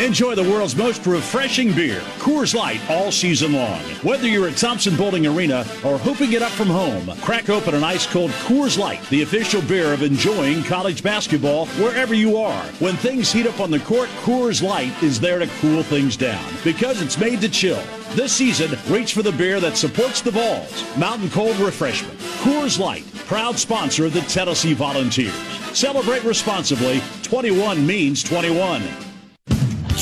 Enjoy 0.00 0.34
the 0.34 0.50
world's 0.50 0.74
most 0.74 1.04
refreshing 1.04 1.74
beer, 1.74 2.00
Coors 2.20 2.54
Light, 2.54 2.80
all 2.88 3.12
season 3.12 3.52
long. 3.52 3.82
Whether 4.02 4.26
you're 4.26 4.48
at 4.48 4.56
Thompson 4.56 4.96
Boling 4.96 5.26
Arena 5.26 5.58
or 5.84 5.98
hooping 5.98 6.32
it 6.32 6.40
up 6.40 6.52
from 6.52 6.68
home, 6.68 7.14
crack 7.20 7.50
open 7.50 7.74
an 7.74 7.84
ice 7.84 8.06
cold 8.06 8.30
Coors 8.30 8.78
Light, 8.78 9.06
the 9.10 9.20
official 9.20 9.60
beer 9.60 9.92
of 9.92 10.02
enjoying 10.02 10.62
college 10.62 11.02
basketball 11.02 11.66
wherever 11.76 12.14
you 12.14 12.38
are. 12.38 12.62
When 12.78 12.96
things 12.96 13.30
heat 13.30 13.46
up 13.46 13.60
on 13.60 13.70
the 13.70 13.78
court, 13.80 14.08
Coors 14.22 14.62
Light 14.62 15.02
is 15.02 15.20
there 15.20 15.38
to 15.38 15.46
cool 15.60 15.82
things 15.82 16.16
down 16.16 16.42
because 16.64 17.02
it's 17.02 17.18
made 17.18 17.42
to 17.42 17.50
chill. 17.50 17.82
This 18.12 18.32
season, 18.32 18.70
reach 18.88 19.12
for 19.12 19.22
the 19.22 19.32
beer 19.32 19.60
that 19.60 19.76
supports 19.76 20.22
the 20.22 20.30
Vols. 20.30 20.96
Mountain 20.96 21.28
Cold 21.28 21.56
Refreshment. 21.56 22.18
Coors 22.40 22.78
Light, 22.78 23.04
proud 23.26 23.58
sponsor 23.58 24.06
of 24.06 24.14
the 24.14 24.22
Tennessee 24.22 24.72
Volunteers. 24.72 25.34
Celebrate 25.74 26.24
responsibly. 26.24 27.02
21 27.22 27.86
means 27.86 28.22
21. 28.22 29.09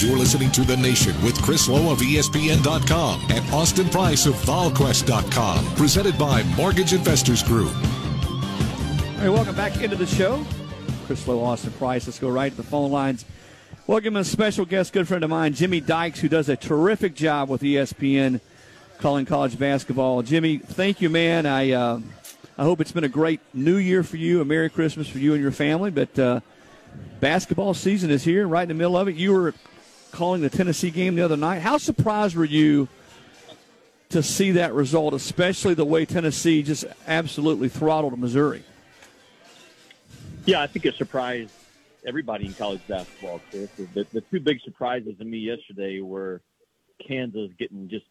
You're 0.01 0.17
listening 0.17 0.53
to 0.53 0.61
The 0.61 0.77
Nation 0.77 1.21
with 1.25 1.43
Chris 1.43 1.69
Low 1.69 1.91
of 1.91 1.99
ESPN.com 1.99 3.27
and 3.31 3.53
Austin 3.53 3.89
Price 3.89 4.27
of 4.27 4.35
VolQuest.com. 4.35 5.75
Presented 5.75 6.17
by 6.17 6.45
Mortgage 6.57 6.93
Investors 6.93 7.43
Group. 7.43 7.75
All 7.75 9.19
right, 9.19 9.29
welcome 9.29 9.57
back 9.57 9.83
into 9.83 9.97
the 9.97 10.07
show. 10.07 10.47
Chris 11.07 11.27
Low, 11.27 11.43
Austin 11.43 11.73
Price. 11.73 12.07
Let's 12.07 12.21
go 12.21 12.29
right 12.29 12.53
to 12.53 12.57
the 12.57 12.63
phone 12.63 12.93
lines. 12.93 13.25
Welcome 13.89 14.15
a 14.15 14.23
special 14.23 14.65
guest, 14.65 14.93
good 14.93 15.09
friend 15.09 15.25
of 15.25 15.31
mine, 15.31 15.55
Jimmy 15.55 15.81
Dykes, 15.81 16.21
who 16.21 16.29
does 16.29 16.49
a 16.49 16.55
terrific 16.55 17.17
job 17.17 17.49
with 17.49 17.63
ESPN 17.63 18.41
calling 19.01 19.27
college 19.27 19.59
basketball. 19.59 20.23
Jimmy, 20.23 20.59
thank 20.59 21.01
you, 21.01 21.11
man. 21.11 21.45
I 21.45 21.73
uh, 21.73 22.01
I 22.57 22.63
hope 22.63 22.81
it's 22.81 22.93
been 22.93 23.03
a 23.03 23.09
great 23.09 23.41
New 23.53 23.79
Year 23.79 24.05
for 24.05 24.17
you, 24.17 24.41
a 24.41 24.45
Merry 24.45 24.71
Christmas 24.71 25.09
for 25.09 25.19
you 25.19 25.33
and 25.33 25.43
your 25.43 25.51
family. 25.51 25.91
But 25.91 26.17
uh, 26.17 26.39
basketball 27.19 27.75
season 27.75 28.13
is 28.13 28.23
here, 28.23 28.47
right 28.47 28.63
in 28.63 28.69
the 28.69 28.75
middle 28.75 28.97
of 28.97 29.09
it. 29.09 29.17
You 29.17 29.33
were 29.33 29.55
calling 30.11 30.41
the 30.41 30.51
Tennessee 30.51 30.91
game 30.91 31.15
the 31.15 31.23
other 31.23 31.37
night. 31.37 31.61
How 31.61 31.79
surprised 31.79 32.37
were 32.37 32.45
you 32.45 32.89
to 34.11 34.23
see 34.23 34.53
that 34.53 34.73
result, 34.73 35.15
especially 35.15 35.75
the 35.75 35.85
way 35.85 36.05
Tennessee 36.07 36.63
just 36.63 36.85
absolutely 37.07 37.69
throttled 37.69 38.19
Missouri? 38.19 38.63
Yeah, 40.47 40.63
I 40.63 40.67
think 40.67 40.87
it 40.87 40.95
surprised 40.95 41.53
everybody 42.07 42.47
in 42.47 42.55
college 42.55 42.81
basketball, 42.89 43.41
Chris. 43.51 43.69
The, 43.95 44.07
the 44.13 44.21
two 44.23 44.41
big 44.41 44.61
surprises 44.63 45.15
to 45.19 45.25
me 45.25 45.39
yesterday 45.39 46.01
were 46.01 46.41
Kansas 47.07 47.51
getting 47.59 47.89
just 47.89 48.07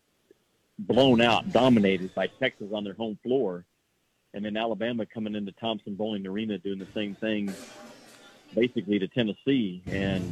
blown 0.77 1.19
out, 1.21 1.51
dominated 1.51 2.13
by 2.13 2.27
Texas 2.27 2.67
on 2.71 2.83
their 2.83 2.93
home 2.93 3.17
floor, 3.23 3.65
and 4.33 4.45
then 4.45 4.55
Alabama 4.55 5.05
coming 5.05 5.33
into 5.33 5.51
Thompson 5.53 5.95
Boling 5.95 6.27
Arena 6.27 6.59
doing 6.59 6.77
the 6.77 6.87
same 6.93 7.15
thing, 7.15 7.51
basically 8.53 8.99
to 8.99 9.07
Tennessee. 9.07 9.81
And 9.87 10.31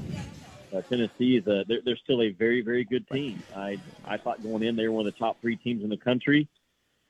uh, 0.75 0.81
Tennessee 0.81 1.37
is 1.37 1.47
a 1.47 1.63
they're, 1.67 1.81
they're 1.83 1.97
still 1.97 2.21
a 2.21 2.31
very 2.31 2.61
very 2.61 2.83
good 2.83 3.07
team. 3.09 3.41
I 3.55 3.77
I 4.05 4.17
thought 4.17 4.43
going 4.43 4.63
in 4.63 4.75
they 4.75 4.87
were 4.87 4.93
one 4.93 5.07
of 5.07 5.13
the 5.13 5.19
top 5.19 5.39
three 5.41 5.55
teams 5.55 5.83
in 5.83 5.89
the 5.89 5.97
country. 5.97 6.47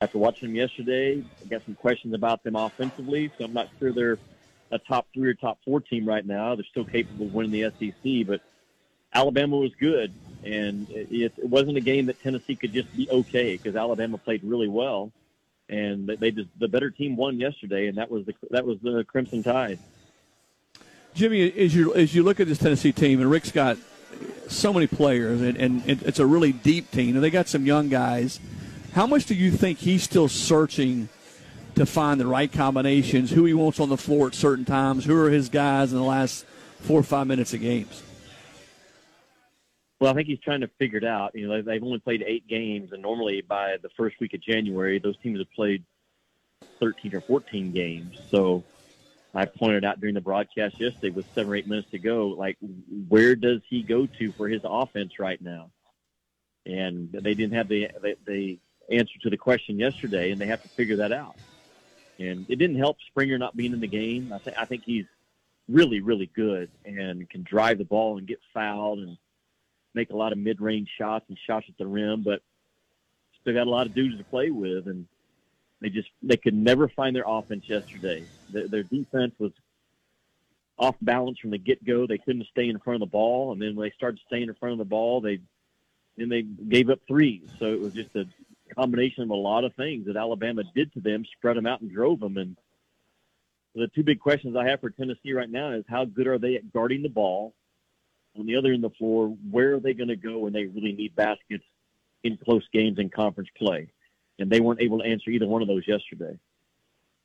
After 0.02 0.18
watching 0.18 0.50
them 0.50 0.56
yesterday, 0.56 1.24
I 1.42 1.48
got 1.48 1.64
some 1.66 1.76
questions 1.76 2.14
about 2.14 2.44
them 2.44 2.56
offensively, 2.56 3.32
so 3.38 3.46
I'm 3.46 3.54
not 3.54 3.70
sure 3.80 3.94
they're 3.94 4.20
a 4.72 4.78
top 4.78 5.08
three 5.14 5.30
or 5.30 5.34
top 5.34 5.60
four 5.64 5.80
team 5.80 6.06
right 6.06 6.26
now. 6.26 6.56
They're 6.56 6.66
still 6.70 6.86
capable 6.86 7.28
of 7.28 7.34
winning 7.34 7.52
the 7.52 7.72
SEC, 7.80 8.28
but 8.28 8.42
Alabama 9.14 9.56
was 9.58 9.72
good, 9.80 10.14
and 10.44 10.90
it, 10.90 11.34
it 11.38 11.50
wasn't 11.50 11.78
a 11.78 11.82
game 11.82 12.08
that 12.08 12.22
Tennessee 12.22 12.56
could 12.56 12.74
just 12.74 12.94
be 12.96 13.10
okay 13.10 13.56
because 13.56 13.76
Alabama 13.76 14.18
played 14.18 14.44
really 14.44 14.68
well, 14.68 15.12
and 15.70 16.08
they, 16.08 16.16
they 16.18 16.32
just 16.32 16.50
the 16.60 16.68
better 16.68 16.90
team 16.92 17.16
won 17.16 17.40
yesterday, 17.40 17.88
and 17.88 17.98
that 17.98 18.12
was 18.12 18.26
the 18.26 18.34
that 18.52 18.66
was 18.66 18.78
the 18.82 19.06
Crimson 19.06 19.44
Tide. 19.44 19.80
Jimmy, 21.16 21.50
as 21.58 21.74
you 21.74 21.96
as 21.96 22.14
you 22.14 22.24
look 22.24 22.42
at 22.42 22.48
this 22.48 22.58
Tennessee 22.58 22.92
team, 22.92 23.22
and 23.22 23.32
Rick's 23.32 23.52
got 23.52 23.78
so 24.48 24.74
many 24.74 24.86
players, 24.86 25.42
and, 25.42 25.58
and 25.58 25.82
it's 25.88 26.20
a 26.20 26.26
really 26.26 26.52
deep 26.52 26.92
team, 26.92 27.16
and 27.16 27.24
they 27.24 27.30
got 27.30 27.48
some 27.48 27.66
young 27.66 27.88
guys. 27.88 28.40
How 28.94 29.08
much 29.08 29.26
do 29.26 29.34
you 29.34 29.50
think 29.50 29.80
he's 29.80 30.04
still 30.04 30.28
searching 30.28 31.08
to 31.76 31.86
find 31.86 32.20
the 32.20 32.28
right 32.28 32.52
combinations, 32.52 33.32
who 33.32 33.46
he 33.46 33.54
wants 33.54 33.80
on 33.80 33.88
the 33.88 33.98
floor 33.98 34.28
at 34.28 34.36
certain 34.36 34.66
times, 34.66 35.06
who 35.06 35.18
are 35.18 35.30
his 35.30 35.48
guys 35.48 35.94
in 35.94 35.98
the 35.98 36.04
last 36.04 36.46
four 36.82 37.00
or 37.00 37.04
five 37.04 37.28
minutes 37.28 37.54
of 37.54 37.62
games? 37.62 38.04
Well, 40.00 40.12
I 40.12 40.16
think 40.16 40.28
he's 40.28 40.40
trying 40.40 40.62
to 40.62 40.70
figure 40.80 40.98
it 40.98 41.06
out. 41.06 41.34
You 41.34 41.48
know, 41.48 41.62
they've 41.62 41.84
only 41.84 42.00
played 42.00 42.24
eight 42.28 42.46
games, 42.48 42.92
and 42.92 43.02
normally 43.02 43.42
by 43.42 43.78
the 43.82 43.90
first 43.96 44.20
week 44.20 44.34
of 44.34 44.42
January, 44.42 45.00
those 45.00 45.18
teams 45.24 45.40
have 45.40 45.52
played 45.52 45.84
13 46.82 47.16
or 47.16 47.22
14 47.22 47.72
games. 47.72 48.20
So 48.30 48.64
I 49.36 49.46
pointed 49.46 49.84
out 49.84 50.00
during 50.00 50.16
the 50.16 50.22
broadcast 50.22 50.80
yesterday 50.80 51.10
with 51.10 51.26
seven 51.36 51.52
or 51.52 51.56
eight 51.56 51.68
minutes 51.68 51.90
to 51.92 52.00
go, 52.00 52.28
like, 52.28 52.58
where 53.10 53.36
does 53.36 53.60
he 53.70 53.84
go 53.84 54.08
to 54.20 54.32
for 54.34 54.48
his 54.48 54.62
offense 54.64 55.20
right 55.20 55.42
now? 55.42 55.72
And 56.66 57.12
they 57.12 57.34
didn't 57.34 57.54
have 57.54 57.68
the, 57.68 57.90
the, 58.02 58.16
the 58.26 58.60
answer 58.90 59.20
to 59.24 59.30
the 59.30 59.38
question 59.38 59.78
yesterday, 59.78 60.32
and 60.32 60.40
they 60.40 60.48
have 60.48 60.64
to 60.64 60.70
figure 60.70 60.96
that 60.98 61.12
out. 61.12 61.36
And 62.18 62.46
it 62.50 62.56
didn't 62.56 62.78
help 62.78 62.98
Springer 63.08 63.38
not 63.38 63.58
being 63.58 63.74
in 63.74 63.82
the 63.82 63.88
game. 63.88 64.32
I, 64.34 64.38
th- 64.38 64.56
I 64.58 64.66
think 64.66 64.84
he's 64.86 65.06
really, 65.68 66.00
really 66.00 66.30
good 66.34 66.70
and 66.86 67.30
can 67.30 67.44
drive 67.44 67.78
the 67.78 67.84
ball 67.84 68.18
and 68.18 68.26
get 68.26 68.40
fouled 68.54 69.00
and 69.00 69.18
make 69.94 70.12
a 70.12 70.16
lot 70.16 70.32
of 70.32 70.38
mid-range 70.38 70.90
shots 70.98 71.26
and 71.28 71.38
shots 71.46 71.66
at 71.68 71.78
the 71.78 71.88
rim, 71.88 72.24
but 72.24 72.42
still 73.42 73.54
got 73.54 73.68
a 73.68 73.70
lot 73.70 73.86
of 73.86 73.94
dudes 73.94 74.18
to 74.18 74.24
play 74.24 74.50
with. 74.50 74.88
And 74.88 75.08
they 75.82 75.90
just 75.90 76.10
they 76.24 76.38
could 76.38 76.54
never 76.54 76.88
find 76.88 77.16
their 77.16 77.26
offense 77.28 77.68
yesterday. 77.68 78.24
Their, 78.52 78.68
their 78.68 78.84
defense 78.84 79.34
was 79.38 79.52
off 80.78 80.96
balance 81.02 81.40
from 81.40 81.52
the 81.52 81.58
get 81.58 81.84
go. 81.86 82.06
They 82.08 82.18
couldn't 82.18 82.48
stay 82.52 82.70
in 82.70 82.80
front 82.80 83.02
of 83.02 83.08
the 83.08 83.12
ball, 83.12 83.52
and 83.52 83.62
then 83.62 83.76
when 83.76 83.88
they 83.88 83.96
started 83.96 84.20
staying 84.28 84.50
in 84.50 84.56
front 84.56 84.74
of 84.74 84.80
the 84.80 84.86
ball, 84.86 85.22
they 85.22 85.40
then 86.18 86.30
they 86.30 86.42
gave 86.42 86.90
up 86.90 87.00
threes. 87.08 87.50
So 87.60 87.66
it 87.66 87.80
was 87.80 87.94
just 87.94 88.16
a 88.16 88.26
combination 88.74 89.24
of 89.24 89.30
a 89.30 89.36
lot 89.36 89.64
of 89.64 89.74
things 89.76 90.08
that 90.08 90.16
Alabama 90.16 90.64
did 90.74 90.94
to 90.94 91.02
them, 91.02 91.26
spread 91.38 91.58
them 91.58 91.66
out 91.66 91.82
and 91.82 91.92
drove 91.92 92.20
them. 92.20 92.38
And 92.38 92.56
the 93.74 93.88
two 93.90 94.04
big 94.04 94.20
questions 94.20 94.56
I 94.56 94.68
have 94.70 94.80
for 94.82 94.90
Tennessee 94.90 95.34
right 95.34 95.50
now 95.50 95.72
is 95.72 95.84
how 95.88 96.06
good 96.06 96.28
are 96.28 96.40
they 96.40 96.56
at 96.56 96.72
guarding 96.72 97.04
the 97.04 97.10
ball? 97.10 97.54
On 98.38 98.46
the 98.46 98.58
other 98.58 98.74
end 98.74 98.84
of 98.84 98.92
the 98.92 98.98
floor, 98.98 99.28
where 99.50 99.76
are 99.76 99.80
they 99.80 99.94
going 99.94 100.10
to 100.10 100.18
go 100.18 100.40
when 100.40 100.54
they 100.54 100.66
really 100.66 100.92
need 100.92 101.16
baskets 101.16 101.64
in 102.24 102.38
close 102.38 102.68
games 102.74 103.00
and 103.00 103.12
conference 103.12 103.50
play? 103.58 103.88
And 104.40 104.50
they 104.50 104.60
weren't 104.60 104.82
able 104.82 105.00
to 105.00 105.06
answer 105.06 105.30
either 105.30 105.48
one 105.48 105.62
of 105.62 105.68
those 105.68 105.88
yesterday. 105.88 106.38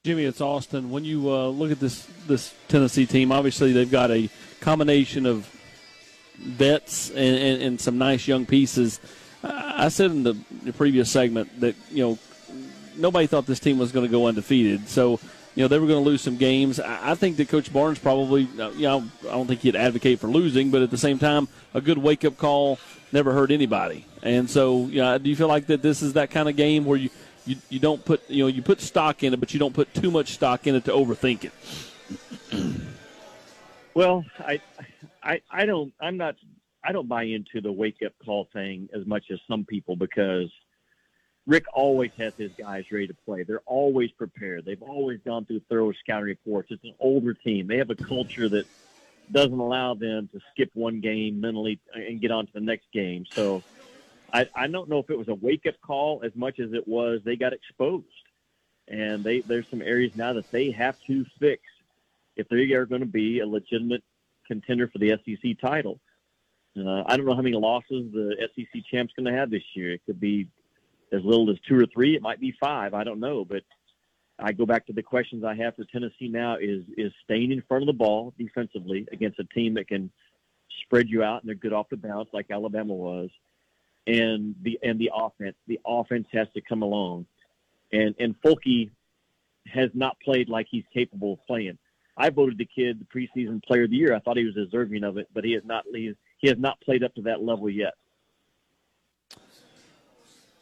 Jimmy, 0.05 0.25
it's 0.25 0.41
Austin. 0.41 0.91
When 0.91 1.05
you 1.05 1.31
uh, 1.31 1.49
look 1.49 1.71
at 1.71 1.79
this 1.79 2.07
this 2.27 2.55
Tennessee 2.69 3.05
team, 3.05 3.31
obviously 3.33 3.73
they've 3.73 3.91
got 3.91 4.11
a 4.11 4.31
combination 4.61 5.27
of 5.27 5.47
vets 6.39 7.11
and, 7.11 7.37
and, 7.37 7.63
and 7.63 7.81
some 7.81 7.99
nice 7.99 8.27
young 8.27 8.47
pieces. 8.47 8.99
I 9.43 9.89
said 9.89 10.11
in 10.11 10.23
the, 10.23 10.37
the 10.63 10.73
previous 10.73 11.11
segment 11.11 11.61
that 11.61 11.75
you 11.91 12.03
know 12.03 12.19
nobody 12.97 13.27
thought 13.27 13.47
this 13.47 13.61
team 13.61 13.79
was 13.79 13.93
going 13.93 14.07
to 14.07 14.11
go 14.11 14.27
undefeated, 14.27 14.89
so 14.89 15.21
you 15.55 15.65
know 15.65 15.69
they 15.69 15.79
were 15.79 15.87
going 15.87 16.03
to 16.03 16.09
lose 16.09 16.23
some 16.23 16.37
games. 16.37 16.81
I, 16.81 17.15
think 17.15 17.37
that 17.37 17.49
Coach 17.49 17.73
Barnes 17.73 17.99
probably, 17.99 18.49
uh, 18.59 18.71
you 18.71 18.83
know, 18.83 19.05
I 19.23 19.33
don't 19.33 19.47
think 19.47 19.61
he'd 19.61 19.77
advocate 19.77 20.19
for 20.19 20.29
losing, 20.29 20.71
but 20.71 20.83
at 20.83 20.91
the 20.91 20.99
same 20.99 21.19
time, 21.19 21.49
a 21.75 21.81
good 21.81 21.99
wake 21.99 22.25
up 22.25 22.39
call 22.39 22.79
never 23.13 23.33
hurt 23.33 23.51
anybody. 23.51 24.07
And 24.23 24.49
so, 24.49 24.87
know, 24.87 25.19
do 25.19 25.31
you 25.31 25.37
feel 25.37 25.49
like 25.49 25.67
that 25.67 25.83
this 25.83 26.03
is 26.03 26.15
that 26.15 26.31
kind 26.31 26.49
of 26.49 26.57
game 26.57 26.85
where 26.85 26.99
you, 26.99 27.11
you, 27.47 27.57
you 27.69 27.79
don't 27.79 28.05
put, 28.05 28.29
you 28.29 28.45
know, 28.45 28.49
you 28.49 28.63
put 28.63 28.81
stock 28.81 29.23
in 29.23 29.33
it, 29.33 29.41
but 29.41 29.53
you 29.55 29.61
don't 29.61 29.75
put 29.75 29.93
too 29.95 30.11
much 30.11 30.33
stock 30.33 30.67
in 30.67 30.75
it 30.75 30.85
to 30.85 30.93
overthink 30.93 31.45
it? 31.45 31.53
well, 33.95 34.25
I, 34.39 34.61
I, 35.23 35.41
I 35.51 35.67
don't, 35.67 35.93
I'm 36.01 36.17
not, 36.17 36.37
I 36.85 36.93
don't 36.93 37.09
buy 37.09 37.25
into 37.25 37.61
the 37.61 37.73
wake 37.73 37.99
up 38.05 38.13
call 38.25 38.49
thing 38.53 38.89
as 38.95 39.07
much 39.07 39.25
as 39.31 39.39
some 39.49 39.65
people 39.65 39.97
because 39.97 40.51
Rick 41.47 41.65
always 41.73 42.11
has 42.19 42.35
his 42.35 42.53
guys 42.53 42.85
ready 42.91 43.07
to 43.07 43.15
play. 43.27 43.43
They're 43.43 43.63
always 43.67 44.11
prepared. 44.13 44.65
They've 44.65 44.83
always 44.83 45.21
gone 45.25 45.47
through 45.47 45.61
thorough 45.69 45.93
scouting 45.93 46.27
reports. 46.27 46.69
It's 46.71 46.85
an 46.85 46.95
older 47.01 47.35
team. 47.35 47.67
They 47.67 47.79
have 47.79 47.91
a 47.91 47.95
culture 47.95 48.49
that 48.51 48.67
doesn't 49.33 49.59
allow 49.59 49.95
them 49.95 50.29
to 50.33 50.41
skip 50.53 50.71
one 50.75 51.01
game 51.01 51.41
mentally 51.41 51.81
and 51.95 52.21
get 52.21 52.31
on 52.31 52.47
to 52.47 52.53
the 52.53 52.61
next 52.61 52.87
game. 52.93 53.25
So 53.31 53.63
I, 54.33 54.47
I 54.55 54.67
don't 54.67 54.89
know 54.89 54.99
if 54.99 55.11
it 55.11 55.19
was 55.19 55.29
a 55.29 55.35
wake 55.35 55.67
up 55.67 55.75
call 55.81 56.23
as 56.25 56.33
much 56.35 56.61
as 56.61 56.73
it 56.73 56.87
was 56.87 57.21
they 57.25 57.37
got 57.37 57.53
exposed. 57.53 58.07
And 58.89 59.23
they 59.23 59.41
there's 59.41 59.69
some 59.71 59.83
areas 59.83 60.13
now 60.17 60.33
that 60.33 60.51
they 60.51 60.71
have 60.73 60.97
to 61.07 61.25
fix 61.39 61.63
if 62.37 62.49
they 62.49 62.73
are 62.73 62.87
going 62.87 63.03
to 63.03 63.07
be 63.07 63.41
a 63.41 63.47
legitimate 63.47 64.03
contender 64.47 64.89
for 64.89 64.99
the 64.99 65.19
SEC 65.25 65.61
title. 65.61 66.01
Uh, 66.77 67.03
I 67.07 67.17
don't 67.17 67.27
know 67.27 67.35
how 67.35 67.43
many 67.43 67.57
losses 67.57 68.13
the 68.13 68.49
SEC 68.55 68.83
champ's 68.91 69.13
going 69.15 69.33
to 69.33 69.39
have 69.39 69.51
this 69.51 69.63
year. 69.75 69.93
It 69.93 70.03
could 70.07 70.21
be 70.21 70.49
as 71.13 71.23
little 71.25 71.51
as 71.51 71.57
two 71.69 71.77
or 71.77 71.87
three. 71.87 72.15
It 72.15 72.23
might 72.23 72.41
be 72.41 72.55
five. 72.61 72.95
I 72.95 73.05
don't 73.05 73.21
know. 73.21 73.45
But 73.45 73.63
I 74.39 74.53
go 74.53 74.67
back 74.67 74.87
to 74.87 74.93
the 74.93 75.03
questions 75.03 75.45
I 75.45 75.55
have 75.57 75.77
for 75.77 75.85
Tennessee 75.85 76.29
now: 76.29 76.57
is 76.57 76.85
is 76.97 77.13
staying 77.25 77.53
in 77.53 77.63
front 77.69 77.83
of 77.83 77.87
the 77.87 77.93
ball 77.93 78.35
defensively 78.39 79.07
against 79.13 79.39
a 79.39 79.45
team 79.45 79.75
that 79.75 79.89
can 79.89 80.11
spread 80.83 81.09
you 81.09 81.23
out 81.23 81.43
and 81.43 81.49
they're 81.49 81.57
good 81.57 81.73
off 81.73 81.89
the 81.91 81.97
bounce 81.97 82.29
like 82.33 82.51
Alabama 82.51 82.95
was, 82.95 83.31
and 84.07 84.55
the 84.63 84.79
and 84.83 84.99
the 84.99 85.11
offense. 85.15 85.57
The 85.67 85.81
offense 85.87 86.27
has 86.33 86.49
to 86.55 86.61
come 86.61 86.83
along, 86.83 87.27
and 87.93 88.15
and 88.19 88.35
Fulke 88.43 88.91
has 89.67 89.91
not 89.95 90.19
played 90.21 90.49
like 90.49 90.67
he's 90.71 90.85
capable 90.93 91.35
of 91.35 91.47
playing. 91.47 91.79
I 92.17 92.31
voted 92.31 92.59
the 92.59 92.67
kid 92.67 93.01
the 93.01 93.05
preseason 93.05 93.63
player 93.63 93.85
of 93.85 93.91
the 93.91 93.97
year. 93.97 94.15
I 94.15 94.19
thought 94.21 94.37
he 94.37 94.45
was 94.45 94.55
deserving 94.55 95.05
of 95.05 95.17
it, 95.17 95.29
but 95.33 95.45
he 95.45 95.53
has 95.53 95.65
not 95.65 95.85
he, 95.93 96.15
he 96.39 96.49
has 96.49 96.59
not 96.59 96.81
played 96.81 97.03
up 97.03 97.15
to 97.15 97.23
that 97.23 97.43
level 97.43 97.69
yet. 97.71 97.95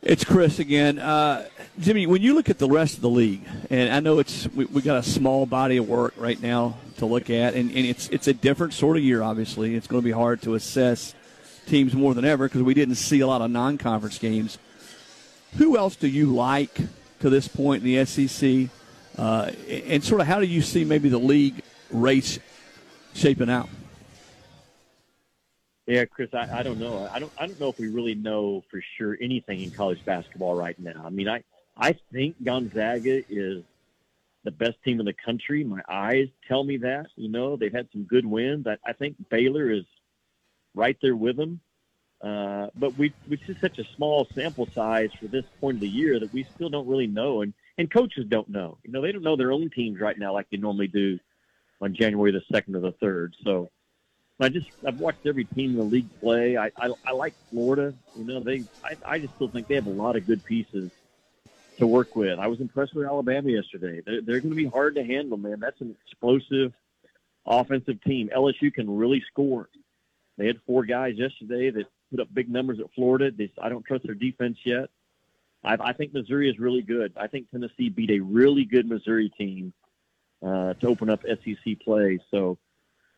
It's 0.01 0.24
Chris 0.24 0.61
again, 0.61 1.01
uh, 1.01 1.49
Jimmy. 1.80 2.07
When 2.07 2.22
you 2.22 2.34
look 2.34 2.49
at 2.49 2.59
the 2.59 2.68
rest 2.68 2.95
of 2.95 3.01
the 3.01 3.11
league, 3.11 3.43
and 3.68 3.93
I 3.93 3.99
know 3.99 4.20
it's 4.20 4.47
we, 4.55 4.64
we 4.66 4.80
got 4.80 4.99
a 4.99 5.03
small 5.03 5.45
body 5.45 5.76
of 5.76 5.89
work 5.89 6.14
right 6.16 6.41
now 6.41 6.78
to 6.99 7.07
look 7.07 7.30
at, 7.30 7.55
and, 7.55 7.70
and 7.70 7.86
it's 7.86 8.09
it's 8.11 8.28
a 8.28 8.32
different 8.32 8.74
sort 8.74 8.97
of 8.97 9.03
year. 9.03 9.22
Obviously, 9.22 9.74
it's 9.74 9.89
going 9.89 10.01
to 10.01 10.05
be 10.05 10.12
hard 10.12 10.41
to 10.43 10.55
assess 10.55 11.14
teams 11.69 11.95
more 11.95 12.14
than 12.14 12.25
ever 12.25 12.49
because 12.49 12.62
we 12.62 12.75
didn't 12.75 12.97
see 12.97 13.21
a 13.21 13.27
lot 13.27 13.41
of 13.41 13.51
non-conference 13.51 14.19
games. 14.19 14.59
Who 15.57 15.77
else 15.77 15.97
do 15.97 16.09
you 16.09 16.35
like 16.35 16.79
to 17.21 17.31
this 17.31 17.49
point 17.49 17.85
in 17.85 17.95
the 17.95 18.05
SEC? 18.05 18.69
Uh, 19.16 19.51
and 19.69 20.03
sort 20.03 20.21
of 20.21 20.27
how 20.27 20.41
do 20.41 20.47
you 20.47 20.62
see 20.62 20.85
maybe 20.85 21.09
the 21.09 21.19
league 21.19 21.62
race 21.91 22.39
shaping 23.14 23.51
out? 23.51 23.69
Yeah, 25.87 26.05
Chris, 26.05 26.29
I, 26.35 26.59
I 26.59 26.62
don't 26.62 26.79
know. 26.79 27.09
I 27.11 27.19
don't. 27.19 27.33
I 27.39 27.47
don't 27.47 27.59
know 27.59 27.71
if 27.71 27.79
we 27.79 27.89
really 27.89 28.14
know 28.14 28.62
for 28.71 28.83
sure 28.99 29.16
anything 29.23 29.62
in 29.62 29.71
college 29.71 30.05
basketball 30.05 30.55
right 30.55 30.79
now. 30.79 31.03
I 31.03 31.09
mean, 31.09 31.29
I 31.29 31.43
I 31.79 31.97
think 32.12 32.37
Gonzaga 32.45 33.23
is 33.31 33.64
the 34.45 34.51
best 34.51 34.77
team 34.85 35.01
in 35.01 35.07
the 35.07 35.14
country. 35.14 35.64
My 35.64 35.81
eyes 35.89 36.29
tell 36.47 36.62
me 36.62 36.77
that. 36.79 37.07
You 37.16 37.31
know, 37.31 37.57
they've 37.57 37.73
had 37.73 37.89
some 37.91 38.03
good 38.03 38.27
wins. 38.27 38.66
I, 38.66 38.77
I 38.85 38.93
think 38.93 39.16
Baylor 39.31 39.71
is 39.71 39.85
right 40.75 40.97
there 41.03 41.16
with 41.16 41.37
them. 41.37 41.61
Uh, 42.21 42.66
but 42.75 42.97
we 42.99 43.12
it's 43.31 43.47
just 43.47 43.61
such 43.61 43.79
a 43.79 43.85
small 43.97 44.27
sample 44.35 44.69
size 44.75 45.11
for 45.21 45.29
this 45.29 45.45
point 45.61 45.77
of 45.77 45.81
the 45.81 45.89
year 45.89 46.19
that 46.19 46.33
we 46.33 46.45
still 46.55 46.69
don't 46.69 46.89
really 46.89 47.07
know. 47.07 47.43
And 47.43 47.55
and 47.79 47.91
coaches 47.91 48.27
don't 48.29 48.49
know. 48.49 48.79
You 48.83 48.93
know, 48.93 49.01
they 49.01 49.12
don't 49.12 49.23
know 49.23 49.37
their 49.37 49.53
own 49.53 49.71
teams 49.71 50.01
right 50.01 50.19
now 50.19 50.33
like 50.33 50.49
they 50.51 50.57
normally 50.57 50.89
do 50.89 51.19
on 51.81 51.95
January 51.95 52.33
the 52.33 52.43
second 52.53 52.75
or 52.75 52.81
the 52.81 52.93
third. 52.93 53.37
So 53.45 53.71
I 54.41 54.49
just 54.49 54.66
I've 54.85 54.99
watched 54.99 55.27
every 55.27 55.45
team 55.45 55.71
in 55.71 55.77
the 55.77 55.85
league 55.85 56.09
play. 56.21 56.57
I 56.57 56.73
I, 56.77 56.91
I 57.07 57.12
like 57.12 57.35
Florida. 57.51 57.95
You 58.16 58.25
know, 58.25 58.41
they 58.41 58.64
I, 58.83 58.97
I 59.05 59.19
just 59.21 59.35
still 59.37 59.49
think 59.49 59.69
they 59.69 59.77
have 59.77 59.87
a 59.87 59.91
lot 59.91 60.16
of 60.16 60.27
good 60.27 60.45
pieces 60.45 60.91
to 61.79 61.87
work 61.87 62.16
with. 62.16 62.39
I 62.39 62.49
was 62.49 62.61
impressed 62.61 62.95
with 62.95 63.07
Alabama 63.07 63.51
yesterday. 63.51 64.03
They're, 64.05 64.21
they're 64.21 64.41
going 64.41 64.51
to 64.51 64.57
be 64.57 64.66
hard 64.66 64.97
to 64.97 65.05
handle, 65.05 65.39
man. 65.39 65.61
That's 65.61 65.81
an 65.81 65.95
explosive 66.05 66.73
offensive 67.47 68.03
team. 68.03 68.31
LSU 68.37 68.73
can 68.73 68.95
really 68.97 69.23
score. 69.31 69.69
They 70.39 70.47
had 70.47 70.61
four 70.66 70.84
guys 70.84 71.16
yesterday 71.16 71.70
that 71.70 71.86
put 72.11 72.20
up 72.20 72.32
big 72.32 72.49
numbers 72.49 72.78
at 72.80 72.86
Florida. 72.95 73.30
They, 73.30 73.51
I 73.61 73.68
don't 73.68 73.84
trust 73.84 74.05
their 74.05 74.14
defense 74.14 74.57
yet. 74.64 74.89
I, 75.64 75.76
I 75.80 75.93
think 75.93 76.14
Missouri 76.14 76.49
is 76.49 76.59
really 76.59 76.82
good. 76.82 77.12
I 77.16 77.26
think 77.26 77.51
Tennessee 77.51 77.89
beat 77.89 78.11
a 78.11 78.20
really 78.20 78.64
good 78.64 78.89
Missouri 78.89 79.30
team 79.36 79.72
uh, 80.43 80.74
to 80.74 80.86
open 80.86 81.11
up 81.11 81.22
SEC 81.22 81.80
play. 81.84 82.20
So 82.30 82.57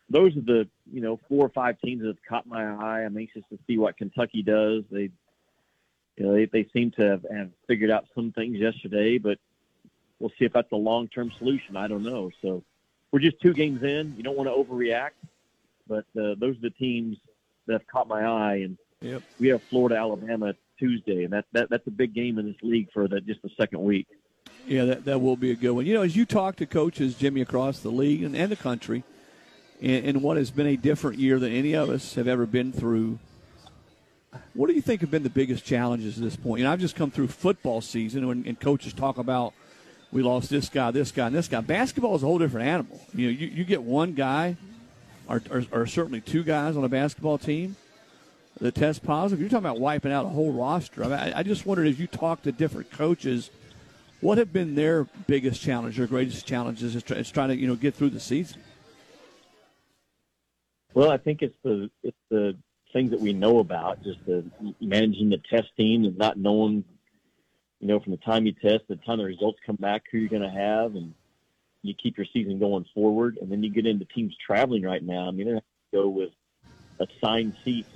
those 0.09 0.35
are 0.35 0.41
the 0.41 0.67
you 0.91 1.01
know 1.01 1.19
four 1.29 1.45
or 1.45 1.49
five 1.49 1.79
teams 1.79 2.01
that 2.01 2.07
have 2.07 2.23
caught 2.27 2.47
my 2.47 2.63
eye. 2.63 3.01
I'm 3.01 3.17
anxious 3.17 3.43
to 3.51 3.59
see 3.67 3.77
what 3.77 3.97
Kentucky 3.97 4.41
does. 4.41 4.83
They 4.91 5.11
you 6.17 6.25
know 6.25 6.33
they, 6.33 6.45
they 6.45 6.67
seem 6.73 6.91
to 6.91 7.03
have, 7.03 7.25
have 7.31 7.49
figured 7.67 7.91
out 7.91 8.07
some 8.15 8.31
things 8.31 8.57
yesterday, 8.57 9.19
but 9.19 9.37
we'll 10.19 10.31
see 10.37 10.45
if 10.45 10.53
that's 10.53 10.71
a 10.71 10.77
long 10.77 11.07
term 11.07 11.31
solution. 11.37 11.77
I 11.77 11.87
don't 11.87 12.03
know. 12.03 12.31
So 12.41 12.63
we're 13.11 13.19
just 13.19 13.39
two 13.39 13.53
games 13.53 13.83
in. 13.83 14.15
You 14.17 14.23
don't 14.23 14.37
want 14.37 14.49
to 14.49 14.55
overreact, 14.55 15.11
but 15.87 16.05
uh, 16.19 16.35
those 16.39 16.57
are 16.57 16.61
the 16.61 16.71
teams 16.71 17.17
that 17.67 17.73
have 17.73 17.87
caught 17.87 18.07
my 18.07 18.23
eye. 18.23 18.55
And 18.63 18.77
yep. 19.01 19.21
we 19.39 19.49
have 19.49 19.61
Florida, 19.63 19.95
Alabama 19.97 20.53
Tuesday, 20.79 21.23
and 21.23 21.33
that, 21.33 21.45
that 21.53 21.69
that's 21.69 21.85
a 21.87 21.91
big 21.91 22.13
game 22.13 22.39
in 22.39 22.47
this 22.47 22.61
league 22.63 22.89
for 22.93 23.07
the, 23.07 23.21
just 23.21 23.41
the 23.41 23.49
second 23.57 23.83
week. 23.83 24.07
Yeah, 24.67 24.85
that 24.85 25.05
that 25.05 25.21
will 25.21 25.37
be 25.37 25.51
a 25.51 25.55
good 25.55 25.71
one. 25.71 25.85
You 25.85 25.93
know, 25.93 26.01
as 26.01 26.15
you 26.15 26.25
talk 26.25 26.55
to 26.57 26.65
coaches, 26.65 27.15
Jimmy, 27.15 27.41
across 27.41 27.79
the 27.79 27.89
league 27.89 28.23
and, 28.23 28.35
and 28.35 28.51
the 28.51 28.55
country, 28.55 29.03
in, 29.79 30.03
in 30.03 30.21
what 30.21 30.37
has 30.37 30.51
been 30.51 30.67
a 30.67 30.75
different 30.75 31.19
year 31.19 31.39
than 31.39 31.51
any 31.51 31.73
of 31.73 31.89
us 31.89 32.15
have 32.15 32.27
ever 32.27 32.45
been 32.45 32.71
through. 32.71 33.19
What 34.53 34.67
do 34.67 34.73
you 34.73 34.81
think 34.81 35.01
have 35.01 35.11
been 35.11 35.23
the 35.23 35.29
biggest 35.29 35.65
challenges 35.65 36.17
at 36.17 36.23
this 36.23 36.35
point? 36.35 36.59
You 36.59 36.65
know, 36.65 36.71
I've 36.71 36.79
just 36.79 36.95
come 36.95 37.11
through 37.11 37.27
football 37.27 37.81
season, 37.81 38.29
and, 38.29 38.45
and 38.45 38.59
coaches 38.59 38.93
talk 38.93 39.17
about 39.17 39.53
we 40.11 40.21
lost 40.21 40.49
this 40.49 40.69
guy, 40.69 40.91
this 40.91 41.11
guy, 41.11 41.27
and 41.27 41.35
this 41.35 41.47
guy. 41.47 41.61
Basketball 41.61 42.15
is 42.15 42.23
a 42.23 42.25
whole 42.25 42.37
different 42.37 42.67
animal. 42.67 43.01
You 43.13 43.27
know, 43.27 43.31
you, 43.31 43.47
you 43.47 43.63
get 43.63 43.81
one 43.81 44.13
guy, 44.13 44.57
or, 45.31 45.41
or, 45.49 45.65
or 45.71 45.87
certainly 45.87 46.21
two 46.21 46.43
guys 46.43 46.75
on 46.75 46.83
a 46.83 46.89
basketball 46.89 47.37
team 47.37 47.75
that 48.59 48.75
test 48.75 49.03
positive. 49.03 49.39
You're 49.39 49.49
talking 49.49 49.65
about 49.65 49.79
wiping 49.79 50.11
out 50.11 50.25
a 50.25 50.29
whole 50.29 50.51
roster. 50.51 51.03
I, 51.03 51.07
mean, 51.07 51.19
I, 51.19 51.39
I 51.39 51.43
just 51.43 51.65
wondered 51.65 51.87
as 51.87 51.99
you 51.99 52.07
talk 52.07 52.43
to 52.43 52.51
different 52.51 52.91
coaches, 52.91 53.49
what 54.19 54.37
have 54.37 54.51
been 54.51 54.75
their 54.75 55.05
biggest 55.25 55.61
challenge, 55.61 55.99
or 55.99 56.05
greatest 56.05 56.45
challenges, 56.45 56.95
is, 56.95 57.03
is 57.03 57.31
trying 57.31 57.49
to 57.49 57.55
you 57.55 57.67
know 57.67 57.75
get 57.75 57.95
through 57.95 58.11
the 58.11 58.19
season. 58.19 58.61
Well, 60.93 61.09
I 61.09 61.17
think 61.17 61.41
it's 61.41 61.55
the 61.63 61.89
it's 62.03 62.17
the 62.29 62.57
things 62.93 63.11
that 63.11 63.21
we 63.21 63.33
know 63.33 63.59
about, 63.59 64.03
just 64.03 64.23
the 64.25 64.45
managing 64.81 65.29
the 65.29 65.41
testing 65.49 66.05
and 66.05 66.17
not 66.17 66.37
knowing, 66.37 66.83
you 67.79 67.87
know, 67.87 67.99
from 67.99 68.11
the 68.11 68.17
time 68.17 68.45
you 68.45 68.51
test, 68.51 68.83
the 68.89 68.97
time 68.97 69.17
the 69.17 69.23
results 69.23 69.59
come 69.65 69.77
back, 69.77 70.03
who 70.11 70.17
you're 70.17 70.29
going 70.29 70.41
to 70.41 70.49
have, 70.49 70.95
and 70.95 71.13
you 71.81 71.93
keep 71.93 72.17
your 72.17 72.27
season 72.31 72.59
going 72.59 72.85
forward. 72.93 73.37
And 73.41 73.51
then 73.51 73.63
you 73.63 73.69
get 73.69 73.85
into 73.85 74.05
teams 74.05 74.35
traveling 74.45 74.83
right 74.83 75.03
now. 75.03 75.27
I 75.27 75.31
mean, 75.31 75.47
they 75.47 75.53
have 75.53 75.61
to 75.61 75.97
go 75.97 76.09
with 76.09 76.29
assigned 76.99 77.55
seats 77.63 77.89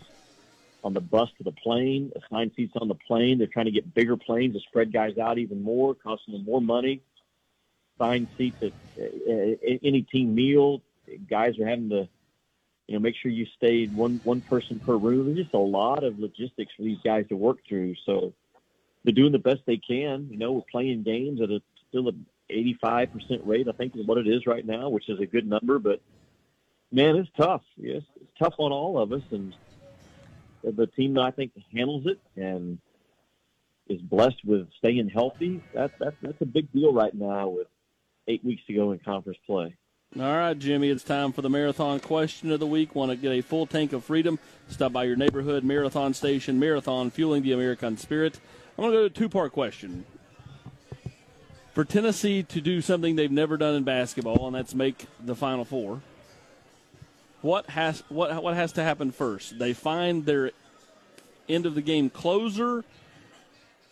on 0.84 0.94
the 0.94 1.02
bus 1.02 1.30
to 1.38 1.44
the 1.44 1.52
plane, 1.52 2.12
assigned 2.16 2.52
seats 2.56 2.74
on 2.80 2.88
the 2.88 2.96
plane. 2.96 3.38
They're 3.38 3.48
trying 3.48 3.66
to 3.66 3.72
get 3.72 3.94
bigger 3.94 4.18
planes 4.18 4.54
to 4.54 4.60
spread 4.62 4.94
guys 4.94 5.18
out 5.18 5.38
even 5.38 5.64
more, 5.64 5.96
costing 5.96 6.34
them 6.34 6.46
more 6.46 6.62
money. 6.62 7.02
Assigned 8.00 8.28
seats 8.38 8.58
at 8.62 8.72
any 9.84 10.02
team 10.04 10.36
meal. 10.36 10.82
Guys 11.30 11.58
are 11.60 11.68
having 11.68 11.90
to 11.90 12.08
you 12.88 12.94
know, 12.94 13.00
make 13.00 13.16
sure 13.16 13.32
you 13.32 13.48
stay 13.58 13.88
one 13.88 14.22
one 14.24 14.42
person 14.42 14.80
per 14.80 14.96
room. 14.96 15.26
There's 15.26 15.46
just 15.46 15.56
a 15.56 15.60
lot 15.60 16.04
of 16.04 16.20
logistics 16.20 16.74
for 16.76 16.84
these 16.84 17.00
guys 17.04 17.26
to 17.30 17.36
work 17.36 17.60
through. 17.68 17.96
So 18.06 18.34
they're 19.04 19.14
doing 19.14 19.32
the 19.32 19.40
best 19.40 19.62
they 19.66 19.78
can. 19.78 20.28
You 20.30 20.38
know, 20.38 20.52
we're 20.52 20.62
playing 20.70 21.04
games 21.04 21.42
at 21.42 21.50
a 21.50 21.62
still 21.90 22.10
an 22.10 22.26
85% 22.50 23.46
rate, 23.46 23.68
I 23.68 23.72
think 23.72 23.96
is 23.96 24.06
what 24.06 24.18
it 24.18 24.28
is 24.28 24.46
right 24.46 24.66
now, 24.66 24.90
which 24.90 25.10
is 25.10 25.20
a 25.20 25.26
good 25.26 25.48
number. 25.48 25.80
But 25.80 26.02
man, 26.92 27.16
it's 27.16 27.30
tough. 27.38 27.64
Yes, 27.78 28.04
it's 28.22 28.32
tough 28.38 28.56
on 28.58 28.72
all 28.72 28.98
of 29.00 29.12
us, 29.12 29.24
and 29.32 29.56
the 30.64 30.88
team 30.88 31.16
that 31.16 31.22
I 31.22 31.32
think 31.32 31.52
handles 31.74 32.06
it 32.06 32.20
and 32.36 32.80
is 33.88 34.02
blessed 34.02 34.44
with 34.44 34.68
staying 34.78 35.10
healthy. 35.10 35.62
That's 35.74 35.94
that's 36.00 36.16
that's 36.22 36.42
a 36.42 36.46
big 36.46 36.72
deal 36.72 36.94
right 36.94 37.14
now 37.14 37.50
with 37.50 37.68
eight 38.28 38.44
weeks 38.44 38.64
to 38.68 38.74
go 38.74 38.92
in 38.92 39.00
conference 39.00 39.40
play. 39.46 39.76
All 40.18 40.38
right, 40.38 40.58
Jimmy, 40.58 40.90
it's 40.90 41.04
time 41.04 41.34
for 41.34 41.42
the 41.42 41.50
marathon 41.50 42.00
question 42.00 42.50
of 42.52 42.62
the 42.62 42.68
week. 42.68 42.96
Want 42.96 43.12
to 43.12 43.18
get 43.18 43.34
a 43.34 43.42
full 43.42 43.66
tank 43.68 43.92
of 43.92 44.06
freedom? 44.06 44.40
Stop 44.70 44.94
by 44.94 45.04
your 45.04 45.18
neighborhood 45.18 45.64
marathon 45.64 46.14
station, 46.14 46.58
Marathon, 46.58 47.12
fueling 47.12 47.44
the 47.44 47.52
American 47.52 47.98
spirit. 47.98 48.40
I'm 48.78 48.84
going 48.84 48.92
to 48.94 48.98
go 48.98 49.02
to 49.02 49.06
a 49.08 49.10
two 49.10 49.28
part 49.28 49.52
question. 49.52 50.06
For 51.76 51.84
Tennessee 51.84 52.42
to 52.42 52.62
do 52.62 52.80
something 52.80 53.18
they've 53.18 53.30
never 53.30 53.58
done 53.58 53.76
in 53.76 53.84
basketball, 53.84 54.48
and 54.48 54.56
that's 54.56 54.74
make 54.74 55.08
the 55.20 55.36
Final 55.36 55.66
Four, 55.66 56.02
what 57.42 57.70
has 57.72 58.02
what 58.08 58.42
what 58.42 58.56
has 58.56 58.72
to 58.74 58.84
happen 58.84 59.12
first? 59.12 59.60
They 59.60 59.74
find 59.74 60.26
their 60.26 60.52
end 61.50 61.66
of 61.66 61.76
the 61.76 61.82
game 61.82 62.10
closer, 62.10 62.86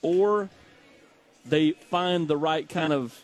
or 0.02 0.50
they 1.46 1.72
find 1.72 2.30
the 2.30 2.38
right 2.38 2.70
kind 2.70 2.94
of 2.94 3.22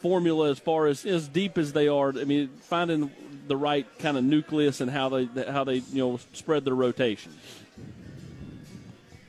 formula 0.00 0.50
as 0.50 0.58
far 0.58 0.88
as 0.88 1.06
as 1.06 1.26
deep 1.26 1.56
as 1.56 1.72
they 1.72 1.88
are. 1.88 2.10
I 2.10 2.24
mean, 2.24 2.48
finding 2.60 3.10
the 3.48 3.56
right 3.56 3.86
kind 3.98 4.18
of 4.18 4.24
nucleus 4.24 4.82
and 4.82 4.90
how 4.90 5.08
they 5.08 5.24
how 5.50 5.64
they 5.64 5.76
you 5.76 5.98
know 5.98 6.20
spread 6.34 6.66
their 6.66 6.74
rotation. 6.74 7.32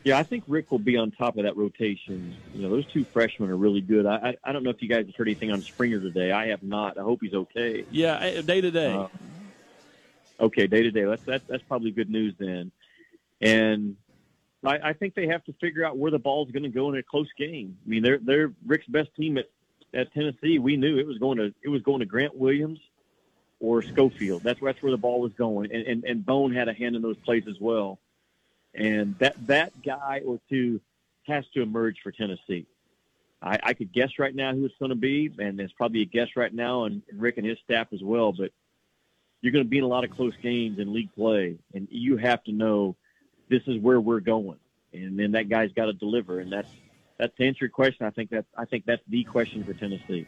Yeah, 0.04 0.18
I 0.18 0.24
think 0.24 0.44
Rick 0.48 0.72
will 0.72 0.80
be 0.80 0.98
on 0.98 1.12
top 1.12 1.38
of 1.38 1.44
that 1.46 1.56
rotation. 1.56 2.36
You 2.54 2.64
know, 2.64 2.70
those 2.70 2.86
two 2.88 3.06
freshmen 3.06 3.50
are 3.50 3.56
really 3.56 3.82
good. 3.82 4.06
I 4.06 4.16
I, 4.16 4.36
I 4.44 4.52
don't 4.52 4.64
know 4.64 4.70
if 4.70 4.82
you 4.82 4.90
guys 4.90 5.06
have 5.06 5.16
heard 5.16 5.28
anything 5.28 5.52
on 5.52 5.62
Springer 5.62 6.00
today. 6.00 6.32
I 6.32 6.48
have 6.48 6.64
not. 6.64 6.98
I 6.98 7.04
hope 7.04 7.20
he's 7.22 7.34
okay. 7.34 7.86
Yeah, 7.92 8.42
day 8.42 8.62
to 8.62 8.72
day. 8.72 8.94
Uh, 8.94 9.08
okay, 10.42 10.68
day 10.68 10.84
to 10.84 10.92
day. 10.92 11.04
That's 11.06 11.24
that's 11.24 11.44
that's 11.48 11.64
probably 11.64 11.92
good 11.92 12.10
news 12.10 12.34
then. 12.38 12.72
And 13.40 13.96
I, 14.66 14.90
I 14.90 14.94
think 14.94 15.16
they 15.16 15.28
have 15.28 15.44
to 15.46 15.54
figure 15.54 15.86
out 15.86 15.98
where 15.98 16.12
the 16.12 16.20
ball's 16.20 16.52
going 16.52 16.64
to 16.64 16.70
go 16.70 16.90
in 16.92 16.98
a 16.98 17.04
close 17.04 17.30
game. 17.38 17.78
I 17.86 17.90
mean, 17.90 18.04
they're 18.04 18.20
they're 18.20 18.54
Rick's 18.66 18.88
best 18.88 19.16
team 19.16 19.38
at 19.38 19.46
at 19.94 20.14
Tennessee, 20.14 20.60
we 20.60 20.76
knew 20.76 20.98
it 20.98 21.06
was 21.06 21.18
going 21.18 21.38
to 21.38 21.54
it 21.64 21.70
was 21.70 21.82
going 21.82 22.00
to 22.00 22.06
Grant 22.06 22.36
Williams 22.36 22.80
or 23.60 23.82
Schofield. 23.82 24.44
That's 24.44 24.60
that's 24.62 24.82
where 24.82 24.92
the 24.92 24.98
ball 24.98 25.22
was 25.22 25.34
going, 25.34 25.72
and, 25.72 25.86
and 25.86 26.04
and 26.04 26.26
Bone 26.26 26.54
had 26.54 26.68
a 26.68 26.74
hand 26.74 26.96
in 26.96 27.02
those 27.02 27.18
plays 27.18 27.44
as 27.48 27.60
well. 27.60 28.00
And 28.76 29.18
that 29.20 29.36
that 29.48 29.72
guy 29.84 30.22
or 30.26 30.40
two 30.50 30.82
has 31.28 31.46
to 31.54 31.62
emerge 31.62 31.98
for 32.02 32.12
Tennessee. 32.12 32.66
I, 33.42 33.60
I 33.62 33.74
could 33.74 33.92
guess 33.92 34.12
right 34.18 34.34
now 34.34 34.54
who 34.54 34.66
it's 34.66 34.76
going 34.80 34.90
to 34.90 34.96
be, 34.96 35.30
and 35.38 35.60
there's 35.60 35.74
probably 35.74 36.02
a 36.02 36.06
guess 36.06 36.30
right 36.36 36.54
now, 36.54 36.86
and 36.86 37.02
Rick 37.14 37.38
and 37.38 37.46
his 37.46 37.58
staff 37.64 37.88
as 37.92 38.02
well. 38.02 38.32
But 38.32 38.52
you're 39.42 39.52
going 39.52 39.66
to 39.66 39.70
be 39.70 39.78
in 39.78 39.84
a 39.84 39.88
lot 39.88 40.06
of 40.06 40.12
close 40.12 40.34
games 40.42 40.80
in 40.80 40.94
league 40.94 41.14
play, 41.14 41.58
and 41.74 41.88
you 41.92 42.18
have 42.18 42.44
to 42.46 42.52
know 42.52 42.96
this 43.50 43.62
is 43.68 43.78
where 43.80 44.00
we're 44.00 44.22
going, 44.22 44.60
and 44.94 45.20
then 45.20 45.34
that 45.34 45.50
guy's 45.50 45.72
got 45.74 45.86
to 45.86 45.94
deliver, 45.94 46.40
and 46.40 46.52
that's 46.52 46.70
that's 47.18 47.36
to 47.38 47.46
answer 47.46 47.66
your 47.66 47.70
question. 47.70 48.06
I 48.06 48.10
think 48.10 48.30
that 48.32 48.46
I 48.58 48.66
think 48.66 48.86
that's 48.86 49.04
the 49.08 49.24
question 49.24 49.64
for 49.64 49.74
Tennessee. 49.74 50.26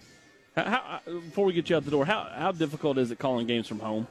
How, 0.55 0.99
before 1.05 1.45
we 1.45 1.53
get 1.53 1.69
you 1.69 1.75
out 1.75 1.85
the 1.85 1.91
door, 1.91 2.05
how 2.05 2.29
how 2.35 2.51
difficult 2.51 2.97
is 2.97 3.11
it 3.11 3.19
calling 3.19 3.47
games 3.47 3.67
from 3.67 3.79
home? 3.79 4.07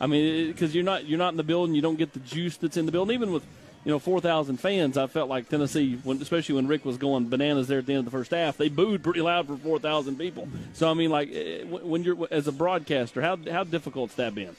I 0.00 0.06
mean, 0.06 0.48
because 0.48 0.74
you're 0.74 0.84
not 0.84 1.06
you're 1.06 1.18
not 1.18 1.30
in 1.30 1.36
the 1.36 1.42
building, 1.42 1.74
you 1.74 1.82
don't 1.82 1.96
get 1.96 2.12
the 2.12 2.20
juice 2.20 2.56
that's 2.56 2.76
in 2.76 2.86
the 2.86 2.92
building. 2.92 3.14
Even 3.14 3.32
with 3.32 3.44
you 3.84 3.92
know 3.92 3.98
four 3.98 4.20
thousand 4.20 4.58
fans, 4.58 4.96
I 4.96 5.06
felt 5.06 5.28
like 5.28 5.48
Tennessee, 5.48 5.98
when, 6.02 6.20
especially 6.20 6.56
when 6.56 6.66
Rick 6.66 6.84
was 6.84 6.98
going 6.98 7.28
bananas 7.28 7.68
there 7.68 7.78
at 7.78 7.86
the 7.86 7.92
end 7.92 8.00
of 8.00 8.04
the 8.04 8.10
first 8.10 8.30
half, 8.30 8.56
they 8.56 8.68
booed 8.68 9.02
pretty 9.02 9.20
loud 9.20 9.46
for 9.46 9.56
four 9.56 9.78
thousand 9.78 10.18
people. 10.18 10.48
So 10.72 10.90
I 10.90 10.94
mean, 10.94 11.10
like 11.10 11.30
eh, 11.32 11.64
when 11.64 12.04
you're 12.04 12.28
as 12.30 12.46
a 12.48 12.52
broadcaster, 12.52 13.22
how 13.22 13.36
how 13.50 13.64
difficult's 13.64 14.14
that 14.16 14.34
been? 14.34 14.56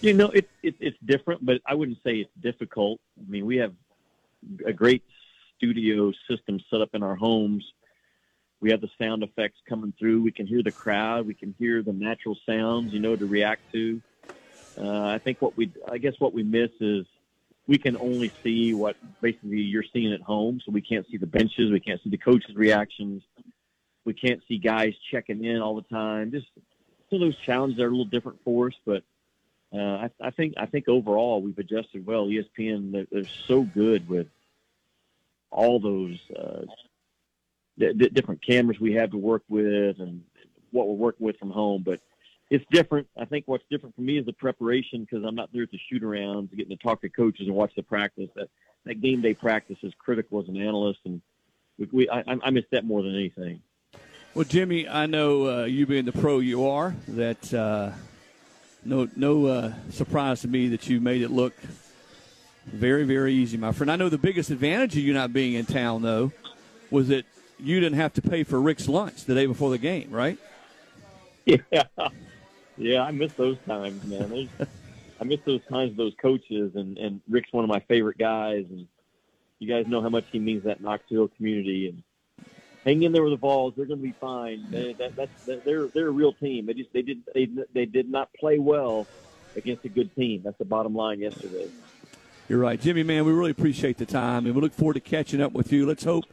You 0.00 0.14
know, 0.14 0.28
it, 0.28 0.48
it 0.62 0.76
it's 0.80 0.98
different, 1.04 1.44
but 1.44 1.60
I 1.66 1.74
wouldn't 1.74 1.98
say 2.04 2.16
it's 2.16 2.30
difficult. 2.40 3.00
I 3.18 3.30
mean, 3.30 3.46
we 3.46 3.56
have 3.56 3.72
a 4.64 4.72
great 4.72 5.02
studio 5.56 6.12
system 6.28 6.60
set 6.70 6.80
up 6.80 6.90
in 6.94 7.02
our 7.02 7.16
homes 7.16 7.64
we 8.60 8.70
have 8.70 8.80
the 8.80 8.90
sound 8.98 9.22
effects 9.22 9.58
coming 9.68 9.92
through. 9.98 10.22
We 10.22 10.32
can 10.32 10.46
hear 10.46 10.62
the 10.62 10.72
crowd. 10.72 11.26
We 11.26 11.34
can 11.34 11.54
hear 11.58 11.82
the 11.82 11.92
natural 11.92 12.36
sounds, 12.46 12.92
you 12.92 12.98
know, 13.00 13.14
to 13.14 13.26
react 13.26 13.60
to. 13.72 14.02
Uh, 14.76 15.06
I 15.06 15.18
think 15.18 15.40
what 15.40 15.56
we, 15.56 15.70
I 15.90 15.98
guess 15.98 16.14
what 16.18 16.32
we 16.32 16.42
miss 16.42 16.70
is 16.80 17.06
we 17.68 17.76
can 17.78 17.96
only 17.98 18.32
see 18.42 18.72
what 18.72 18.96
basically 19.20 19.60
you're 19.60 19.84
seeing 19.92 20.12
at 20.12 20.22
home. 20.22 20.60
So 20.64 20.72
we 20.72 20.80
can't 20.80 21.06
see 21.10 21.18
the 21.18 21.26
benches. 21.26 21.70
We 21.70 21.80
can't 21.80 22.02
see 22.02 22.10
the 22.10 22.16
coaches' 22.16 22.56
reactions. 22.56 23.22
We 24.06 24.14
can't 24.14 24.40
see 24.48 24.56
guys 24.56 24.94
checking 25.12 25.44
in 25.44 25.60
all 25.60 25.76
the 25.76 25.82
time. 25.82 26.32
Just 26.32 26.46
some 27.10 27.16
of 27.16 27.20
those 27.20 27.36
challenges 27.36 27.78
are 27.78 27.86
a 27.86 27.90
little 27.90 28.06
different 28.06 28.38
for 28.42 28.68
us, 28.68 28.74
but 28.86 29.04
uh, 29.72 29.76
I, 30.06 30.10
I 30.20 30.30
think 30.30 30.54
I 30.56 30.64
think 30.64 30.88
overall 30.88 31.42
we've 31.42 31.58
adjusted 31.58 32.06
well. 32.06 32.26
ESPN 32.26 32.90
they're, 32.90 33.06
they're 33.12 33.30
so 33.46 33.62
good 33.62 34.08
with 34.08 34.28
all 35.50 35.78
those 35.78 36.18
uh, 36.34 36.64
the 37.76 37.92
different 37.92 38.44
cameras 38.44 38.80
we 38.80 38.94
have 38.94 39.10
to 39.10 39.18
work 39.18 39.42
with 39.48 40.00
and 40.00 40.24
what 40.70 40.88
we're 40.88 40.94
working 40.94 41.26
with 41.26 41.38
from 41.38 41.50
home. 41.50 41.82
But 41.84 42.00
it's 42.50 42.64
different. 42.70 43.06
I 43.18 43.24
think 43.24 43.46
what's 43.46 43.64
different 43.70 43.94
for 43.94 44.00
me 44.00 44.18
is 44.18 44.26
the 44.26 44.32
preparation 44.32 45.00
because 45.00 45.24
I'm 45.24 45.34
not 45.34 45.50
there 45.52 45.64
at 45.64 45.70
the 45.70 45.78
shoot 45.90 46.02
arounds, 46.02 46.50
getting 46.56 46.76
to 46.76 46.82
talk 46.82 47.02
to 47.02 47.08
coaches 47.08 47.46
and 47.46 47.54
watch 47.54 47.72
the 47.76 47.82
practice. 47.82 48.30
That 48.36 48.48
that 48.84 49.00
game 49.00 49.20
day 49.20 49.34
practice 49.34 49.76
is 49.82 49.92
critical 49.98 50.40
as 50.40 50.48
an 50.48 50.56
analyst, 50.56 51.00
and 51.04 51.20
we, 51.78 51.88
we 51.92 52.10
I, 52.10 52.24
I 52.42 52.50
miss 52.50 52.64
that 52.72 52.84
more 52.84 53.02
than 53.02 53.14
anything. 53.14 53.60
Well, 54.34 54.44
Jimmy, 54.44 54.88
I 54.88 55.06
know 55.06 55.62
uh, 55.62 55.64
you 55.64 55.86
being 55.86 56.04
the 56.04 56.12
pro 56.12 56.38
you 56.38 56.68
are, 56.68 56.94
that 57.08 57.52
uh, 57.52 57.90
no 58.84 59.08
no 59.14 59.46
uh, 59.46 59.72
surprise 59.90 60.40
to 60.42 60.48
me 60.48 60.68
that 60.68 60.88
you 60.88 61.00
made 61.00 61.22
it 61.22 61.30
look 61.30 61.54
very 62.66 63.04
very 63.04 63.34
easy, 63.34 63.58
my 63.58 63.72
friend. 63.72 63.90
I 63.90 63.96
know 63.96 64.08
the 64.08 64.18
biggest 64.18 64.50
advantage 64.50 64.96
of 64.96 65.02
you 65.02 65.12
not 65.12 65.34
being 65.34 65.52
in 65.52 65.66
town 65.66 66.00
though 66.00 66.32
was 66.90 67.08
that 67.08 67.26
you 67.58 67.78
didn't 67.80 67.98
have 67.98 68.14
to 68.14 68.22
pay 68.22 68.42
for 68.44 68.58
Rick's 68.58 68.88
lunch 68.88 69.24
the 69.24 69.34
day 69.34 69.44
before 69.44 69.68
the 69.68 69.78
game, 69.78 70.10
right? 70.10 70.38
Yeah, 71.72 71.84
yeah, 72.78 73.02
I 73.02 73.10
miss 73.10 73.32
those 73.34 73.58
times, 73.66 74.04
man. 74.04 74.30
There's, 74.30 74.68
I 75.20 75.24
miss 75.24 75.40
those 75.44 75.60
times 75.68 75.96
those 75.96 76.14
coaches, 76.20 76.72
and 76.74 76.96
and 76.98 77.20
Rick's 77.28 77.52
one 77.52 77.64
of 77.64 77.70
my 77.70 77.80
favorite 77.80 78.18
guys, 78.18 78.66
and 78.70 78.86
you 79.58 79.68
guys 79.68 79.86
know 79.86 80.00
how 80.00 80.08
much 80.08 80.24
he 80.30 80.38
means 80.38 80.64
that 80.64 80.80
Knoxville 80.80 81.28
community, 81.28 81.88
and 81.88 82.02
hang 82.84 83.02
in 83.02 83.12
there 83.12 83.22
with 83.22 83.32
the 83.32 83.36
Vols. 83.36 83.74
They're 83.76 83.86
going 83.86 84.00
to 84.00 84.06
be 84.06 84.14
fine. 84.20 84.64
They, 84.70 84.92
that, 84.94 85.16
that's 85.16 85.44
they're 85.44 85.88
they're 85.88 86.08
a 86.08 86.12
real 86.12 86.32
team. 86.32 86.66
They 86.66 86.74
just 86.74 86.92
they 86.92 87.02
did 87.02 87.22
they 87.34 87.48
they 87.74 87.86
did 87.86 88.10
not 88.10 88.32
play 88.34 88.58
well 88.58 89.06
against 89.56 89.84
a 89.84 89.88
good 89.88 90.14
team. 90.14 90.42
That's 90.44 90.58
the 90.58 90.64
bottom 90.64 90.94
line 90.94 91.20
yesterday. 91.20 91.68
You're 92.48 92.60
right, 92.60 92.80
Jimmy. 92.80 93.02
Man, 93.02 93.24
we 93.26 93.32
really 93.32 93.50
appreciate 93.50 93.98
the 93.98 94.06
time, 94.06 94.46
and 94.46 94.54
we 94.54 94.60
look 94.60 94.72
forward 94.72 94.94
to 94.94 95.00
catching 95.00 95.42
up 95.42 95.52
with 95.52 95.72
you. 95.72 95.84
Let's 95.84 96.04
hope 96.04 96.24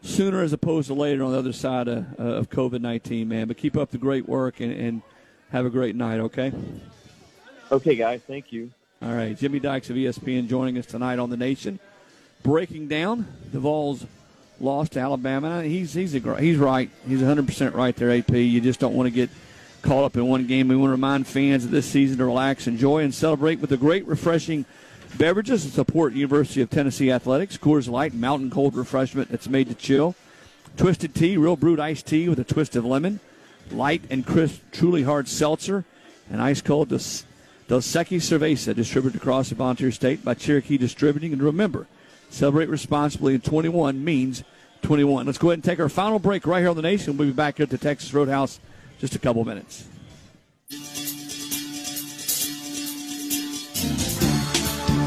sooner 0.00 0.42
as 0.42 0.52
opposed 0.52 0.88
to 0.88 0.94
later 0.94 1.22
on 1.22 1.30
the 1.30 1.38
other 1.38 1.52
side 1.52 1.86
of, 1.86 2.04
uh, 2.18 2.22
of 2.22 2.50
COVID 2.50 2.80
19, 2.80 3.28
man. 3.28 3.46
But 3.46 3.56
keep 3.56 3.76
up 3.76 3.90
the 3.90 3.98
great 3.98 4.28
work 4.28 4.60
and, 4.60 4.72
and 4.72 5.02
have 5.52 5.66
a 5.66 5.70
great 5.70 5.94
night, 5.94 6.18
okay? 6.18 6.52
Okay, 7.70 7.94
guys. 7.94 8.20
Thank 8.26 8.52
you. 8.52 8.70
All 9.00 9.12
right. 9.12 9.36
Jimmy 9.36 9.60
Dykes 9.60 9.90
of 9.90 9.96
ESPN 9.96 10.48
joining 10.48 10.78
us 10.78 10.86
tonight 10.86 11.18
on 11.18 11.30
The 11.30 11.36
Nation. 11.36 11.78
Breaking 12.42 12.88
down 12.88 13.26
the 13.52 13.60
Vols 13.60 14.04
lost 14.60 14.92
to 14.92 15.00
Alabama. 15.00 15.62
He's 15.62 15.94
he's 15.94 16.14
a, 16.14 16.40
he's 16.40 16.56
right. 16.56 16.90
He's 17.06 17.20
100% 17.20 17.74
right 17.74 17.94
there, 17.94 18.10
AP. 18.10 18.30
You 18.30 18.60
just 18.60 18.80
don't 18.80 18.94
want 18.94 19.06
to 19.06 19.10
get 19.10 19.30
caught 19.82 20.04
up 20.04 20.16
in 20.16 20.26
one 20.26 20.46
game. 20.46 20.68
We 20.68 20.76
want 20.76 20.88
to 20.88 20.92
remind 20.92 21.26
fans 21.26 21.64
of 21.64 21.70
this 21.70 21.86
season 21.86 22.18
to 22.18 22.24
relax, 22.24 22.66
enjoy, 22.66 23.02
and 23.02 23.14
celebrate 23.14 23.60
with 23.60 23.70
the 23.70 23.76
great, 23.76 24.06
refreshing– 24.06 24.64
Beverages 25.18 25.64
that 25.64 25.72
support 25.72 26.14
University 26.14 26.62
of 26.62 26.70
Tennessee 26.70 27.10
athletics: 27.10 27.58
Coors 27.58 27.88
Light, 27.88 28.14
mountain 28.14 28.50
cold 28.50 28.74
refreshment 28.74 29.30
that's 29.30 29.48
made 29.48 29.68
to 29.68 29.74
chill. 29.74 30.14
Twisted 30.76 31.14
tea, 31.14 31.36
real 31.36 31.56
brewed 31.56 31.78
iced 31.78 32.06
tea 32.06 32.30
with 32.30 32.38
a 32.38 32.44
twist 32.44 32.76
of 32.76 32.84
lemon. 32.86 33.20
Light 33.72 34.02
and 34.10 34.26
crisp, 34.26 34.60
truly 34.70 35.02
hard 35.02 35.28
seltzer, 35.28 35.84
and 36.30 36.40
ice 36.40 36.60
cold 36.60 36.88
Dos, 36.88 37.24
Dos 37.68 37.86
Equis 37.86 38.22
Cerveza, 38.22 38.74
distributed 38.74 39.20
across 39.20 39.48
the 39.48 39.54
Volunteer 39.54 39.90
State 39.90 40.24
by 40.24 40.34
Cherokee 40.34 40.78
Distributing. 40.78 41.32
And 41.32 41.42
remember, 41.42 41.86
celebrate 42.30 42.68
responsibly. 42.68 43.34
And 43.34 43.44
21 43.44 44.04
means 44.04 44.44
21. 44.82 45.26
Let's 45.26 45.38
go 45.38 45.48
ahead 45.48 45.58
and 45.58 45.64
take 45.64 45.80
our 45.80 45.88
final 45.88 46.18
break 46.18 46.46
right 46.46 46.60
here 46.60 46.70
on 46.70 46.76
the 46.76 46.82
Nation. 46.82 47.16
We'll 47.16 47.28
be 47.28 47.32
back 47.32 47.56
here 47.56 47.64
at 47.64 47.70
the 47.70 47.78
Texas 47.78 48.12
Roadhouse 48.12 48.60
just 49.00 49.14
a 49.14 49.18
couple 49.18 49.44
minutes. 49.44 49.84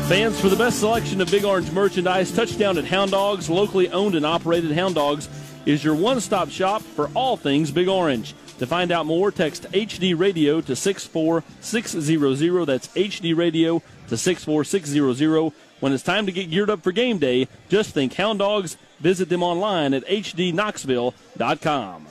Fans, 0.08 0.40
for 0.40 0.50
the 0.50 0.56
best 0.56 0.80
selection 0.80 1.20
of 1.20 1.32
Big 1.32 1.44
Orange 1.44 1.72
merchandise, 1.72 2.32
touchdown 2.32 2.78
at 2.78 2.86
Hound 2.86 3.10
Dogs, 3.12 3.50
locally 3.50 3.90
owned 3.90 4.14
and 4.14 4.24
operated 4.24 4.72
Hound 4.74 4.94
Dogs, 4.94 5.28
is 5.66 5.84
your 5.84 5.96
one 5.96 6.20
stop 6.20 6.50
shop 6.50 6.84
for 6.84 7.10
all 7.16 7.38
things 7.38 7.72
Big 7.72 7.88
Orange. 7.88 8.36
To 8.60 8.66
find 8.66 8.92
out 8.92 9.06
more, 9.06 9.32
text 9.32 9.64
HD 9.72 10.18
Radio 10.18 10.62
to 10.62 10.76
64600. 10.76 12.66
That's 12.66 12.88
HD 12.90 13.36
Radio 13.36 13.82
to 14.08 14.18
64600. 14.18 15.52
When 15.82 15.92
it's 15.92 16.04
time 16.04 16.26
to 16.26 16.32
get 16.32 16.50
geared 16.50 16.70
up 16.70 16.82
for 16.82 16.94
game 16.94 17.18
day, 17.18 17.50
just 17.68 17.94
think 17.94 18.14
Hound 18.14 18.40
Dogs. 18.40 18.78
Visit 19.00 19.28
them 19.28 19.44
online 19.44 19.94
at 19.94 20.08
hdknoxville.com. 20.08 22.08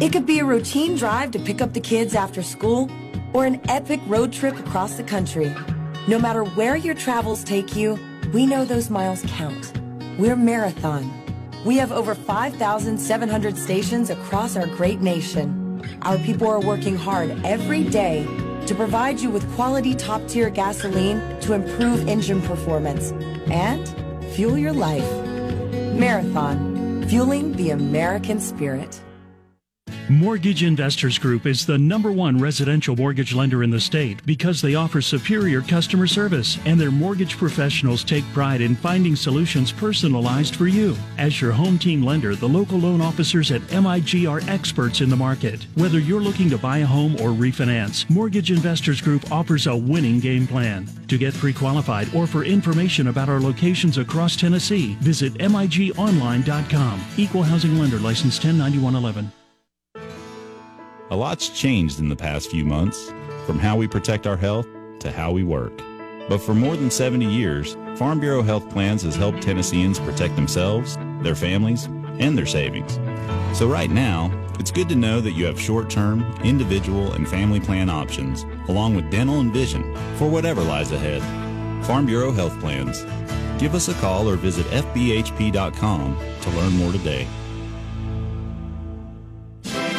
It 0.00 0.12
could 0.12 0.26
be 0.26 0.40
a 0.40 0.44
routine 0.44 0.96
drive 0.96 1.30
to 1.32 1.38
pick 1.38 1.62
up 1.62 1.72
the 1.72 1.80
kids 1.80 2.14
after 2.14 2.42
school 2.42 2.90
or 3.32 3.46
an 3.46 3.60
epic 3.68 4.00
road 4.06 4.32
trip 4.32 4.58
across 4.58 4.96
the 4.96 5.04
country. 5.04 5.54
No 6.06 6.18
matter 6.18 6.44
where 6.44 6.76
your 6.76 6.94
travels 6.94 7.44
take 7.44 7.74
you, 7.74 7.98
we 8.32 8.46
know 8.46 8.64
those 8.64 8.90
miles 8.90 9.22
count. 9.28 9.72
We're 10.18 10.36
Marathon. 10.36 11.21
We 11.64 11.76
have 11.76 11.92
over 11.92 12.16
5,700 12.16 13.56
stations 13.56 14.10
across 14.10 14.56
our 14.56 14.66
great 14.66 15.00
nation. 15.00 15.80
Our 16.02 16.18
people 16.18 16.48
are 16.48 16.60
working 16.60 16.96
hard 16.96 17.30
every 17.44 17.84
day 17.84 18.26
to 18.66 18.74
provide 18.74 19.20
you 19.20 19.30
with 19.30 19.48
quality 19.54 19.94
top 19.94 20.26
tier 20.26 20.50
gasoline 20.50 21.38
to 21.42 21.52
improve 21.52 22.08
engine 22.08 22.42
performance 22.42 23.12
and 23.48 23.88
fuel 24.34 24.58
your 24.58 24.72
life. 24.72 25.08
Marathon, 25.94 27.06
fueling 27.08 27.52
the 27.52 27.70
American 27.70 28.40
spirit. 28.40 29.00
Mortgage 30.12 30.62
Investors 30.62 31.16
Group 31.16 31.46
is 31.46 31.64
the 31.64 31.78
number 31.78 32.12
one 32.12 32.38
residential 32.38 32.94
mortgage 32.94 33.32
lender 33.32 33.62
in 33.62 33.70
the 33.70 33.80
state 33.80 34.20
because 34.26 34.60
they 34.60 34.74
offer 34.74 35.00
superior 35.00 35.62
customer 35.62 36.06
service 36.06 36.58
and 36.66 36.78
their 36.78 36.90
mortgage 36.90 37.38
professionals 37.38 38.04
take 38.04 38.30
pride 38.34 38.60
in 38.60 38.76
finding 38.76 39.16
solutions 39.16 39.72
personalized 39.72 40.54
for 40.54 40.66
you. 40.66 40.94
As 41.16 41.40
your 41.40 41.50
home 41.50 41.78
team 41.78 42.02
lender, 42.02 42.34
the 42.34 42.48
local 42.48 42.78
loan 42.78 43.00
officers 43.00 43.50
at 43.52 43.62
MIG 43.72 44.26
are 44.26 44.42
experts 44.48 45.00
in 45.00 45.08
the 45.08 45.16
market. 45.16 45.66
Whether 45.76 45.98
you're 45.98 46.20
looking 46.20 46.50
to 46.50 46.58
buy 46.58 46.78
a 46.78 46.86
home 46.86 47.14
or 47.14 47.30
refinance, 47.30 48.08
Mortgage 48.10 48.50
Investors 48.50 49.00
Group 49.00 49.32
offers 49.32 49.66
a 49.66 49.74
winning 49.74 50.20
game 50.20 50.46
plan. 50.46 50.86
To 51.08 51.16
get 51.16 51.32
pre-qualified 51.32 52.14
or 52.14 52.26
for 52.26 52.44
information 52.44 53.06
about 53.06 53.30
our 53.30 53.40
locations 53.40 53.96
across 53.96 54.36
Tennessee, 54.36 54.94
visit 55.00 55.32
migonline.com. 55.38 57.00
Equal 57.16 57.42
housing 57.44 57.78
lender 57.78 57.98
license 57.98 58.36
109111. 58.36 59.32
A 61.12 61.16
lot's 61.16 61.50
changed 61.50 62.00
in 62.00 62.08
the 62.08 62.16
past 62.16 62.50
few 62.50 62.64
months, 62.64 63.12
from 63.44 63.58
how 63.58 63.76
we 63.76 63.86
protect 63.86 64.26
our 64.26 64.38
health 64.38 64.66
to 65.00 65.12
how 65.12 65.30
we 65.30 65.44
work. 65.44 65.70
But 66.26 66.38
for 66.38 66.54
more 66.54 66.74
than 66.74 66.90
70 66.90 67.26
years, 67.26 67.76
Farm 67.96 68.18
Bureau 68.18 68.40
Health 68.40 68.70
Plans 68.70 69.02
has 69.02 69.14
helped 69.14 69.42
Tennesseans 69.42 69.98
protect 69.98 70.36
themselves, 70.36 70.96
their 71.20 71.34
families, 71.34 71.84
and 72.18 72.38
their 72.38 72.46
savings. 72.46 72.98
So 73.52 73.68
right 73.68 73.90
now, 73.90 74.32
It's 74.58 74.70
good 74.70 74.88
to 74.90 74.94
know 74.94 75.20
that 75.20 75.32
you 75.32 75.44
have 75.46 75.60
short-term, 75.60 76.24
individual, 76.44 77.14
and 77.14 77.26
family 77.28 77.58
plan 77.58 77.90
options, 77.90 78.44
along 78.68 78.94
with 78.94 79.10
dental 79.10 79.40
and 79.40 79.52
vision, 79.52 79.82
for 80.16 80.28
whatever 80.28 80.62
lies 80.62 80.92
ahead. 80.92 81.22
Farm 81.84 82.06
Bureau 82.06 82.30
Health 82.30 82.58
Plans. 82.60 83.02
Give 83.60 83.74
us 83.74 83.88
a 83.88 83.94
call 83.94 84.28
or 84.28 84.36
visit 84.36 84.66
fbhp.com 84.66 86.16
to 86.42 86.50
learn 86.50 86.72
more 86.76 86.92
today. 86.92 87.26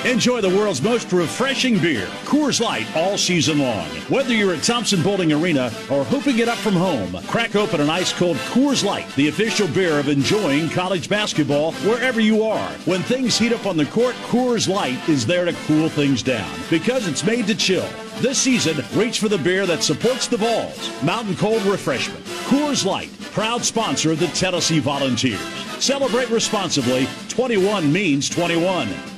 Enjoy 0.06 0.42
the 0.42 0.50
world's 0.50 0.82
most 0.82 1.14
refreshing 1.14 1.80
beer, 1.80 2.08
Coors 2.26 2.60
Light, 2.60 2.86
all 2.94 3.18
season 3.18 3.60
long. 3.60 3.88
Whether 4.10 4.34
you're 4.34 4.54
at 4.54 4.62
Thompson 4.62 5.02
Boling 5.02 5.32
Arena 5.32 5.72
or 5.90 6.04
hooping 6.04 6.40
it 6.40 6.50
up 6.50 6.58
from 6.58 6.74
home, 6.74 7.18
crack 7.28 7.56
open 7.56 7.80
an 7.80 7.90
ice 7.90 8.12
cold 8.12 8.36
Coors 8.52 8.84
Light, 8.84 9.08
the 9.16 9.30
official 9.30 9.66
beer 9.70 10.00
of 10.00 10.10
enjoying 10.10 10.70
college 10.70 11.08
basketball 11.08 11.72
wherever 11.84 12.20
you 12.20 12.44
are. 12.44 12.70
When 12.84 13.02
things 13.02 13.38
heat 13.38 13.54
up 13.54 13.66
on 13.66 13.78
the 13.78 13.86
court, 13.86 14.14
Coors 14.28 14.68
Light 14.68 15.08
is 15.08 15.26
there 15.26 15.46
to 15.46 15.54
cool 15.68 15.88
things 15.88 16.22
down 16.22 16.52
because 16.70 17.08
it's 17.08 17.24
made 17.24 17.48
to 17.48 17.56
chill. 17.56 17.88
This 18.18 18.38
season, 18.38 18.84
reach 18.94 19.20
for 19.20 19.30
the 19.30 19.38
beer 19.38 19.66
that 19.66 19.84
supports 19.84 20.28
the 20.28 20.36
Vols. 20.36 21.02
Mountain 21.02 21.38
Cold 21.38 21.62
Refreshment. 21.62 22.26
Coors 22.50 22.84
Light, 22.84 23.10
proud 23.32 23.64
sponsor 23.64 24.12
of 24.12 24.20
the 24.20 24.28
Tennessee 24.28 24.80
Volunteers. 24.80 25.40
Celebrate 25.80 26.30
responsibly. 26.30 27.08
21 27.30 27.92
means 27.92 28.28
21. 28.28 29.13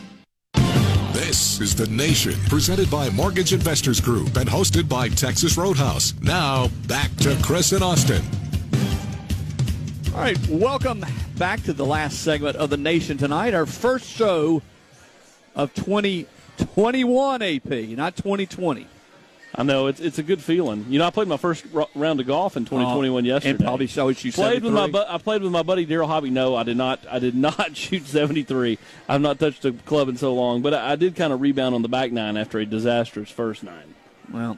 This 1.36 1.60
is 1.60 1.76
The 1.76 1.88
Nation, 1.88 2.34
presented 2.48 2.90
by 2.90 3.10
Mortgage 3.10 3.52
Investors 3.52 4.00
Group 4.00 4.38
and 4.38 4.48
hosted 4.48 4.88
by 4.88 5.10
Texas 5.10 5.58
Roadhouse. 5.58 6.14
Now, 6.22 6.70
back 6.88 7.14
to 7.18 7.38
Chris 7.44 7.74
and 7.74 7.84
Austin. 7.84 8.24
All 10.14 10.22
right, 10.22 10.38
welcome 10.48 11.06
back 11.38 11.62
to 11.64 11.74
the 11.74 11.86
last 11.86 12.24
segment 12.24 12.56
of 12.56 12.70
The 12.70 12.78
Nation 12.78 13.18
tonight. 13.18 13.54
Our 13.54 13.66
first 13.66 14.06
show 14.10 14.62
of 15.56 15.74
2021 15.74 17.42
AP, 17.42 17.66
not 17.98 18.16
2020. 18.16 18.88
I 19.58 19.64
know 19.64 19.88
it's 19.88 20.02
it's 20.02 20.18
a 20.20 20.24
good 20.24 20.42
feeling. 20.44 20.86
You 20.90 21.00
know, 21.00 21.06
I 21.06 21.12
played 21.12 21.28
my 21.30 21.38
first 21.38 21.66
round 21.96 22.20
of 22.20 22.28
golf 22.28 22.58
in 22.58 22.66
2021 22.66 23.24
Oh, 23.24 23.28
yesterday, 23.28 23.52
and 23.52 23.60
probably 23.60 23.88
so 23.88 24.10
you 24.10 24.32
played 24.34 24.64
with 24.64 24.74
my 24.74 24.82
73. 24.88 24.92
bu- 24.92 25.14
I 25.14 25.18
played 25.18 25.42
with 25.44 25.52
my 25.52 25.64
buddy 25.64 25.86
Daryl 25.86 26.08
Hobby. 26.08 26.30
No, 26.30 26.56
I 26.56 26.64
did 26.64 26.76
not. 26.78 27.00
I 27.10 27.20
did 27.20 27.36
not 27.48 27.76
shoot 27.78 28.06
73. 28.06 28.78
I've 29.08 29.22
not 29.22 29.40
touched 29.40 29.64
a 29.64 29.72
club 29.72 30.10
in 30.10 30.18
so 30.18 30.34
long, 30.34 30.62
but 30.62 30.74
I, 30.74 30.92
I 30.92 30.96
did 30.98 31.16
kind 31.16 31.32
of 31.32 31.40
rebound 31.40 31.74
on 31.74 31.82
the 31.84 31.88
back 31.90 32.12
nine 32.12 32.36
after 32.38 32.60
a 32.60 32.66
disastrous 32.66 33.30
first 33.32 33.64
nine. 33.64 33.96
Well, 34.32 34.58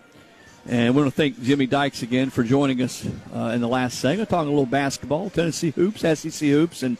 and 0.67 0.95
we 0.95 1.01
want 1.01 1.13
to 1.13 1.15
thank 1.15 1.41
Jimmy 1.43 1.67
Dykes 1.67 2.01
again 2.01 2.29
for 2.29 2.43
joining 2.43 2.81
us 2.81 3.07
uh, 3.33 3.51
in 3.55 3.61
the 3.61 3.67
last 3.67 3.99
segment, 3.99 4.29
talking 4.29 4.47
a 4.47 4.51
little 4.51 4.65
basketball, 4.65 5.29
Tennessee 5.29 5.71
hoops, 5.71 6.01
SEC 6.01 6.49
hoops, 6.49 6.83
and 6.83 6.97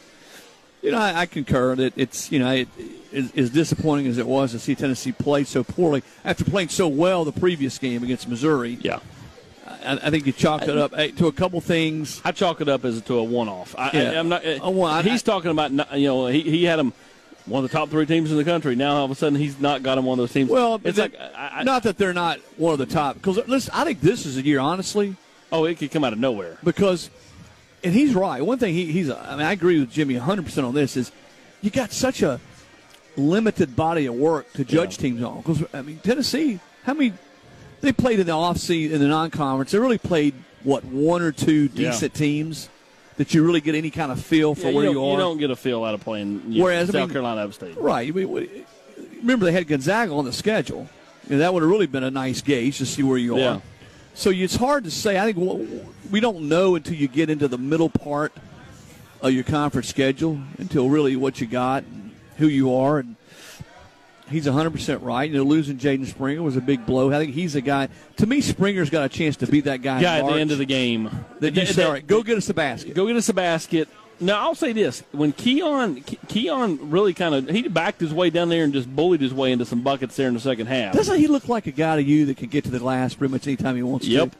you 0.82 0.90
know 0.90 0.98
I, 0.98 1.20
I 1.20 1.26
concur 1.26 1.74
that 1.76 1.92
it's 1.96 2.30
you 2.32 2.38
know 2.38 2.50
it, 2.52 2.68
is 3.12 3.32
as 3.36 3.50
disappointing 3.50 4.06
as 4.06 4.18
it 4.18 4.26
was 4.26 4.52
to 4.52 4.58
see 4.58 4.74
Tennessee 4.74 5.12
play 5.12 5.44
so 5.44 5.64
poorly 5.64 6.02
after 6.24 6.44
playing 6.44 6.68
so 6.68 6.86
well 6.88 7.24
the 7.24 7.32
previous 7.32 7.78
game 7.78 8.02
against 8.02 8.28
Missouri. 8.28 8.78
Yeah. 8.82 9.00
I, 9.66 9.92
I 10.04 10.10
think 10.10 10.26
you 10.26 10.32
chalked 10.32 10.66
it 10.68 10.76
up 10.76 10.92
eh, 10.96 11.10
to 11.12 11.26
a 11.26 11.32
couple 11.32 11.60
things. 11.60 12.20
I 12.24 12.32
chalk 12.32 12.60
it 12.60 12.68
up 12.68 12.84
as 12.84 13.00
to 13.02 13.14
a 13.18 13.22
one-off. 13.22 13.74
I, 13.78 13.90
Yeah. 13.92 14.00
I, 14.10 14.14
am 14.14 14.28
not. 14.28 14.42
One- 14.72 14.92
I- 14.92 15.02
he's 15.02 15.22
talking 15.22 15.50
about 15.50 15.70
you 15.98 16.06
know 16.08 16.26
he 16.26 16.40
he 16.42 16.64
had 16.64 16.78
him 16.78 16.92
one 17.46 17.64
of 17.64 17.70
the 17.70 17.76
top 17.76 17.88
three 17.88 18.04
teams 18.04 18.30
in 18.30 18.36
the 18.36 18.44
country. 18.44 18.76
Now 18.76 18.96
all 18.96 19.04
of 19.06 19.10
a 19.10 19.14
sudden 19.14 19.38
he's 19.38 19.58
not 19.58 19.82
got 19.82 19.96
him 19.98 20.04
one 20.04 20.18
of 20.18 20.22
those 20.22 20.32
teams. 20.32 20.50
Well, 20.50 20.80
it's 20.84 20.96
then- 20.96 21.12
like 21.12 21.20
I, 21.34 21.50
I, 21.60 21.62
not 21.64 21.82
that 21.84 21.96
they're 21.98 22.12
not 22.14 22.38
one 22.56 22.72
of 22.72 22.78
the 22.78 22.86
top. 22.86 23.14
Because 23.16 23.38
listen, 23.48 23.72
I 23.74 23.84
think 23.84 24.00
this 24.00 24.26
is 24.26 24.36
a 24.36 24.42
year, 24.42 24.58
honestly. 24.58 25.16
Oh, 25.50 25.64
it 25.64 25.78
could 25.78 25.90
come 25.90 26.04
out 26.04 26.12
of 26.12 26.18
nowhere. 26.18 26.58
Because, 26.62 27.08
and 27.84 27.94
he's 27.94 28.14
right. 28.14 28.44
One 28.44 28.58
thing 28.58 28.74
he, 28.74 28.86
he's, 28.92 29.10
I 29.10 29.36
mean, 29.36 29.46
I 29.46 29.52
agree 29.52 29.80
with 29.80 29.90
Jimmy 29.90 30.14
100 30.14 30.44
percent 30.44 30.66
on 30.66 30.74
this 30.74 30.96
is 30.96 31.12
you 31.62 31.70
got 31.70 31.92
such 31.92 32.22
a 32.22 32.40
limited 33.16 33.74
body 33.76 34.06
of 34.06 34.14
work 34.14 34.52
to 34.54 34.64
judge 34.64 34.98
teams 34.98 35.22
on. 35.22 35.38
Because 35.38 35.64
I 35.74 35.82
mean, 35.82 35.98
Tennessee, 35.98 36.60
how 36.84 36.94
many 36.94 37.12
they 37.80 37.92
played 37.92 38.20
in 38.20 38.26
the 38.26 38.32
off 38.32 38.58
season 38.58 38.96
in 38.96 39.00
the 39.02 39.08
non-conference? 39.08 39.70
They 39.72 39.78
really 39.78 39.98
played 39.98 40.34
what 40.64 40.84
one 40.84 41.22
or 41.22 41.32
two 41.32 41.68
Yeah. 41.74 41.90
decent 41.90 42.14
teams 42.14 42.68
that 43.16 43.34
you 43.34 43.44
really 43.44 43.60
get 43.60 43.74
any 43.74 43.90
kind 43.90 44.12
of 44.12 44.20
feel 44.22 44.54
for 44.54 44.68
Yeah, 44.68 44.74
where 44.74 44.84
you, 44.84 44.92
you, 44.92 45.04
are. 45.04 45.12
you 45.12 45.16
don't 45.18 45.38
get 45.38 45.50
a 45.50 45.56
feel 45.56 45.82
out 45.84 45.94
of 45.94 46.00
playing 46.00 46.42
you 46.48 46.58
know, 46.58 46.64
Whereas, 46.64 46.88
I 46.90 46.92
South 46.92 47.00
mean- 47.08 47.10
Carolina 47.10 47.40
Upstate. 47.42 47.76
Right. 47.76 48.08
I 48.08 48.10
mean, 48.12 48.48
remember, 49.20 49.44
they 49.46 49.52
had 49.52 49.66
Gonzaga 49.66 50.12
on 50.12 50.24
the 50.24 50.32
schedule. 50.32 50.88
You 51.28 51.32
know, 51.34 51.38
that 51.38 51.52
would 51.52 51.62
have 51.62 51.70
really 51.70 51.86
been 51.88 52.04
a 52.04 52.10
nice 52.10 52.40
gauge 52.42 52.78
to 52.78 52.86
see 52.86 53.02
where 53.02 53.18
you 53.18 53.36
are. 53.42 53.60
So 54.18 54.30
it's 54.30 54.56
hard 54.56 54.82
to 54.82 54.90
say. 54.90 55.16
I 55.16 55.32
think 55.32 55.80
we 56.10 56.18
don't 56.18 56.48
know 56.48 56.74
until 56.74 56.94
you 56.94 57.06
get 57.06 57.30
into 57.30 57.46
the 57.46 57.56
middle 57.56 57.88
part 57.88 58.32
of 59.22 59.30
your 59.30 59.44
conference 59.44 59.86
schedule, 59.86 60.40
until 60.58 60.88
really 60.88 61.14
what 61.14 61.40
you 61.40 61.46
got, 61.46 61.84
and 61.84 62.10
who 62.36 62.48
you 62.48 62.74
are, 62.74 62.98
and 62.98 63.14
he's 64.28 64.46
100% 64.46 65.02
right. 65.04 65.30
You 65.30 65.36
know, 65.36 65.44
losing 65.44 65.78
Jaden 65.78 66.06
Springer 66.06 66.42
was 66.42 66.56
a 66.56 66.60
big 66.60 66.84
blow. 66.84 67.12
I 67.12 67.18
think 67.20 67.32
he's 67.32 67.54
a 67.54 67.60
guy. 67.60 67.90
To 68.16 68.26
me, 68.26 68.40
Springer's 68.40 68.90
got 68.90 69.04
a 69.04 69.08
chance 69.08 69.36
to 69.36 69.46
beat 69.46 69.66
that 69.66 69.82
Guy 69.82 70.02
at 70.02 70.26
the 70.26 70.32
end 70.32 70.50
of 70.50 70.58
the 70.58 70.66
game. 70.66 71.08
That 71.38 71.54
you 71.54 71.64
say, 71.66 71.84
all 71.84 71.92
right, 71.92 72.04
go 72.04 72.24
get 72.24 72.36
us 72.36 72.50
a 72.50 72.54
basket. 72.54 72.94
Go 72.94 73.06
get 73.06 73.14
us 73.14 73.28
a 73.28 73.34
basket. 73.34 73.88
Now 74.20 74.40
I'll 74.42 74.54
say 74.54 74.72
this: 74.72 75.02
when 75.12 75.32
Keon 75.32 76.02
Keon 76.28 76.90
really 76.90 77.14
kind 77.14 77.34
of 77.34 77.48
he 77.48 77.68
backed 77.68 78.00
his 78.00 78.12
way 78.12 78.30
down 78.30 78.48
there 78.48 78.64
and 78.64 78.72
just 78.72 78.94
bullied 78.94 79.20
his 79.20 79.32
way 79.32 79.52
into 79.52 79.64
some 79.64 79.82
buckets 79.82 80.16
there 80.16 80.28
in 80.28 80.34
the 80.34 80.40
second 80.40 80.66
half. 80.66 80.92
Doesn't 80.94 81.18
he 81.18 81.26
look 81.28 81.48
like 81.48 81.66
a 81.66 81.70
guy 81.70 81.96
to 81.96 82.02
you 82.02 82.26
that 82.26 82.36
can 82.36 82.48
get 82.48 82.64
to 82.64 82.70
the 82.70 82.78
glass 82.80 83.14
pretty 83.14 83.32
much 83.32 83.46
anytime 83.46 83.76
he 83.76 83.82
wants 83.82 84.06
Yep. 84.06 84.32
to? 84.32 84.36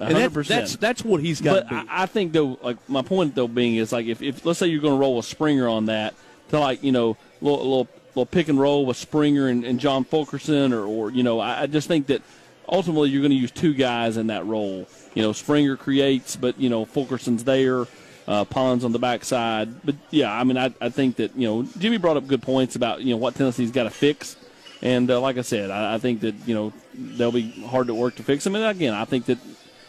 A 0.00 0.04
And 0.04 0.12
hundred 0.14 0.14
that, 0.22 0.32
percent. 0.32 0.60
that's 0.60 0.76
that's 0.76 1.04
what 1.04 1.20
he's 1.20 1.40
got 1.40 1.68
But. 1.68 1.72
I, 1.74 2.02
I 2.04 2.06
think 2.06 2.32
though, 2.32 2.58
like 2.62 2.76
my 2.88 3.02
point 3.02 3.34
though 3.34 3.48
being 3.48 3.76
is 3.76 3.92
like 3.92 4.06
if, 4.06 4.22
if 4.22 4.44
let's 4.46 4.58
say 4.58 4.66
you're 4.68 4.80
going 4.80 4.94
to 4.94 5.00
roll 5.00 5.18
a 5.18 5.22
Springer 5.22 5.68
on 5.68 5.86
that 5.86 6.14
to 6.50 6.58
like 6.60 6.82
you 6.82 6.92
know 6.92 7.16
little 7.40 7.58
little, 7.58 7.88
little 8.14 8.26
pick 8.26 8.48
and 8.48 8.58
roll 8.60 8.86
with 8.86 8.96
Springer 8.96 9.48
and, 9.48 9.64
and 9.64 9.80
John 9.80 10.04
Fulkerson 10.04 10.72
or 10.72 10.84
or 10.86 11.10
you 11.10 11.22
know 11.22 11.40
I, 11.40 11.62
I 11.62 11.66
just 11.66 11.88
think 11.88 12.06
that 12.06 12.22
ultimately 12.68 13.10
you're 13.10 13.20
going 13.20 13.32
to 13.32 13.36
use 13.36 13.50
two 13.50 13.74
guys 13.74 14.16
in 14.16 14.28
that 14.28 14.46
role. 14.46 14.86
You 15.14 15.22
know 15.22 15.32
Springer 15.32 15.76
creates, 15.76 16.36
but 16.36 16.58
you 16.58 16.68
know 16.70 16.84
Fulkerson's 16.86 17.44
there. 17.44 17.84
Uh, 18.26 18.44
Pons 18.44 18.84
on 18.84 18.92
the 18.92 19.00
backside, 19.00 19.84
but 19.84 19.96
yeah, 20.10 20.32
I 20.32 20.44
mean, 20.44 20.56
I, 20.56 20.72
I 20.80 20.90
think 20.90 21.16
that 21.16 21.34
you 21.36 21.46
know 21.46 21.64
Jimmy 21.78 21.96
brought 21.96 22.16
up 22.16 22.28
good 22.28 22.40
points 22.40 22.76
about 22.76 23.02
you 23.02 23.12
know 23.12 23.16
what 23.16 23.34
Tennessee's 23.34 23.72
got 23.72 23.82
to 23.82 23.90
fix, 23.90 24.36
and 24.80 25.10
uh, 25.10 25.20
like 25.20 25.38
I 25.38 25.42
said, 25.42 25.70
I, 25.72 25.94
I 25.94 25.98
think 25.98 26.20
that 26.20 26.34
you 26.46 26.54
know 26.54 26.72
they'll 26.94 27.32
be 27.32 27.50
hard 27.66 27.88
to 27.88 27.94
work 27.94 28.14
to 28.16 28.22
fix 28.22 28.44
them. 28.44 28.54
And 28.54 28.64
again, 28.64 28.94
I 28.94 29.04
think 29.06 29.24
that 29.26 29.38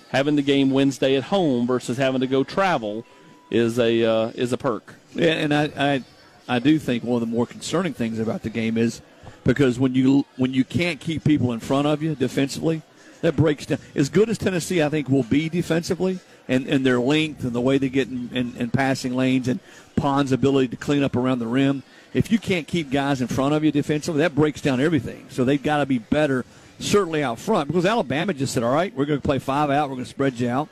having 0.09 0.35
the 0.35 0.41
game 0.41 0.71
Wednesday 0.71 1.15
at 1.15 1.25
home 1.25 1.67
versus 1.67 1.97
having 1.97 2.21
to 2.21 2.27
go 2.27 2.43
travel 2.43 3.05
is 3.51 3.77
a 3.77 4.03
uh, 4.03 4.31
is 4.33 4.51
a 4.51 4.57
perk. 4.57 4.95
Yeah, 5.13 5.33
and 5.33 5.53
I, 5.53 5.63
I 5.77 6.03
I 6.47 6.59
do 6.59 6.79
think 6.79 7.03
one 7.03 7.21
of 7.21 7.27
the 7.27 7.33
more 7.33 7.45
concerning 7.45 7.93
things 7.93 8.19
about 8.19 8.43
the 8.43 8.49
game 8.49 8.77
is 8.77 9.01
because 9.43 9.79
when 9.79 9.95
you 9.95 10.25
when 10.37 10.53
you 10.53 10.63
can't 10.63 10.99
keep 10.99 11.23
people 11.23 11.53
in 11.53 11.59
front 11.59 11.87
of 11.87 12.01
you 12.01 12.15
defensively, 12.15 12.81
that 13.21 13.35
breaks 13.35 13.65
down. 13.65 13.79
As 13.95 14.09
good 14.09 14.29
as 14.29 14.37
Tennessee, 14.37 14.81
I 14.81 14.89
think, 14.89 15.09
will 15.09 15.23
be 15.23 15.49
defensively, 15.49 16.19
and, 16.47 16.67
and 16.67 16.85
their 16.85 16.99
length 16.99 17.43
and 17.43 17.53
the 17.53 17.61
way 17.61 17.77
they 17.77 17.89
get 17.89 18.07
in, 18.07 18.29
in, 18.33 18.55
in 18.57 18.69
passing 18.69 19.15
lanes 19.15 19.47
and 19.47 19.59
Pons's 19.95 20.31
ability 20.31 20.69
to 20.69 20.75
clean 20.75 21.03
up 21.03 21.15
around 21.15 21.39
the 21.39 21.47
rim. 21.47 21.83
If 22.13 22.31
you 22.31 22.37
can't 22.37 22.67
keep 22.67 22.91
guys 22.91 23.21
in 23.21 23.27
front 23.27 23.53
of 23.53 23.63
you 23.63 23.71
defensively, 23.71 24.19
that 24.19 24.35
breaks 24.35 24.61
down 24.61 24.79
everything. 24.79 25.25
So 25.29 25.43
they've 25.43 25.61
got 25.61 25.77
to 25.77 25.85
be 25.85 25.97
better, 25.97 26.45
certainly 26.79 27.23
out 27.23 27.39
front, 27.39 27.67
because 27.67 27.85
Alabama 27.85 28.33
just 28.33 28.53
said, 28.53 28.61
"All 28.61 28.73
right, 28.73 28.93
we're 28.95 29.05
going 29.05 29.19
to 29.19 29.25
play 29.25 29.39
five 29.39 29.69
out. 29.69 29.89
We're 29.89 29.95
going 29.95 30.05
to 30.05 30.09
spread 30.09 30.39
you 30.39 30.49
out." 30.49 30.69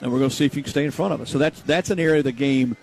and 0.00 0.12
we're 0.12 0.18
going 0.18 0.30
to 0.30 0.36
see 0.36 0.44
if 0.44 0.56
you 0.56 0.62
can 0.62 0.70
stay 0.70 0.84
in 0.84 0.90
front 0.90 1.14
of 1.14 1.20
us. 1.20 1.30
So 1.30 1.38
that's 1.38 1.60
that's 1.62 1.90
an 1.90 1.98
area 1.98 2.18
of 2.18 2.24
the 2.24 2.32
game 2.32 2.76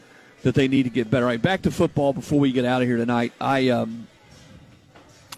that 0.43 0.55
they 0.55 0.67
need 0.67 0.83
to 0.83 0.89
get 0.89 1.09
better. 1.09 1.25
All 1.25 1.29
right, 1.29 1.41
back 1.41 1.61
to 1.63 1.71
football 1.71 2.13
before 2.13 2.39
we 2.39 2.51
get 2.51 2.65
out 2.65 2.81
of 2.81 2.87
here 2.87 2.97
tonight. 2.97 3.33
I 3.39 3.69
um, 3.69 4.07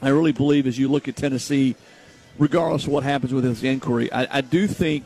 I 0.02 0.10
really 0.10 0.32
believe 0.32 0.68
as 0.68 0.78
you 0.78 0.88
look 0.88 1.08
at 1.08 1.16
Tennessee, 1.16 1.76
regardless 2.38 2.86
of 2.86 2.90
what 2.90 3.04
happens 3.04 3.34
with 3.34 3.44
this 3.44 3.64
inquiry, 3.64 4.12
I, 4.12 4.38
I 4.38 4.42
do 4.42 4.68
think 4.68 5.06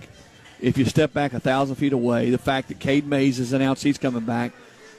if 0.60 0.78
you 0.78 0.86
step 0.86 1.14
back 1.14 1.34
a 1.34 1.40
thousand 1.40 1.76
feet 1.76 1.94
away, 1.94 2.30
the 2.30 2.38
fact 2.38 2.68
that 2.70 2.80
Cade 2.80 3.06
Mays 3.08 3.38
has 3.38 3.54
announced 3.54 3.84
he's 3.84 3.98
coming 3.98 4.24
back, 4.26 4.52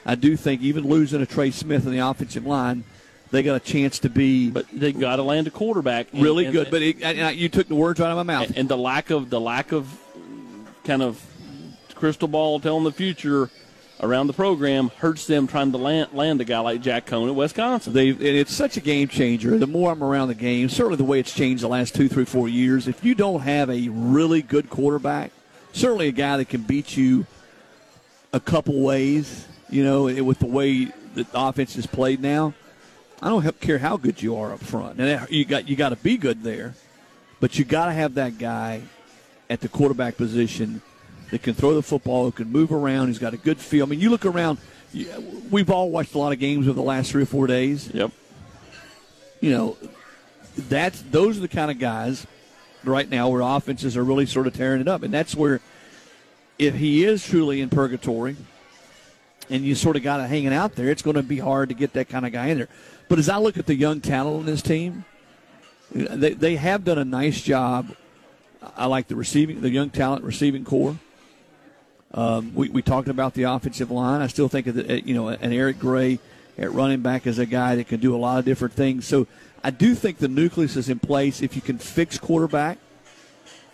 I 0.07 0.15
do 0.15 0.37
think 0.37 0.63
even 0.63 0.85
losing 0.89 1.21
a 1.21 1.27
Trey 1.27 1.51
Smith 1.51 1.85
in 1.87 1.93
the 1.93 1.99
offensive 1.99 2.47
line, 2.47 2.85
they 3.31 3.43
got 3.43 3.57
a 3.57 3.61
chance 3.61 3.99
to 4.01 4.09
be. 4.09 4.51
But 4.51 4.67
they 4.73 4.93
got 4.93 5.17
to 5.17 5.23
land 5.23 5.47
a 5.47 5.51
quarterback 5.51 6.13
and- 6.13 6.23
really 6.23 6.45
and- 6.47 6.53
good. 6.53 6.71
But 6.71 6.83
it, 6.83 7.03
and 7.03 7.21
I- 7.21 7.31
you 7.33 7.49
took 7.49 7.69
the 7.69 7.75
words 7.75 8.01
right 8.01 8.07
out 8.07 8.13
of 8.19 8.27
my 8.27 8.33
mouth. 8.33 8.49
and, 8.49 8.57
and 8.59 8.69
the 8.69 8.79
lack 8.79 9.11
of 9.11 9.29
the 9.31 9.41
lack 9.41 9.73
of 9.73 9.87
kind 10.85 11.03
of 11.03 11.23
crystal 11.95 12.29
ball 12.29 12.61
telling 12.61 12.85
the 12.85 12.93
future 12.93 13.51
around 14.01 14.29
the 14.29 14.33
program 14.33 14.91
hurts 14.99 15.27
them 15.27 15.49
trying 15.49 15.73
to 15.73 15.79
land, 15.79 16.09
land 16.13 16.41
a 16.41 16.45
guy 16.45 16.61
like 16.61 16.81
Jack 16.81 17.05
Coan 17.07 17.29
at 17.29 17.35
Wisconsin. 17.35 17.93
They, 17.93 18.11
and 18.11 18.23
it's 18.23 18.55
such 18.55 18.77
a 18.77 18.81
game 18.81 19.09
changer. 19.09 19.59
The 19.59 19.67
more 19.67 19.91
I'm 19.91 20.03
around 20.05 20.29
the 20.29 20.35
game, 20.35 20.69
certainly 20.69 20.97
the 20.97 21.05
way 21.05 21.19
it's 21.19 21.35
changed 21.35 21.63
the 21.65 21.69
last 21.69 21.95
two, 21.97 22.09
three, 22.09 22.25
four 22.25 22.49
years. 22.49 22.87
If 22.87 23.05
you 23.05 23.15
don't 23.17 23.41
have 23.41 23.69
a 23.69 23.89
really 23.89 24.41
good 24.41 24.71
quarterback, 24.71 25.33
certainly 25.73 26.09
a 26.09 26.13
guy 26.13 26.37
that 26.37 26.49
can 26.49 26.63
beat 26.63 26.97
you 26.97 27.27
a 28.33 28.41
couple 28.41 28.81
ways, 28.81 29.47
you 29.71 29.85
know, 29.85 30.07
eh, 30.09 30.21
with 30.21 30.39
the 30.39 30.47
way 30.47 30.87
the 31.15 31.27
offense 31.35 31.77
is 31.77 31.87
played 31.87 32.21
now, 32.21 32.55
I 33.21 33.29
don't 33.29 33.61
care 33.61 33.79
how 33.79 33.97
good 33.97 34.23
you 34.23 34.37
are 34.37 34.53
up 34.53 34.61
front. 34.61 35.01
And 35.01 35.29
you 35.31 35.45
got 35.45 35.69
you 35.69 35.77
got 35.77 35.89
to 35.91 35.97
be 35.97 36.17
good 36.17 36.43
there, 36.43 36.75
but 37.41 37.59
you 37.59 37.65
got 37.65 37.87
to 37.87 37.93
have 37.93 38.15
that 38.15 38.39
guy 38.39 38.83
at 39.51 39.61
the 39.61 39.69
quarterback 39.69 40.17
position 40.17 40.83
that 41.31 41.43
can 41.43 41.55
throw 41.55 41.75
the 41.75 41.83
football, 41.83 42.25
who 42.25 42.33
can 42.33 42.51
move 42.51 42.73
around. 42.73 43.09
He's 43.09 43.19
got 43.19 43.35
a 43.35 43.37
good 43.37 43.59
feel. 43.59 43.85
I 43.85 43.89
mean, 43.89 44.01
you 44.01 44.11
look 44.11 44.25
around. 44.25 44.59
We've 45.51 45.69
all 45.69 45.91
watched 45.91 46.15
a 46.15 46.19
lot 46.19 46.33
of 46.33 46.39
games 46.39 46.67
over 46.67 46.75
the 46.75 46.83
last 46.83 47.11
three 47.11 47.23
or 47.23 47.27
four 47.27 47.47
days. 47.47 47.91
Yep. 47.93 48.11
you 49.41 49.51
know, 49.51 49.77
that's 50.57 51.03
those 51.03 51.37
are 51.37 51.41
the 51.41 51.49
kind 51.49 51.71
of 51.71 51.79
guys 51.79 52.27
right 52.85 53.09
now 53.09 53.29
where 53.29 53.41
offenses 53.41 53.97
are 53.97 54.05
really 54.05 54.27
sort 54.27 54.47
of 54.47 54.55
tearing 54.55 54.81
it 54.81 54.89
up, 54.89 55.03
and 55.03 55.13
that's 55.13 55.35
where 55.35 55.61
if 56.59 56.75
he 56.75 57.05
is 57.05 57.25
truly 57.25 57.61
in 57.61 57.69
purgatory, 57.71 58.37
and 59.51 59.65
you 59.65 59.75
sort 59.75 59.97
of 59.97 60.03
got 60.03 60.21
it 60.21 60.29
hanging 60.29 60.53
out 60.53 60.75
there, 60.75 60.91
it's 60.91 61.03
going 61.03 61.17
to 61.17 61.23
be 61.23 61.39
hard 61.39 61.69
to 61.71 61.75
get 61.75 61.93
that 61.95 62.09
kind 62.09 62.27
of 62.27 62.33
guy 62.33 62.47
in 62.47 62.59
there. 62.59 62.69
But 63.09 63.19
as 63.19 63.29
I 63.29 63.39
look 63.39 63.57
at 63.57 63.67
the 63.67 63.75
young 63.75 64.01
talent 64.01 64.41
on 64.41 64.47
this 64.47 64.61
team, 64.61 65.05
they, 65.91 66.35
they 66.35 66.57
have 66.57 66.85
done 66.85 66.99
a 66.99 67.05
nice 67.05 67.41
job. 67.41 67.95
I 68.77 68.87
like 68.87 69.09
the 69.09 69.17
receiving, 69.17 69.61
the 69.61 69.71
young 69.71 69.91
talent 69.91 70.25
receiving 70.25 70.65
corps. 70.65 70.99
Um, 72.13 72.55
we, 72.55 72.69
we 72.69 72.83
talked 72.83 73.09
about 73.09 73.35
the 73.35 73.45
offensive 73.45 73.91
line. 73.91 74.21
I 74.21 74.27
still 74.27 74.49
think 74.49 74.67
that 74.67 75.07
you 75.07 75.15
know 75.15 75.29
an 75.29 75.53
Eric 75.53 75.79
Gray 75.79 76.19
at 76.57 76.73
running 76.73 77.01
back 77.01 77.27
is 77.27 77.39
a 77.39 77.47
guy 77.47 77.77
that 77.77 77.89
can 77.89 78.01
do 78.01 78.15
a 78.15 78.19
lot 78.19 78.39
of 78.39 78.45
different 78.45 78.75
things. 78.75 79.07
So 79.07 79.27
I 79.63 79.71
do 79.71 79.95
think 79.95 80.19
the 80.19 80.29
nucleus 80.29 80.77
is 80.77 80.89
in 80.89 80.99
place. 80.99 81.43
If 81.43 81.57
you 81.57 81.63
can 81.63 81.79
fix 81.79 82.19
quarterback 82.19 82.79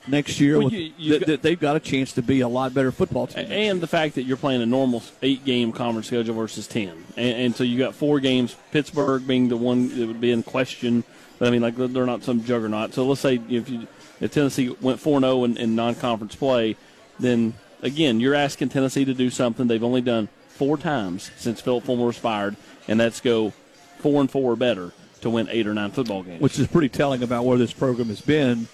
next 0.07 0.41
year, 0.41 0.59
well, 0.59 0.73
you, 0.73 0.91
th- 0.91 1.21
got, 1.21 1.27
th- 1.27 1.41
they've 1.43 1.61
got 1.61 1.77
a 1.77 1.81
chance 1.81 2.13
to 2.15 2.23
be 2.23 2.41
a 2.41 2.49
lot 2.49 2.73
better 2.73 2.91
football 2.91 3.27
team. 3.27 3.47
And 3.51 3.81
the 3.81 3.87
fact 3.87 4.15
that 4.15 4.23
you're 4.23 4.37
playing 4.37 4.63
a 4.63 4.67
normal 4.67 5.03
eight 5.23 5.45
game 5.45 5.73
conference 5.73 6.07
schedule 6.07 6.35
versus 6.35 6.67
ten, 6.67 7.05
and, 7.17 7.37
and, 7.37 7.57
so 7.57 7.65
you 7.65 7.79
got 7.79 7.95
four 7.95 8.21
games. 8.21 8.57
Pittsburgh 8.71 9.27
being 9.27 9.49
the 9.49 9.57
one 9.57 9.89
that 9.99 10.07
would 10.07 10.21
be 10.21 10.31
in 10.31 10.43
question. 10.43 11.05
But 11.39 11.49
I 11.49 11.51
mean, 11.51 11.63
like 11.63 11.77
they're 11.77 12.07
not 12.07 12.23
some 12.23 12.45
juggernaut. 12.45 12.95
So 12.95 13.07
let's 13.07 13.21
say 13.21 13.41
if 13.49 13.69
you 13.69 13.87
if 14.21 14.33
Tennessee 14.33 14.75
went 14.81 15.01
four 15.01 15.21
zero 15.21 15.33
oh 15.33 15.45
in, 15.45 15.57
in 15.57 15.75
non 15.75 15.95
conference 15.95 16.35
play, 16.35 16.77
then 17.19 17.55
again 17.83 18.21
you're 18.21 18.35
asking 18.35 18.71
Tennessee 18.71 19.05
to 19.05 19.15
do 19.15 19.31
something 19.31 19.67
they've 19.67 19.85
only 19.85 20.01
done 20.01 20.29
four 20.49 20.79
times 20.79 21.31
since 21.37 21.61
Phillip 21.61 21.85
Fulmer 21.85 22.07
was 22.07 22.17
fired, 22.17 22.57
and 22.89 22.99
that's 22.99 23.21
go 23.21 23.53
four 23.99 24.21
and 24.21 24.31
four 24.31 24.53
or 24.53 24.57
better 24.57 24.93
to 25.25 25.31
win 25.31 25.49
eight 25.51 25.67
or 25.67 25.75
nine 25.75 25.91
football 25.91 26.23
games. 26.23 26.41
Which 26.41 26.59
is 26.59 26.67
pretty 26.69 26.89
telling 26.89 27.23
about 27.23 27.45
where 27.45 27.59
this 27.59 27.73
program 27.73 28.09
has 28.09 28.21
been 28.21 28.69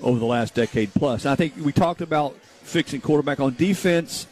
over 0.00 0.18
the 0.18 0.24
last 0.24 0.54
decade 0.54 0.94
plus. 0.94 1.26
I 1.26 1.34
think 1.34 1.54
we 1.56 1.72
talked 1.72 2.00
about 2.00 2.34
fixing 2.62 3.00
quarterback 3.00 3.40
on 3.40 3.54
defense, 3.54 4.26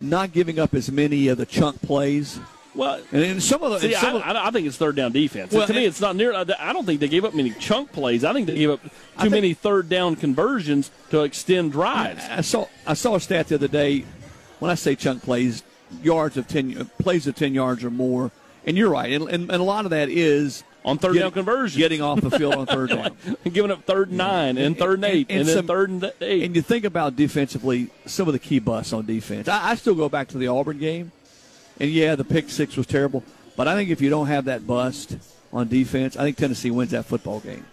not 0.00 0.32
giving 0.32 0.58
up 0.58 0.74
as 0.74 0.90
many 0.90 1.28
of 1.28 1.38
the 1.38 1.46
chunk 1.46 1.80
plays. 1.80 2.38
Well, 2.74 3.00
and 3.12 3.42
some 3.42 3.62
of 3.62 3.72
the, 3.72 3.80
see, 3.80 3.94
some 3.94 4.16
I, 4.16 4.30
of, 4.30 4.36
I, 4.36 4.50
think 4.50 4.66
it's 4.66 4.76
third 4.76 4.94
down 4.94 5.12
defense. 5.12 5.52
Well, 5.52 5.66
to 5.66 5.72
me, 5.72 5.84
it's 5.84 6.00
not 6.00 6.14
near. 6.14 6.32
I 6.34 6.72
don't 6.72 6.84
think 6.84 7.00
they 7.00 7.08
gave 7.08 7.24
up 7.24 7.34
many 7.34 7.50
chunk 7.52 7.92
plays. 7.92 8.24
I 8.24 8.32
think 8.32 8.46
they 8.46 8.54
gave 8.54 8.70
up 8.70 8.82
too 8.82 8.90
think, 9.20 9.30
many 9.30 9.54
third 9.54 9.88
down 9.88 10.16
conversions 10.16 10.90
to 11.10 11.22
extend 11.22 11.72
drives. 11.72 12.24
I 12.28 12.42
saw 12.42 12.66
I 12.86 12.94
saw 12.94 13.14
a 13.14 13.20
stat 13.20 13.48
the 13.48 13.54
other 13.56 13.68
day. 13.68 14.04
When 14.58 14.70
I 14.70 14.74
say 14.74 14.96
chunk 14.96 15.22
plays, 15.22 15.62
yards 16.02 16.36
of 16.36 16.46
ten 16.46 16.90
plays 16.98 17.26
of 17.26 17.36
ten 17.36 17.54
yards 17.54 17.84
or 17.84 17.90
more 17.90 18.32
and 18.66 18.76
you're 18.76 18.90
right, 18.90 19.12
and, 19.12 19.28
and, 19.28 19.50
and 19.50 19.60
a 19.60 19.64
lot 19.64 19.84
of 19.84 19.90
that 19.90 20.08
is 20.08 20.64
on 20.84 20.98
third 20.98 21.16
down 21.16 21.30
conversion, 21.32 21.78
getting 21.78 22.00
off 22.00 22.20
the 22.20 22.30
field 22.30 22.54
on 22.54 22.66
third 22.66 22.90
down, 22.90 23.16
and 23.44 23.54
giving 23.54 23.70
up 23.70 23.84
third 23.84 24.08
and 24.08 24.18
nine 24.18 24.58
and 24.58 24.78
third 24.78 24.94
and 24.94 25.04
eight, 25.04 25.26
and, 25.28 25.40
and, 25.40 25.48
and 25.48 25.58
then 25.58 25.66
third 25.66 25.90
and 25.90 26.12
eight. 26.20 26.44
And 26.44 26.56
you 26.56 26.62
think 26.62 26.84
about 26.84 27.16
defensively, 27.16 27.90
some 28.06 28.28
of 28.28 28.32
the 28.32 28.38
key 28.38 28.58
busts 28.58 28.92
on 28.92 29.06
defense. 29.06 29.48
I, 29.48 29.70
I 29.70 29.74
still 29.74 29.94
go 29.94 30.08
back 30.08 30.28
to 30.28 30.38
the 30.38 30.48
Auburn 30.48 30.78
game, 30.78 31.12
and 31.78 31.90
yeah, 31.90 32.14
the 32.14 32.24
pick 32.24 32.50
six 32.50 32.76
was 32.76 32.86
terrible, 32.86 33.22
but 33.56 33.68
I 33.68 33.74
think 33.74 33.90
if 33.90 34.00
you 34.00 34.10
don't 34.10 34.28
have 34.28 34.46
that 34.46 34.66
bust 34.66 35.16
on 35.52 35.68
defense, 35.68 36.16
I 36.16 36.22
think 36.22 36.36
Tennessee 36.36 36.70
wins 36.70 36.90
that 36.92 37.06
football 37.06 37.40
game, 37.40 37.64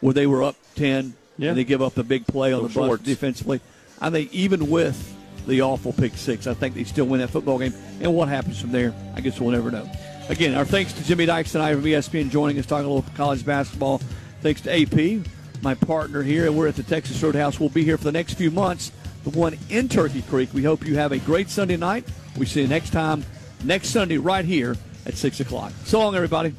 where 0.00 0.14
they 0.14 0.26
were 0.26 0.42
up 0.42 0.56
ten 0.74 1.14
yeah. 1.38 1.50
and 1.50 1.58
they 1.58 1.64
give 1.64 1.82
up 1.82 1.94
the 1.94 2.04
big 2.04 2.26
play 2.26 2.52
on 2.52 2.62
the 2.62 2.68
bust 2.68 3.02
defensively. 3.02 3.60
I 4.00 4.10
think 4.10 4.32
even 4.32 4.70
with 4.70 5.14
the 5.46 5.62
awful 5.62 5.92
pick 5.92 6.14
six, 6.16 6.46
I 6.46 6.54
think 6.54 6.74
they 6.74 6.84
still 6.84 7.06
win 7.06 7.20
that 7.20 7.30
football 7.30 7.58
game. 7.58 7.74
And 8.00 8.14
what 8.14 8.28
happens 8.28 8.60
from 8.60 8.72
there, 8.72 8.94
I 9.14 9.20
guess 9.20 9.40
we'll 9.40 9.52
never 9.52 9.70
know. 9.70 9.90
Again, 10.28 10.56
our 10.56 10.64
thanks 10.64 10.92
to 10.94 11.04
Jimmy 11.04 11.24
Dykes 11.24 11.52
tonight 11.52 11.74
from 11.74 11.84
ESPN 11.84 12.30
joining 12.30 12.58
us 12.58 12.66
talking 12.66 12.84
a 12.84 12.92
little 12.92 13.08
college 13.14 13.46
basketball. 13.46 13.98
Thanks 14.40 14.60
to 14.62 14.72
AP, 14.72 15.24
my 15.62 15.74
partner 15.74 16.20
here, 16.20 16.46
and 16.46 16.58
we're 16.58 16.66
at 16.66 16.74
the 16.74 16.82
Texas 16.82 17.22
Roadhouse. 17.22 17.60
We'll 17.60 17.68
be 17.68 17.84
here 17.84 17.96
for 17.96 18.02
the 18.02 18.12
next 18.12 18.34
few 18.34 18.50
months. 18.50 18.90
The 19.22 19.30
one 19.30 19.56
in 19.70 19.88
Turkey 19.88 20.22
Creek. 20.22 20.52
We 20.52 20.64
hope 20.64 20.84
you 20.84 20.96
have 20.96 21.12
a 21.12 21.18
great 21.18 21.48
Sunday 21.48 21.76
night. 21.76 22.08
We 22.36 22.44
see 22.44 22.62
you 22.62 22.66
next 22.66 22.90
time, 22.90 23.24
next 23.62 23.90
Sunday, 23.90 24.18
right 24.18 24.44
here 24.44 24.76
at 25.06 25.14
6 25.14 25.38
o'clock. 25.38 25.72
So 25.84 26.00
long, 26.00 26.16
everybody. 26.16 26.56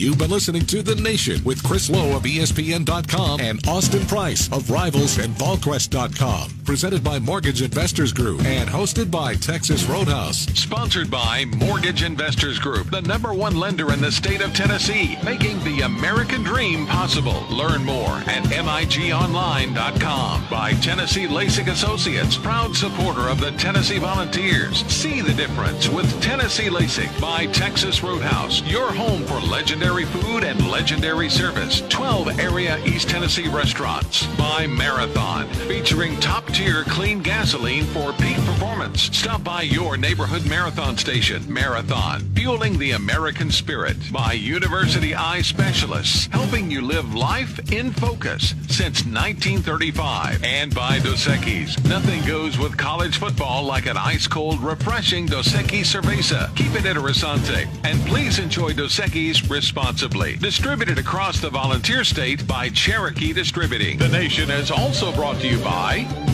You've 0.00 0.16
been 0.16 0.30
listening 0.30 0.64
to 0.64 0.82
The 0.82 0.94
Nation 0.94 1.44
with 1.44 1.62
Chris 1.62 1.90
Low 1.90 2.16
of 2.16 2.22
ESPN.com 2.22 3.38
and 3.38 3.60
Austin 3.68 4.06
Price 4.06 4.50
of 4.50 4.70
Rivals 4.70 5.18
and 5.18 5.34
VolQuest.com. 5.34 6.52
Presented 6.64 7.04
by 7.04 7.18
Mortgage 7.18 7.60
Investors 7.60 8.14
Group 8.14 8.42
and 8.46 8.66
hosted 8.66 9.10
by 9.10 9.34
Texas 9.34 9.84
Roadhouse. 9.84 10.46
Sponsored 10.58 11.10
by 11.10 11.44
Mortgage 11.44 12.02
Investors 12.02 12.58
Group, 12.58 12.90
the 12.90 13.02
number 13.02 13.34
one 13.34 13.56
lender 13.56 13.92
in 13.92 14.00
the 14.00 14.10
state 14.10 14.40
of 14.40 14.54
Tennessee, 14.54 15.18
making 15.22 15.62
the 15.64 15.82
American 15.82 16.42
dream 16.44 16.86
possible. 16.86 17.44
Learn 17.50 17.84
more 17.84 18.22
at 18.26 18.44
MIGOnline.com. 18.44 20.46
By 20.48 20.72
Tennessee 20.74 21.26
LASIK 21.26 21.72
Associates, 21.72 22.38
proud 22.38 22.74
supporter 22.74 23.28
of 23.28 23.38
the 23.38 23.50
Tennessee 23.52 23.98
Volunteers. 23.98 24.78
See 24.86 25.20
the 25.20 25.34
difference 25.34 25.90
with 25.90 26.22
Tennessee 26.22 26.70
LASIK 26.70 27.20
by 27.20 27.44
Texas 27.46 28.02
Roadhouse, 28.02 28.62
your 28.62 28.92
home 28.92 29.24
for 29.24 29.40
legendary 29.40 29.89
legendary 29.90 30.22
food 30.22 30.44
and 30.44 30.70
legendary 30.70 31.28
service. 31.28 31.82
12 31.88 32.38
area 32.38 32.78
East 32.84 33.08
Tennessee 33.08 33.48
restaurants. 33.48 34.24
By 34.36 34.68
Marathon, 34.68 35.48
featuring 35.66 36.18
top 36.20 36.46
tier 36.46 36.84
clean 36.84 37.22
gasoline 37.22 37.84
for 37.86 38.12
peak 38.12 38.36
performance. 38.36 39.02
Stop 39.16 39.42
by 39.42 39.62
your 39.62 39.96
neighborhood 39.96 40.48
marathon 40.48 40.96
station. 40.96 41.42
Marathon, 41.52 42.20
fueling 42.36 42.78
the 42.78 42.92
American 42.92 43.50
spirit. 43.50 43.96
By 44.12 44.34
University 44.34 45.12
Eye 45.12 45.42
Specialists, 45.42 46.28
helping 46.30 46.70
you 46.70 46.82
live 46.82 47.12
life 47.12 47.72
in 47.72 47.90
focus 47.90 48.54
since 48.68 49.04
1935. 49.04 50.44
And 50.44 50.72
by 50.72 51.00
Dos 51.00 51.26
Equis. 51.26 51.84
Nothing 51.88 52.24
goes 52.26 52.58
with 52.58 52.76
college 52.76 53.18
football 53.18 53.64
like 53.64 53.86
an 53.86 53.96
ice 53.96 54.28
cold, 54.28 54.60
refreshing 54.60 55.26
Dos 55.26 55.48
Equis 55.48 55.86
Cerveza. 55.86 56.54
Keep 56.54 56.76
it 56.76 56.84
interessante. 56.84 57.68
And 57.82 58.00
please 58.06 58.38
enjoy 58.38 58.72
Dos 58.72 58.96
Equis 59.00 59.50
responsibly 59.50 59.79
responsibly. 59.80 60.36
Distributed 60.36 60.98
across 60.98 61.40
the 61.40 61.48
volunteer 61.48 62.04
state 62.04 62.46
by 62.46 62.68
Cherokee 62.68 63.32
Distributing. 63.32 63.98
The 63.98 64.08
Nation 64.08 64.50
is 64.50 64.70
also 64.70 65.10
brought 65.12 65.40
to 65.40 65.48
you 65.48 65.58
by 65.58 66.29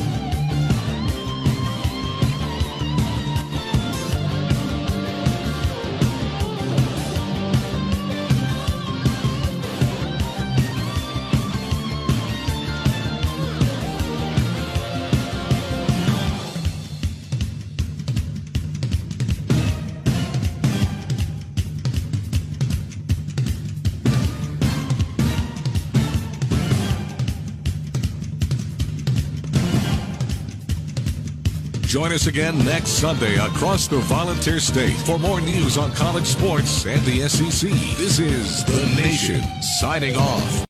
Join 31.96 32.12
us 32.12 32.26
again 32.26 32.62
next 32.62 32.90
Sunday 32.90 33.36
across 33.36 33.88
the 33.88 33.96
Volunteer 34.00 34.60
State 34.60 34.98
for 35.06 35.18
more 35.18 35.40
news 35.40 35.78
on 35.78 35.90
college 35.92 36.26
sports 36.26 36.84
and 36.84 37.00
the 37.06 37.26
SEC. 37.26 37.70
This 37.96 38.18
is 38.18 38.66
The 38.66 38.84
Nation 39.00 39.42
signing 39.62 40.14
off. 40.14 40.65